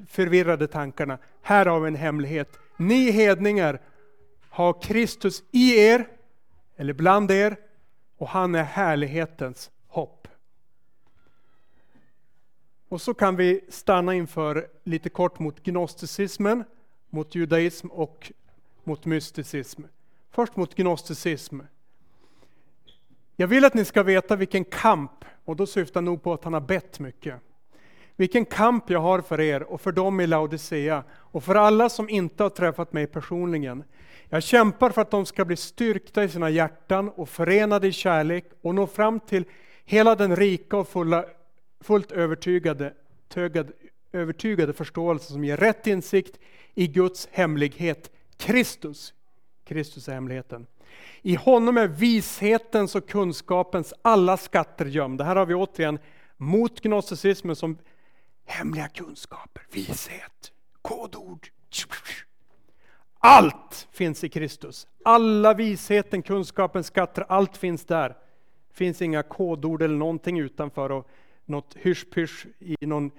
förvirrade 0.08 0.68
tankarna. 0.68 1.18
Här 1.42 1.66
har 1.66 1.80
vi 1.80 1.88
en 1.88 1.96
hemlighet. 1.96 2.60
Ni 2.78 3.12
hedningar 3.12 3.82
har 4.50 4.82
Kristus 4.82 5.44
i 5.52 5.80
er, 5.80 6.08
eller 6.76 6.94
bland 6.94 7.32
er, 7.32 7.58
och 8.18 8.28
han 8.28 8.56
är 8.56 8.64
härlighetens 8.64 9.72
hopp. 9.88 10.28
Och 12.96 13.02
så 13.02 13.14
kan 13.14 13.36
vi 13.36 13.62
stanna 13.70 14.14
inför 14.14 14.68
lite 14.84 15.10
kort 15.10 15.40
mot 15.40 15.64
gnosticismen, 15.64 16.64
mot 17.10 17.36
judaism 17.36 17.88
och 17.88 18.32
mot 18.84 19.06
mysticism. 19.06 19.82
Först 20.32 20.56
mot 20.56 20.76
gnosticism. 20.76 21.60
Jag 23.36 23.48
vill 23.48 23.66
att 23.66 23.74
ni 23.74 23.86
ska 23.86 24.04
veta 24.04 24.36
vilken 24.36 24.66
kamp, 24.66 25.26
och 25.46 25.56
då 25.56 25.66
syftar 25.66 26.02
nog 26.02 26.24
på 26.24 26.34
att 26.34 26.44
han 26.44 26.54
har 26.54 26.62
bett 26.62 27.00
mycket. 27.00 27.36
Vilken 28.16 28.46
kamp 28.46 28.90
jag 28.90 29.00
har 29.00 29.22
för 29.22 29.42
er 29.42 29.64
och 29.64 29.82
för 29.82 29.92
dem 29.92 30.20
i 30.20 30.28
Laodicea 30.28 31.04
och 31.12 31.44
för 31.44 31.56
alla 31.56 31.90
som 31.90 32.10
inte 32.10 32.44
har 32.44 32.50
träffat 32.50 32.94
mig 32.94 33.08
personligen. 33.08 33.84
Jag 34.30 34.44
kämpar 34.44 34.90
för 34.90 35.02
att 35.02 35.12
de 35.12 35.26
ska 35.26 35.46
bli 35.46 35.56
styrkta 35.56 36.24
i 36.24 36.30
sina 36.30 36.50
hjärtan 36.50 37.10
och 37.10 37.30
förenade 37.30 37.88
i 37.88 37.92
kärlek 37.92 38.46
och 38.62 38.76
nå 38.76 38.88
fram 38.88 39.20
till 39.20 39.46
hela 39.86 40.16
den 40.16 40.36
rika 40.36 40.78
och 40.78 40.88
fulla, 40.88 41.26
fullt 41.82 42.12
övertygade, 42.12 42.94
tögad, 43.28 43.72
övertygade 44.12 44.74
förståelse 44.74 45.32
som 45.32 45.44
ger 45.44 45.58
rätt 45.58 45.88
insikt 45.88 46.40
i 46.74 46.88
Guds 46.88 47.28
hemlighet, 47.32 48.12
Kristus. 48.38 49.14
Kristus 49.64 50.08
är 50.08 50.14
hemligheten. 50.14 50.68
I 51.22 51.36
honom 51.36 51.78
är 51.78 51.88
vishetens 51.88 52.96
och 52.96 53.10
kunskapens 53.10 53.94
alla 54.02 54.38
skatter 54.38 54.86
gömda. 54.86 55.24
Här 55.24 55.36
har 55.36 55.46
vi 55.46 55.54
återigen 55.54 56.00
mot 56.38 56.82
gnosticismen 56.82 57.56
som 57.56 57.78
hemliga 58.46 58.88
kunskaper, 58.88 59.68
vishet, 59.72 60.52
kodord. 60.82 61.48
Allt 63.20 63.88
finns 63.92 64.24
i 64.24 64.30
Kristus. 64.30 64.88
Alla 65.06 65.54
visheten, 65.54 66.22
kunskapens, 66.22 66.88
skatter, 66.88 67.26
allt 67.30 67.58
finns 67.58 67.86
där. 67.86 68.10
Det 68.10 68.76
finns 68.78 69.02
inga 69.02 69.24
kodord 69.24 69.82
eller 69.82 69.96
någonting 69.96 70.40
utanför 70.40 70.92
och 70.92 71.08
något 71.46 71.76
hysch 71.76 72.46
i 72.60 72.86
någon 72.86 73.12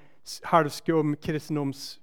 halvskum 0.43 1.17
kristendoms 1.17 2.01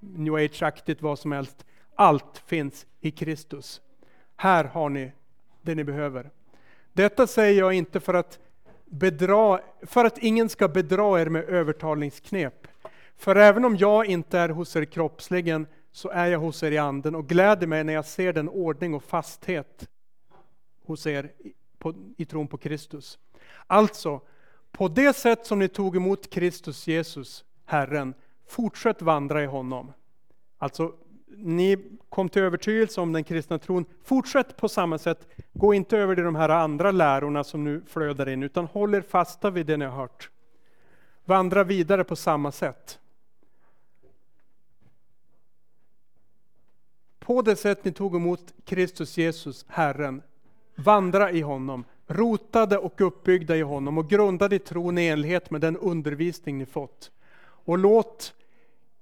new 0.00 0.34
age-aktigt 0.34 1.02
vad 1.02 1.18
som 1.18 1.32
helst. 1.32 1.66
Allt 1.94 2.42
finns 2.46 2.86
i 3.00 3.10
Kristus. 3.10 3.80
Här 4.36 4.64
har 4.64 4.88
ni 4.88 5.12
det 5.62 5.74
ni 5.74 5.84
behöver. 5.84 6.30
Detta 6.92 7.26
säger 7.26 7.58
jag 7.58 7.72
inte 7.72 8.00
för 8.00 8.14
att 8.14 8.38
bedra, 8.84 9.60
för 9.82 10.04
att 10.04 10.18
ingen 10.18 10.48
ska 10.48 10.68
bedra 10.68 11.20
er 11.20 11.26
med 11.26 11.44
övertalningsknep. 11.44 12.66
För 13.16 13.36
även 13.36 13.64
om 13.64 13.76
jag 13.76 14.06
inte 14.06 14.38
är 14.38 14.48
hos 14.48 14.76
er 14.76 14.84
kroppsligen 14.84 15.66
så 15.92 16.08
är 16.08 16.26
jag 16.26 16.38
hos 16.38 16.62
er 16.62 16.72
i 16.72 16.78
anden 16.78 17.14
och 17.14 17.28
gläder 17.28 17.66
mig 17.66 17.84
när 17.84 17.92
jag 17.92 18.04
ser 18.04 18.32
den 18.32 18.48
ordning 18.48 18.94
och 18.94 19.02
fasthet 19.04 19.88
hos 20.86 21.06
er 21.06 21.32
på, 21.78 21.94
i 22.16 22.24
tron 22.24 22.48
på 22.48 22.58
Kristus. 22.58 23.18
Alltså, 23.66 24.20
på 24.72 24.88
det 24.88 25.16
sätt 25.16 25.46
som 25.46 25.58
ni 25.58 25.68
tog 25.68 25.96
emot 25.96 26.30
Kristus 26.30 26.86
Jesus, 26.86 27.44
Herren, 27.64 28.14
fortsätt 28.46 29.02
vandra 29.02 29.42
i 29.42 29.46
honom. 29.46 29.92
Alltså, 30.58 30.92
ni 31.36 31.98
kom 32.08 32.28
till 32.28 32.42
övertygelse 32.42 33.00
om 33.00 33.12
den 33.12 33.24
kristna 33.24 33.58
tron, 33.58 33.84
fortsätt 34.04 34.56
på 34.56 34.68
samma 34.68 34.98
sätt. 34.98 35.28
Gå 35.52 35.74
inte 35.74 35.98
över 35.98 36.14
till 36.14 36.24
de 36.24 36.34
här 36.34 36.48
andra 36.48 36.90
lärorna 36.90 37.44
som 37.44 37.64
nu 37.64 37.82
flödar 37.86 38.28
in, 38.28 38.42
utan 38.42 38.66
håll 38.66 38.94
er 38.94 39.00
fasta 39.00 39.50
vid 39.50 39.66
det 39.66 39.76
ni 39.76 39.84
har 39.84 39.96
hört. 39.96 40.30
Vandra 41.24 41.64
vidare 41.64 42.04
på 42.04 42.16
samma 42.16 42.52
sätt. 42.52 42.98
På 47.18 47.42
det 47.42 47.56
sätt 47.56 47.84
ni 47.84 47.92
tog 47.92 48.16
emot 48.16 48.54
Kristus 48.64 49.18
Jesus, 49.18 49.64
Herren, 49.68 50.22
vandra 50.74 51.30
i 51.30 51.40
honom, 51.40 51.84
rotade 52.10 52.78
och 52.78 53.00
uppbyggda 53.00 53.56
i 53.56 53.60
honom 53.60 53.98
och 53.98 54.10
grundade 54.10 54.56
i 54.56 54.58
tron 54.58 54.98
i 54.98 55.06
enlighet 55.06 55.50
med 55.50 55.60
den 55.60 55.76
undervisning 55.76 56.58
ni 56.58 56.66
fått. 56.66 57.10
Och 57.42 57.78
låt 57.78 58.34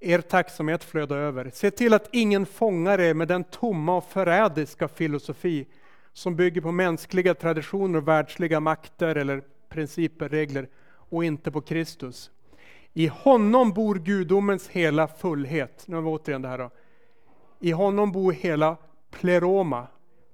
er 0.01 0.21
tacksamhet 0.21 0.85
flöda 0.85 1.17
över. 1.17 1.51
Se 1.55 1.71
till 1.71 1.95
att 1.95 2.09
ingen 2.13 2.47
fångar 2.47 3.01
er 3.01 3.15
med 3.15 3.29
den 3.29 3.45
tomma 3.45 3.97
och 3.97 4.05
förrädiska 4.05 4.89
filosofi 4.89 5.67
som 6.13 6.37
bygger 6.37 6.61
på 6.61 6.73
mänskliga 6.73 7.35
traditioner 7.35 7.99
och 7.99 8.09
världsliga 8.09 8.61
makter 8.61 9.17
eller 9.17 9.43
principer, 9.69 10.29
regler 10.29 10.69
och 10.89 11.25
inte 11.25 11.51
på 11.51 11.61
Kristus. 11.61 12.31
I 12.95 13.07
honom 13.07 13.73
bor 13.73 13.95
gudomens 13.95 14.69
hela 14.69 15.09
fullhet. 15.09 15.85
Nu 15.87 15.95
har 15.95 16.03
vi 16.03 16.09
återigen 16.09 16.43
det 16.43 16.49
här 16.49 16.59
då. 16.59 16.71
I 17.61 17.71
honom 17.71 18.13
bor 18.13 18.33
hela 18.33 18.77
pleroma, 19.11 19.87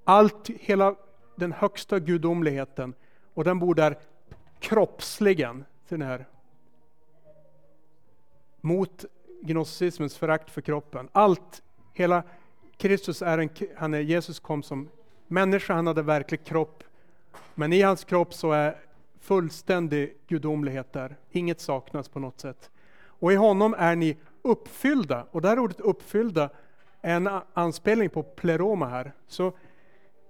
allt, 0.03 0.49
hela 0.59 0.95
den 1.35 1.51
högsta 1.51 1.99
gudomligheten 1.99 2.93
och 3.33 3.43
den 3.43 3.59
bor 3.59 3.75
där 3.75 3.97
kroppsligen. 4.59 5.65
Ser 5.89 5.97
ni 5.97 6.05
här? 6.05 6.25
Mot 8.61 9.05
gnosticismens 9.41 10.17
förakt 10.17 10.49
för 10.49 10.61
kroppen. 10.61 11.09
Allt, 11.11 11.63
hela 11.93 12.23
Kristus 12.77 13.21
är 13.21 13.37
en, 13.37 13.49
han 13.75 13.93
är, 13.93 13.99
Jesus 13.99 14.39
kom 14.39 14.63
som 14.63 14.89
människa, 15.27 15.73
han 15.73 15.87
hade 15.87 16.01
verklig 16.01 16.43
kropp. 16.43 16.83
Men 17.55 17.73
i 17.73 17.81
hans 17.81 18.03
kropp 18.03 18.33
så 18.33 18.51
är 18.51 18.77
fullständig 19.19 20.17
gudomlighet 20.27 20.93
där. 20.93 21.15
Inget 21.31 21.61
saknas 21.61 22.09
på 22.09 22.19
något 22.19 22.39
sätt. 22.39 22.69
Och 23.05 23.33
i 23.33 23.35
honom 23.35 23.75
är 23.77 23.95
ni 23.95 24.17
uppfyllda. 24.41 25.25
Och 25.31 25.41
det 25.41 25.47
här 25.47 25.59
ordet 25.59 25.79
uppfyllda 25.79 26.49
är 27.01 27.15
en 27.15 27.29
anspelning 27.53 28.09
på 28.09 28.23
pleroma 28.23 28.87
här. 28.87 29.11
Så 29.27 29.53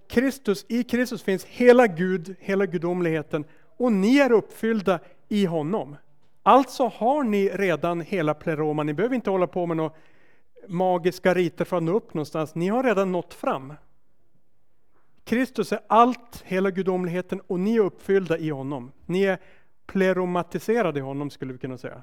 Kristus, 0.08 0.64
i 0.68 0.84
Kristus 0.84 1.22
finns 1.22 1.44
hela 1.44 1.86
Gud, 1.86 2.36
hela 2.40 2.66
gudomligheten 2.66 3.44
och 3.76 3.92
ni 3.92 4.18
är 4.18 4.32
uppfyllda 4.32 4.98
i 5.28 5.44
honom. 5.44 5.96
Alltså 6.42 6.86
har 6.88 7.24
ni 7.24 7.48
redan 7.48 8.00
hela 8.00 8.34
pleroma, 8.34 8.82
ni 8.82 8.94
behöver 8.94 9.14
inte 9.14 9.30
hålla 9.30 9.46
på 9.46 9.66
med 9.66 9.76
några 9.76 9.92
magiska 10.68 11.34
riter 11.34 11.64
för 11.64 11.76
att 11.76 11.82
nå 11.82 11.96
upp 11.96 12.14
någonstans, 12.14 12.54
ni 12.54 12.68
har 12.68 12.82
redan 12.82 13.12
nått 13.12 13.34
fram. 13.34 13.74
Kristus 15.24 15.72
är 15.72 15.80
allt, 15.86 16.42
hela 16.44 16.70
gudomligheten, 16.70 17.40
och 17.46 17.60
ni 17.60 17.76
är 17.76 17.80
uppfyllda 17.80 18.38
i 18.38 18.50
honom. 18.50 18.92
Ni 19.06 19.22
är 19.22 19.38
pleromatiserade 19.86 20.98
i 20.98 21.02
honom 21.02 21.30
skulle 21.30 21.52
vi 21.52 21.58
kunna 21.58 21.78
säga. 21.78 22.02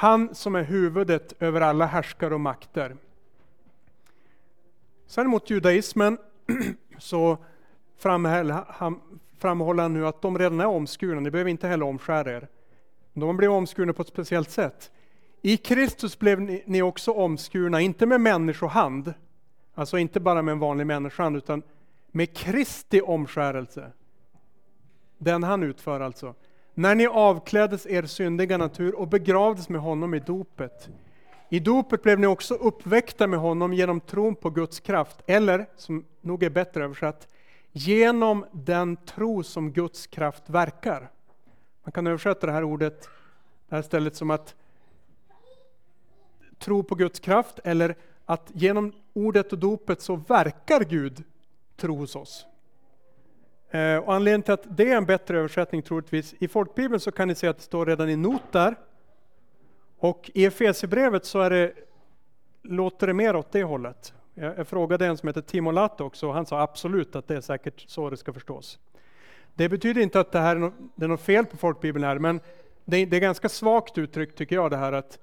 Han 0.00 0.34
som 0.34 0.54
är 0.54 0.62
huvudet 0.62 1.42
över 1.42 1.60
alla 1.60 1.86
härskare 1.86 2.34
och 2.34 2.40
makter. 2.40 2.96
Sen 5.06 5.30
mot 5.30 5.50
judaismen 5.50 6.18
så 6.98 7.38
framhåller 7.98 9.82
han 9.82 9.92
nu 9.92 10.06
att 10.06 10.22
de 10.22 10.38
redan 10.38 10.60
är 10.60 10.66
omskurna, 10.66 11.20
ni 11.20 11.30
behöver 11.30 11.50
inte 11.50 11.68
heller 11.68 11.86
omskära 11.86 12.32
er. 12.32 12.48
De 13.12 13.36
blev 13.36 13.52
omskurna 13.52 13.92
på 13.92 14.02
ett 14.02 14.08
speciellt 14.08 14.50
sätt. 14.50 14.90
I 15.42 15.56
Kristus 15.56 16.18
blev 16.18 16.40
ni 16.66 16.82
också 16.82 17.12
omskurna, 17.12 17.80
inte 17.80 18.06
med 18.06 18.20
människohand. 18.20 19.14
Alltså 19.74 19.98
inte 19.98 20.20
bara 20.20 20.42
med 20.42 20.52
en 20.52 20.58
vanlig 20.58 20.86
människa, 20.86 21.30
utan 21.30 21.62
med 22.10 22.36
Kristi 22.36 23.00
omskärelse. 23.00 23.92
Den 25.18 25.42
han 25.42 25.62
utför 25.62 26.00
alltså. 26.00 26.34
När 26.80 26.94
ni 26.94 27.06
avkläddes 27.06 27.86
er 27.86 28.02
syndiga 28.02 28.58
natur 28.58 28.94
och 28.94 29.08
begravdes 29.08 29.68
med 29.68 29.80
honom 29.80 30.14
i 30.14 30.18
dopet. 30.18 30.88
I 31.48 31.60
dopet 31.60 32.02
blev 32.02 32.18
ni 32.18 32.26
också 32.26 32.54
uppväckta 32.54 33.26
med 33.26 33.38
honom 33.38 33.72
genom 33.72 34.00
tron 34.00 34.34
på 34.34 34.50
Guds 34.50 34.80
kraft, 34.80 35.22
eller, 35.26 35.66
som 35.76 36.04
nog 36.20 36.42
är 36.42 36.50
bättre 36.50 36.84
översatt, 36.84 37.28
genom 37.72 38.46
den 38.52 38.96
tro 38.96 39.42
som 39.42 39.72
Guds 39.72 40.06
kraft 40.06 40.42
verkar. 40.46 41.10
Man 41.84 41.92
kan 41.92 42.06
översätta 42.06 42.46
det 42.46 42.52
här 42.52 42.64
ordet, 42.64 43.08
det 43.68 43.74
här 43.74 43.82
stället 43.82 44.16
som 44.16 44.30
att 44.30 44.54
tro 46.58 46.82
på 46.82 46.94
Guds 46.94 47.20
kraft, 47.20 47.58
eller 47.64 47.94
att 48.24 48.50
genom 48.54 48.92
ordet 49.12 49.52
och 49.52 49.58
dopet 49.58 50.00
så 50.00 50.16
verkar 50.16 50.84
Gud 50.84 51.24
tro 51.76 51.96
hos 51.96 52.16
oss. 52.16 52.46
Eh, 53.70 53.96
och 53.96 54.14
anledningen 54.14 54.42
till 54.42 54.54
att 54.54 54.66
det 54.76 54.90
är 54.90 54.96
en 54.96 55.04
bättre 55.04 55.38
översättning 55.38 55.82
troligtvis, 55.82 56.34
i 56.38 56.48
folkbibeln 56.48 57.00
så 57.00 57.12
kan 57.12 57.28
ni 57.28 57.34
se 57.34 57.46
att 57.46 57.56
det 57.56 57.62
står 57.62 57.86
redan 57.86 58.08
i 58.08 58.16
not 58.16 58.52
där. 58.52 58.76
Och 59.98 60.30
i 60.34 60.44
Efesierbrevet 60.44 61.24
så 61.24 61.40
är 61.40 61.50
det, 61.50 61.72
låter 62.62 63.06
det 63.06 63.14
mer 63.14 63.36
åt 63.36 63.52
det 63.52 63.62
hållet. 63.62 64.14
Jag, 64.34 64.58
jag 64.58 64.68
frågade 64.68 65.06
en 65.06 65.16
som 65.16 65.26
heter 65.26 65.40
Timo 65.40 65.70
Latt 65.70 66.00
också 66.00 66.28
och 66.28 66.34
han 66.34 66.46
sa 66.46 66.60
absolut 66.60 67.16
att 67.16 67.28
det 67.28 67.36
är 67.36 67.40
säkert 67.40 67.84
så 67.86 68.10
det 68.10 68.16
ska 68.16 68.32
förstås. 68.32 68.78
Det 69.54 69.68
betyder 69.68 70.00
inte 70.00 70.20
att 70.20 70.32
det 70.32 70.38
här 70.38 70.56
är 70.56 70.60
något, 70.60 70.74
det 70.94 71.04
är 71.04 71.08
något 71.08 71.20
fel 71.20 71.46
på 71.46 71.56
folkbibeln 71.56 72.04
här, 72.04 72.18
men 72.18 72.40
det, 72.84 73.04
det 73.04 73.16
är 73.16 73.20
ganska 73.20 73.48
svagt 73.48 73.98
uttryckt 73.98 74.38
tycker 74.38 74.56
jag 74.56 74.70
det 74.70 74.76
här 74.76 74.92
att 74.92 75.18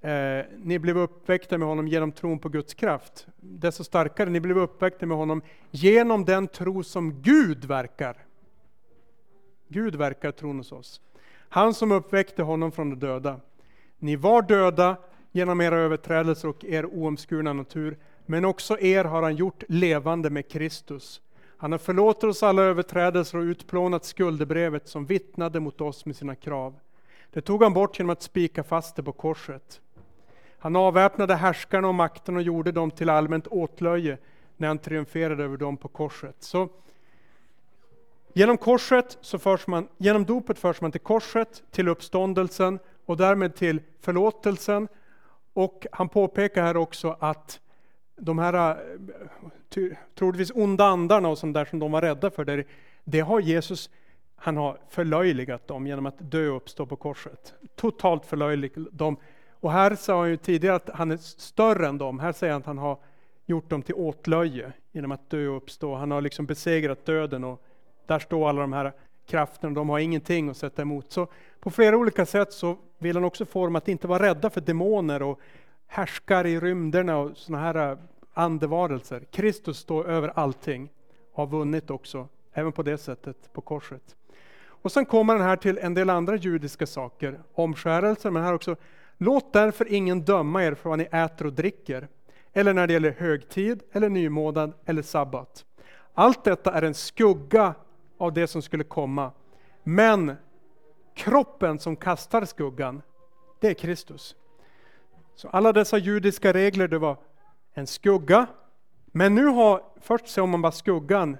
Eh, 0.00 0.44
ni 0.58 0.78
blev 0.78 0.98
uppväckta 0.98 1.58
med 1.58 1.68
honom 1.68 1.88
genom 1.88 2.12
tron 2.12 2.38
på 2.38 2.48
Guds 2.48 2.74
kraft. 2.74 3.26
Desto 3.36 3.84
starkare, 3.84 4.30
ni 4.30 4.40
blev 4.40 4.58
uppväckta 4.58 5.06
med 5.06 5.16
honom 5.16 5.42
genom 5.70 6.24
den 6.24 6.48
tro 6.48 6.84
som 6.84 7.22
Gud 7.22 7.64
verkar. 7.64 8.16
Gud 9.68 9.96
verkar 9.96 10.32
tron 10.32 10.56
hos 10.56 10.72
oss. 10.72 11.00
Han 11.48 11.74
som 11.74 11.92
uppväckte 11.92 12.42
honom 12.42 12.72
från 12.72 12.90
de 12.90 13.06
döda. 13.06 13.40
Ni 13.98 14.16
var 14.16 14.42
döda 14.42 14.96
genom 15.32 15.60
era 15.60 15.76
överträdelser 15.76 16.48
och 16.48 16.64
er 16.64 16.86
oomskurna 16.86 17.52
natur, 17.52 17.98
men 18.26 18.44
också 18.44 18.78
er 18.78 19.04
har 19.04 19.22
han 19.22 19.36
gjort 19.36 19.64
levande 19.68 20.30
med 20.30 20.48
Kristus. 20.48 21.20
Han 21.56 21.72
har 21.72 21.78
förlåtit 21.78 22.24
oss 22.24 22.42
alla 22.42 22.62
överträdelser 22.62 23.38
och 23.38 23.42
utplånat 23.42 24.04
skuldebrevet 24.04 24.88
som 24.88 25.06
vittnade 25.06 25.60
mot 25.60 25.80
oss 25.80 26.06
med 26.06 26.16
sina 26.16 26.34
krav. 26.34 26.74
Det 27.30 27.40
tog 27.40 27.62
han 27.62 27.72
bort 27.72 27.98
genom 27.98 28.10
att 28.10 28.22
spika 28.22 28.64
fast 28.64 28.96
det 28.96 29.02
på 29.02 29.12
korset. 29.12 29.80
Han 30.62 30.76
avväpnade 30.76 31.34
härskarna 31.34 31.88
och 31.88 31.94
makten 31.94 32.36
och 32.36 32.42
gjorde 32.42 32.72
dem 32.72 32.90
till 32.90 33.10
allmänt 33.10 33.46
åtlöje 33.46 34.18
när 34.56 34.68
han 34.68 34.78
triumferade 34.78 35.44
över 35.44 35.56
dem 35.56 35.76
på 35.76 35.88
korset. 35.88 36.36
Så 36.38 36.68
genom 38.32 38.58
korset 38.58 39.18
så 39.20 39.38
förs 39.38 39.66
man, 39.66 39.88
genom 39.98 40.24
dopet 40.24 40.58
förs 40.58 40.80
man 40.80 40.92
till 40.92 41.00
korset, 41.00 41.62
till 41.70 41.88
uppståndelsen 41.88 42.78
och 43.06 43.16
därmed 43.16 43.54
till 43.54 43.80
förlåtelsen. 44.00 44.88
Och 45.52 45.86
han 45.92 46.08
påpekar 46.08 46.62
här 46.62 46.76
också 46.76 47.16
att 47.20 47.60
de 48.16 48.38
här 48.38 48.54
eh, 49.76 49.96
troligtvis 50.18 50.52
onda 50.54 50.84
andarna 50.84 51.28
och 51.28 51.38
sånt 51.38 51.54
där 51.54 51.64
som 51.64 51.78
de 51.78 51.92
var 51.92 52.02
rädda 52.02 52.30
för, 52.30 52.44
det, 52.44 52.64
det 53.04 53.20
har 53.20 53.40
Jesus 53.40 53.90
han 54.36 54.56
har 54.56 54.78
förlöjligat 54.88 55.68
dem 55.68 55.86
genom 55.86 56.06
att 56.06 56.30
dö 56.30 56.48
och 56.48 56.56
uppstå 56.56 56.86
på 56.86 56.96
korset. 56.96 57.54
Totalt 57.76 58.26
förlöjligat 58.26 58.86
dem 58.92 59.16
och 59.60 59.72
här 59.72 59.94
sa 59.94 60.20
han 60.20 60.30
ju 60.30 60.36
tidigare 60.36 60.76
att 60.76 60.90
han 60.94 61.10
är 61.10 61.16
större 61.16 61.86
än 61.86 61.98
dem. 61.98 62.18
Här 62.18 62.32
säger 62.32 62.52
han 62.52 62.60
att 62.60 62.66
han 62.66 62.78
har 62.78 62.98
gjort 63.46 63.70
dem 63.70 63.82
till 63.82 63.94
åtlöje 63.94 64.72
genom 64.92 65.12
att 65.12 65.30
dö 65.30 65.48
och 65.48 65.56
uppstå. 65.56 65.94
Han 65.94 66.10
har 66.10 66.20
liksom 66.20 66.46
besegrat 66.46 67.04
döden 67.04 67.44
och 67.44 67.62
där 68.06 68.18
står 68.18 68.48
alla 68.48 68.60
de 68.60 68.72
här 68.72 68.92
krafterna. 69.26 69.74
De 69.74 69.88
har 69.88 69.98
ingenting 69.98 70.48
att 70.48 70.56
sätta 70.56 70.82
emot. 70.82 71.12
Så 71.12 71.26
på 71.60 71.70
flera 71.70 71.96
olika 71.96 72.26
sätt 72.26 72.52
så 72.52 72.76
vill 72.98 73.16
han 73.16 73.24
också 73.24 73.44
få 73.44 73.64
dem 73.64 73.76
att 73.76 73.88
inte 73.88 74.06
vara 74.06 74.22
rädda 74.22 74.50
för 74.50 74.60
demoner 74.60 75.22
och 75.22 75.40
härskar 75.86 76.46
i 76.46 76.60
rymderna 76.60 77.18
och 77.18 77.36
sådana 77.36 77.64
här 77.64 77.90
äh, 77.92 77.98
andevarelser. 78.34 79.24
Kristus 79.30 79.78
står 79.78 80.08
över 80.08 80.32
allting 80.34 80.88
och 81.32 81.38
har 81.38 81.46
vunnit 81.46 81.90
också, 81.90 82.28
även 82.52 82.72
på 82.72 82.82
det 82.82 82.98
sättet, 82.98 83.52
på 83.52 83.60
korset. 83.60 84.16
Och 84.82 84.92
sen 84.92 85.06
kommer 85.06 85.36
han 85.36 85.42
här 85.42 85.56
till 85.56 85.78
en 85.78 85.94
del 85.94 86.10
andra 86.10 86.36
judiska 86.36 86.86
saker, 86.86 87.40
omskärelser, 87.54 88.30
men 88.30 88.42
här 88.42 88.54
också 88.54 88.76
Låt 89.22 89.52
därför 89.52 89.92
ingen 89.92 90.24
döma 90.24 90.64
er 90.64 90.74
för 90.74 90.88
vad 90.88 90.98
ni 90.98 91.08
äter 91.12 91.46
och 91.46 91.52
dricker, 91.52 92.08
eller 92.52 92.74
när 92.74 92.86
det 92.86 92.92
gäller 92.92 93.10
högtid, 93.18 93.82
eller 93.92 94.08
nymånad 94.08 94.72
eller 94.84 95.02
sabbat. 95.02 95.64
Allt 96.14 96.44
detta 96.44 96.72
är 96.72 96.82
en 96.82 96.94
skugga 96.94 97.74
av 98.18 98.32
det 98.32 98.46
som 98.46 98.62
skulle 98.62 98.84
komma. 98.84 99.32
Men 99.82 100.36
kroppen 101.14 101.78
som 101.78 101.96
kastar 101.96 102.44
skuggan, 102.44 103.02
det 103.60 103.68
är 103.68 103.74
Kristus. 103.74 104.36
Så 105.34 105.48
alla 105.48 105.72
dessa 105.72 105.98
judiska 105.98 106.52
regler, 106.52 106.88
det 106.88 106.98
var 106.98 107.16
en 107.72 107.86
skugga. 107.86 108.46
Men 109.06 109.34
nu 109.34 109.46
har, 109.46 109.82
först 110.00 110.28
ser 110.28 110.46
man 110.46 110.62
bara 110.62 110.72
skuggan, 110.72 111.36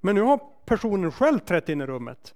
men 0.00 0.14
nu 0.14 0.20
har 0.20 0.40
personen 0.64 1.12
själv 1.12 1.38
trätt 1.38 1.68
in 1.68 1.80
i 1.80 1.86
rummet. 1.86 2.34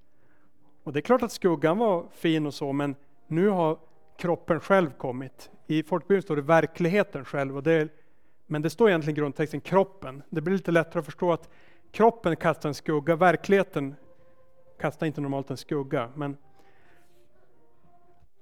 Och 0.85 0.93
det 0.93 0.99
är 0.99 1.03
klart 1.03 1.23
att 1.23 1.33
skuggan 1.33 1.79
var 1.79 2.07
fin 2.13 2.47
och 2.47 2.55
så, 2.55 2.73
men 2.73 2.95
nu 3.27 3.49
har 3.49 3.79
kroppen 4.19 4.61
själv 4.61 4.91
kommit. 4.91 5.51
I 5.67 5.83
folkbibeln 5.83 6.23
står 6.23 6.37
det 6.37 6.43
verkligheten 6.43 7.25
själv, 7.25 7.57
och 7.57 7.63
det 7.63 7.89
men 8.51 8.63
det 8.63 8.71
står 8.71 8.89
egentligen 8.89 9.17
i 9.17 9.21
grundtexten 9.21 9.61
kroppen. 9.61 10.23
Det 10.31 10.41
blir 10.41 10.55
lite 10.55 10.71
lättare 10.71 10.99
att 10.99 11.05
förstå 11.05 11.33
att 11.33 11.49
kroppen 11.93 12.37
kastar 12.37 12.69
en 12.69 12.75
skugga, 12.75 13.17
verkligheten 13.17 13.95
kastar 14.81 15.07
inte 15.07 15.21
normalt 15.21 15.51
en 15.51 15.57
skugga. 15.57 16.11
Men... 16.15 16.37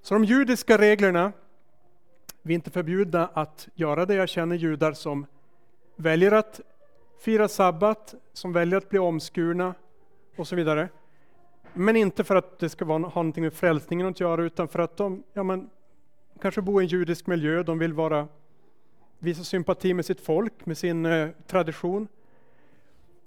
Så 0.03 0.15
de 0.15 0.25
judiska 0.25 0.79
reglerna, 0.79 1.33
vi 2.43 2.53
är 2.53 2.55
inte 2.55 2.71
förbjudna 2.71 3.31
att 3.33 3.69
göra 3.75 4.07
det. 4.07 4.15
Jag 4.15 4.29
känner 4.29 4.57
judar 4.57 4.93
som 4.93 5.27
väljer 5.97 6.33
att 6.33 6.61
fira 7.19 7.49
sabbat, 7.49 8.15
som 8.33 8.53
väljer 8.53 8.79
att 8.79 8.89
bli 8.89 8.99
omskurna 8.99 9.75
och 10.37 10.49
så 10.49 10.57
vidare. 10.57 10.89
Men 11.79 11.97
inte 11.97 12.25
för 12.25 12.37
att 12.37 12.59
det 12.59 12.69
ska 12.69 12.85
vara, 12.85 12.99
ha 12.99 13.23
någonting 13.23 13.45
med 13.45 13.53
frälsningen 13.53 14.07
att 14.07 14.21
göra, 14.21 14.43
utan 14.43 14.69
för 14.69 14.79
att 14.79 14.97
de 14.97 15.23
ja, 15.33 15.43
men, 15.43 15.71
kanske 16.41 16.63
bor 16.63 16.83
i 16.83 16.85
en 16.85 16.89
judisk 16.89 17.27
miljö, 17.27 17.63
de 17.63 17.79
vill 17.79 17.93
vara, 17.93 18.29
visa 19.19 19.45
sympati 19.45 19.95
med 19.95 20.07
sitt 20.07 20.21
folk, 20.21 20.67
med 20.67 20.79
sin 20.79 21.07
eh, 21.07 21.29
tradition. 21.47 22.09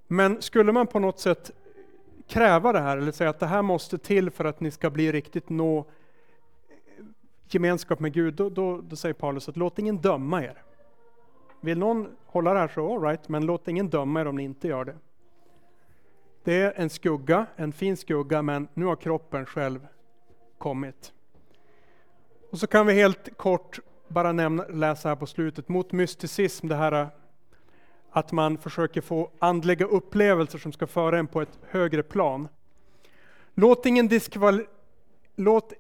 Men 0.07 0.41
skulle 0.41 0.71
man 0.71 0.87
på 0.87 0.99
något 0.99 1.19
sätt 1.19 1.51
kräva 2.27 2.73
det 2.73 2.79
här, 2.79 2.97
eller 2.97 3.11
säga 3.11 3.29
att 3.29 3.39
det 3.39 3.45
här 3.45 3.61
måste 3.61 3.97
till 3.97 4.31
för 4.31 4.45
att 4.45 4.59
ni 4.59 4.71
ska 4.71 4.89
bli 4.89 5.11
riktigt 5.11 5.49
nå 5.49 5.79
eh, 5.79 5.85
gemenskap 7.49 7.99
med 7.99 8.13
Gud, 8.13 8.33
då, 8.33 8.49
då, 8.49 8.81
då 8.81 8.95
säger 8.95 9.13
Paulus 9.13 9.49
att 9.49 9.57
låt 9.57 9.79
ingen 9.79 9.97
döma 9.97 10.43
er. 10.43 10.63
Vill 11.61 11.77
någon 11.77 12.07
hålla 12.25 12.53
det 12.53 12.59
här 12.59 12.67
så 12.67 12.95
all 12.95 13.01
right, 13.01 13.29
men 13.29 13.45
låt 13.45 13.67
ingen 13.67 13.89
döma 13.89 14.21
er 14.21 14.25
om 14.27 14.35
ni 14.35 14.43
inte 14.43 14.67
gör 14.67 14.85
det. 14.85 14.95
Det 16.49 16.61
är 16.61 16.73
en 16.75 16.89
skugga, 16.89 17.45
en 17.55 17.71
fin 17.71 17.97
skugga, 17.97 18.41
men 18.41 18.67
nu 18.73 18.85
har 18.85 18.95
kroppen 18.95 19.45
själv 19.45 19.87
kommit. 20.57 21.13
Och 22.51 22.59
så 22.59 22.67
kan 22.67 22.87
vi 22.87 22.93
helt 22.93 23.37
kort 23.37 23.79
bara 24.07 24.31
nämna, 24.31 24.67
läsa 24.67 25.09
här 25.09 25.15
på 25.15 25.25
slutet, 25.25 25.69
mot 25.69 25.91
mysticism, 25.91 26.67
det 26.67 26.75
här 26.75 27.09
att 28.11 28.31
man 28.31 28.57
försöker 28.57 29.01
få 29.01 29.31
andliga 29.39 29.85
upplevelser 29.85 30.59
som 30.59 30.71
ska 30.71 30.87
föra 30.87 31.19
en 31.19 31.27
på 31.27 31.41
ett 31.41 31.59
högre 31.69 32.03
plan. 32.03 32.47
Låt, 33.53 33.85
ingen 33.85 34.07
diskval 34.07 34.65
Låt 35.35 35.73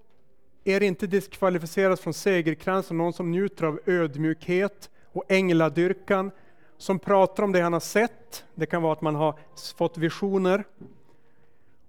er 0.63 0.81
inte 0.81 1.07
diskvalificeras 1.07 2.01
från 2.01 2.13
segerkransen, 2.13 2.97
någon 2.97 3.13
som 3.13 3.31
njuter 3.31 3.65
av 3.65 3.79
ödmjukhet 3.85 4.89
och 5.11 5.31
ängladyrkan, 5.31 6.31
som 6.79 6.99
pratar 6.99 7.43
om 7.43 7.51
det 7.51 7.61
han 7.61 7.73
har 7.73 7.79
sett, 7.79 8.45
det 8.55 8.65
kan 8.65 8.81
vara 8.81 8.93
att 8.93 9.01
man 9.01 9.15
har 9.15 9.39
fått 9.75 9.97
visioner, 9.97 10.63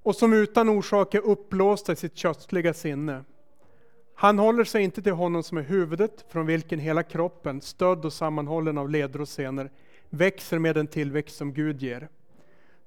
och 0.03 0.17
som 0.17 0.33
utan 0.33 0.69
orsak 0.69 1.15
är 1.15 1.21
uppblåsta 1.21 1.93
i 1.93 1.97
sitt 1.97 2.17
köttliga 2.17 2.75
sinne. 2.75 3.25
Han 4.15 4.39
håller 4.39 4.65
sig 4.65 4.83
inte 4.83 5.03
till 5.03 5.13
honom 5.13 5.43
som 5.43 5.59
är 5.59 5.63
huvudet, 5.63 6.25
från 6.29 6.47
vilken 6.47 6.79
hela 6.79 7.03
kroppen, 7.03 7.61
stödd 7.61 8.05
och 8.05 8.13
sammanhållen 8.13 8.79
av 8.79 8.91
leder 8.91 9.21
och 9.21 9.29
senor, 9.29 9.71
växer 10.09 10.59
med 10.59 10.75
den 10.75 10.87
tillväxt 10.87 11.37
som 11.37 11.53
Gud 11.53 11.83
ger. 11.83 12.09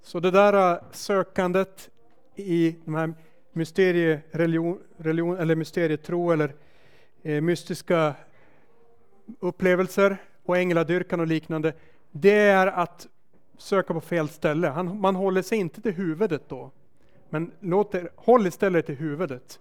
Så 0.01 0.19
det 0.19 0.31
där 0.31 0.73
äh, 0.73 0.81
sökandet 0.91 1.89
i 2.35 2.75
de 2.85 2.95
här 2.95 3.13
mysteriereligion, 3.51 4.79
religion, 4.97 5.37
eller 5.37 5.55
mysterietro 5.55 6.31
eller 6.31 6.55
eh, 7.23 7.41
mystiska 7.41 8.15
upplevelser 9.39 10.17
och 10.45 10.57
ängladyrkan 10.57 11.19
och 11.19 11.27
liknande, 11.27 11.73
det 12.15 12.39
är 12.39 12.67
att 12.67 13.07
söka 13.57 13.93
på 13.93 14.01
fel 14.01 14.29
ställe. 14.29 14.67
Han, 14.67 15.01
man 15.01 15.15
håller 15.15 15.41
sig 15.41 15.57
inte 15.57 15.81
till 15.81 15.93
huvudet 15.93 16.49
då. 16.49 16.71
Men 17.29 17.51
låt 17.59 17.95
er, 17.95 18.09
håll 18.15 18.47
istället 18.47 18.85
till 18.85 18.95
huvudet. 18.95 19.59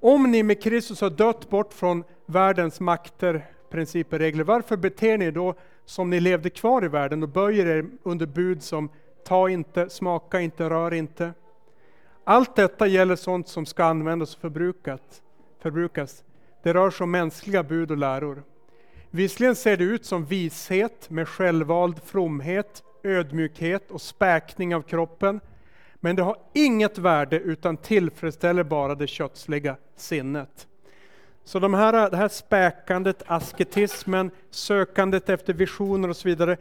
Om 0.00 0.30
ni 0.30 0.42
med 0.42 0.62
Kristus 0.62 1.00
har 1.00 1.10
dött 1.10 1.50
bort 1.50 1.72
från 1.72 2.04
världens 2.26 2.80
makter 2.80 3.46
principer, 3.70 4.18
regler, 4.18 4.44
varför 4.44 4.76
beter 4.76 5.18
ni 5.18 5.30
då 5.30 5.54
som 5.84 6.10
ni 6.10 6.20
levde 6.20 6.50
kvar 6.50 6.84
i 6.84 6.88
världen 6.88 7.22
och 7.22 7.28
böjer 7.28 7.66
er 7.66 7.86
under 8.02 8.26
bud 8.26 8.62
som 8.62 8.88
ta 9.24 9.48
inte, 9.48 9.90
smaka 9.90 10.40
inte, 10.40 10.70
rör 10.70 10.94
inte? 10.94 11.32
Allt 12.24 12.56
detta 12.56 12.86
gäller 12.86 13.16
sånt 13.16 13.48
som 13.48 13.66
ska 13.66 13.84
användas 13.84 14.34
och 14.34 14.40
förbrukat, 14.40 15.22
förbrukas. 15.62 16.24
Det 16.62 16.74
rör 16.74 16.90
sig 16.90 17.04
om 17.04 17.10
mänskliga 17.10 17.62
bud 17.62 17.90
och 17.90 17.96
läror. 17.96 18.42
Visserligen 19.16 19.56
ser 19.56 19.76
det 19.76 19.84
ut 19.84 20.04
som 20.04 20.24
vishet 20.24 21.10
med 21.10 21.28
självvald 21.28 22.02
fromhet, 22.04 22.82
ödmjukhet 23.02 23.90
och 23.90 24.02
späkning 24.02 24.74
av 24.74 24.82
kroppen, 24.82 25.40
men 25.94 26.16
det 26.16 26.22
har 26.22 26.36
inget 26.54 26.98
värde 26.98 27.38
utan 27.40 27.76
tillfredsställer 27.76 28.64
bara 28.64 28.94
det 28.94 29.06
kötsliga 29.06 29.76
sinnet. 29.96 30.66
Så 31.44 31.58
de 31.58 31.74
här, 31.74 32.10
det 32.10 32.16
här 32.16 32.28
späkandet, 32.28 33.22
asketismen, 33.26 34.30
sökandet 34.50 35.28
efter 35.28 35.52
visioner 35.52 36.08
och 36.08 36.16
så 36.16 36.28
vidare, 36.28 36.56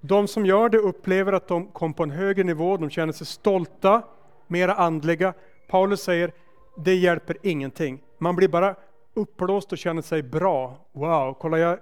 de 0.00 0.28
som 0.28 0.46
gör 0.46 0.68
det 0.68 0.78
upplever 0.78 1.32
att 1.32 1.48
de 1.48 1.66
kom 1.66 1.94
på 1.94 2.02
en 2.02 2.10
högre 2.10 2.44
nivå, 2.44 2.76
de 2.76 2.90
känner 2.90 3.12
sig 3.12 3.26
stolta, 3.26 4.02
mera 4.46 4.74
andliga. 4.74 5.34
Paulus 5.68 6.02
säger, 6.02 6.32
det 6.76 6.94
hjälper 6.94 7.36
ingenting. 7.42 8.00
Man 8.18 8.36
blir 8.36 8.48
bara 8.48 8.76
uppblåst 9.18 9.72
och 9.72 9.78
känner 9.78 10.02
sig 10.02 10.22
bra. 10.22 10.86
Wow, 10.92 11.34
kolla 11.40 11.58
jag, 11.58 11.78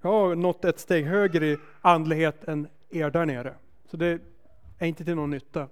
jag 0.00 0.10
har 0.10 0.34
nått 0.34 0.64
ett 0.64 0.78
steg 0.78 1.06
högre 1.06 1.46
i 1.46 1.58
andlighet 1.80 2.44
än 2.44 2.68
er 2.90 3.10
där 3.10 3.26
nere. 3.26 3.54
Så 3.90 3.96
det 3.96 4.20
är 4.78 4.86
inte 4.86 5.04
till 5.04 5.14
någon 5.14 5.30
nytta. 5.30 5.68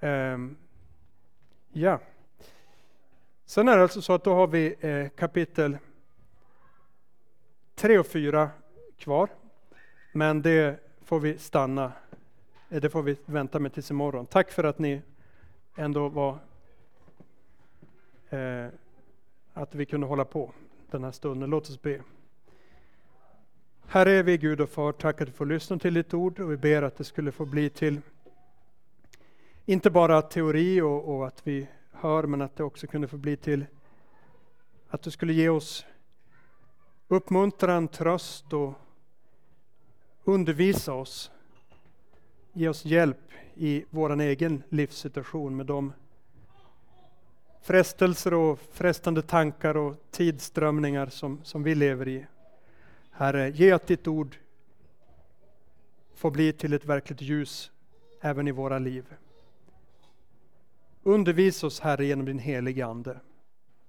Um, 0.00 0.56
ja. 1.72 2.00
Sen 3.46 3.68
är 3.68 3.76
det 3.76 3.82
alltså 3.82 4.02
så 4.02 4.12
att 4.12 4.24
då 4.24 4.34
har 4.34 4.46
vi 4.46 4.74
eh, 4.80 5.08
kapitel 5.08 5.78
3 7.74 7.98
och 7.98 8.06
4 8.06 8.50
kvar. 8.98 9.28
Men 10.12 10.42
det 10.42 10.80
får 11.04 11.20
vi 11.20 11.38
stanna, 11.38 11.92
eh, 12.70 12.80
det 12.80 12.90
får 12.90 13.02
vi 13.02 13.16
vänta 13.24 13.58
med 13.58 13.74
tills 13.74 13.90
imorgon. 13.90 14.26
Tack 14.26 14.50
för 14.50 14.64
att 14.64 14.78
ni 14.78 15.02
ändå 15.76 16.08
var 16.08 16.38
eh, 18.30 18.66
att 19.54 19.74
vi 19.74 19.86
kunde 19.86 20.06
hålla 20.06 20.24
på 20.24 20.52
den 20.90 21.04
här 21.04 21.12
stunden. 21.12 21.50
Låt 21.50 21.70
oss 21.70 21.82
be. 21.82 22.00
Herre 23.86 24.10
är 24.10 24.22
vi 24.22 24.38
Gud 24.38 24.60
och 24.60 24.68
Far, 24.68 24.92
tack 24.92 25.20
att 25.20 25.28
vi 25.28 25.32
får 25.32 25.46
lyssna 25.46 25.78
till 25.78 25.94
ditt 25.94 26.14
ord 26.14 26.40
och 26.40 26.52
vi 26.52 26.56
ber 26.56 26.82
att 26.82 26.96
det 26.96 27.04
skulle 27.04 27.32
få 27.32 27.44
bli 27.44 27.70
till 27.70 28.00
inte 29.66 29.90
bara 29.90 30.22
teori 30.22 30.80
och, 30.80 31.16
och 31.16 31.26
att 31.26 31.46
vi 31.46 31.68
hör, 31.92 32.22
men 32.22 32.42
att 32.42 32.56
det 32.56 32.64
också 32.64 32.86
kunde 32.86 33.08
få 33.08 33.16
bli 33.16 33.36
till 33.36 33.66
att 34.88 35.02
du 35.02 35.10
skulle 35.10 35.32
ge 35.32 35.48
oss 35.48 35.86
uppmuntran, 37.08 37.88
tröst 37.88 38.52
och 38.52 38.74
undervisa 40.24 40.94
oss. 40.94 41.30
Ge 42.52 42.68
oss 42.68 42.84
hjälp 42.84 43.30
i 43.54 43.84
vår 43.90 44.20
egen 44.20 44.62
livssituation 44.68 45.56
med 45.56 45.66
de 45.66 45.92
frestelser 47.62 48.34
och 48.34 48.60
frestande 48.72 49.22
tankar 49.22 49.76
och 49.76 49.96
tidströmningar 50.10 51.06
som, 51.06 51.40
som 51.44 51.62
vi 51.62 51.74
lever 51.74 52.08
i. 52.08 52.26
Herre, 53.10 53.50
ge 53.50 53.72
att 53.72 53.86
ditt 53.86 54.08
ord 54.08 54.36
får 56.14 56.30
bli 56.30 56.52
till 56.52 56.72
ett 56.72 56.84
verkligt 56.84 57.20
ljus 57.20 57.70
även 58.20 58.48
i 58.48 58.50
våra 58.50 58.78
liv. 58.78 59.04
Undervisa 61.02 61.66
oss 61.66 61.80
Herre 61.80 62.06
genom 62.06 62.26
din 62.26 62.38
helige 62.38 62.86
Ande. 62.86 63.20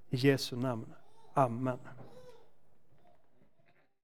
I 0.10 0.16
Jesu 0.16 0.56
namn. 0.56 0.94
Amen. 1.34 1.80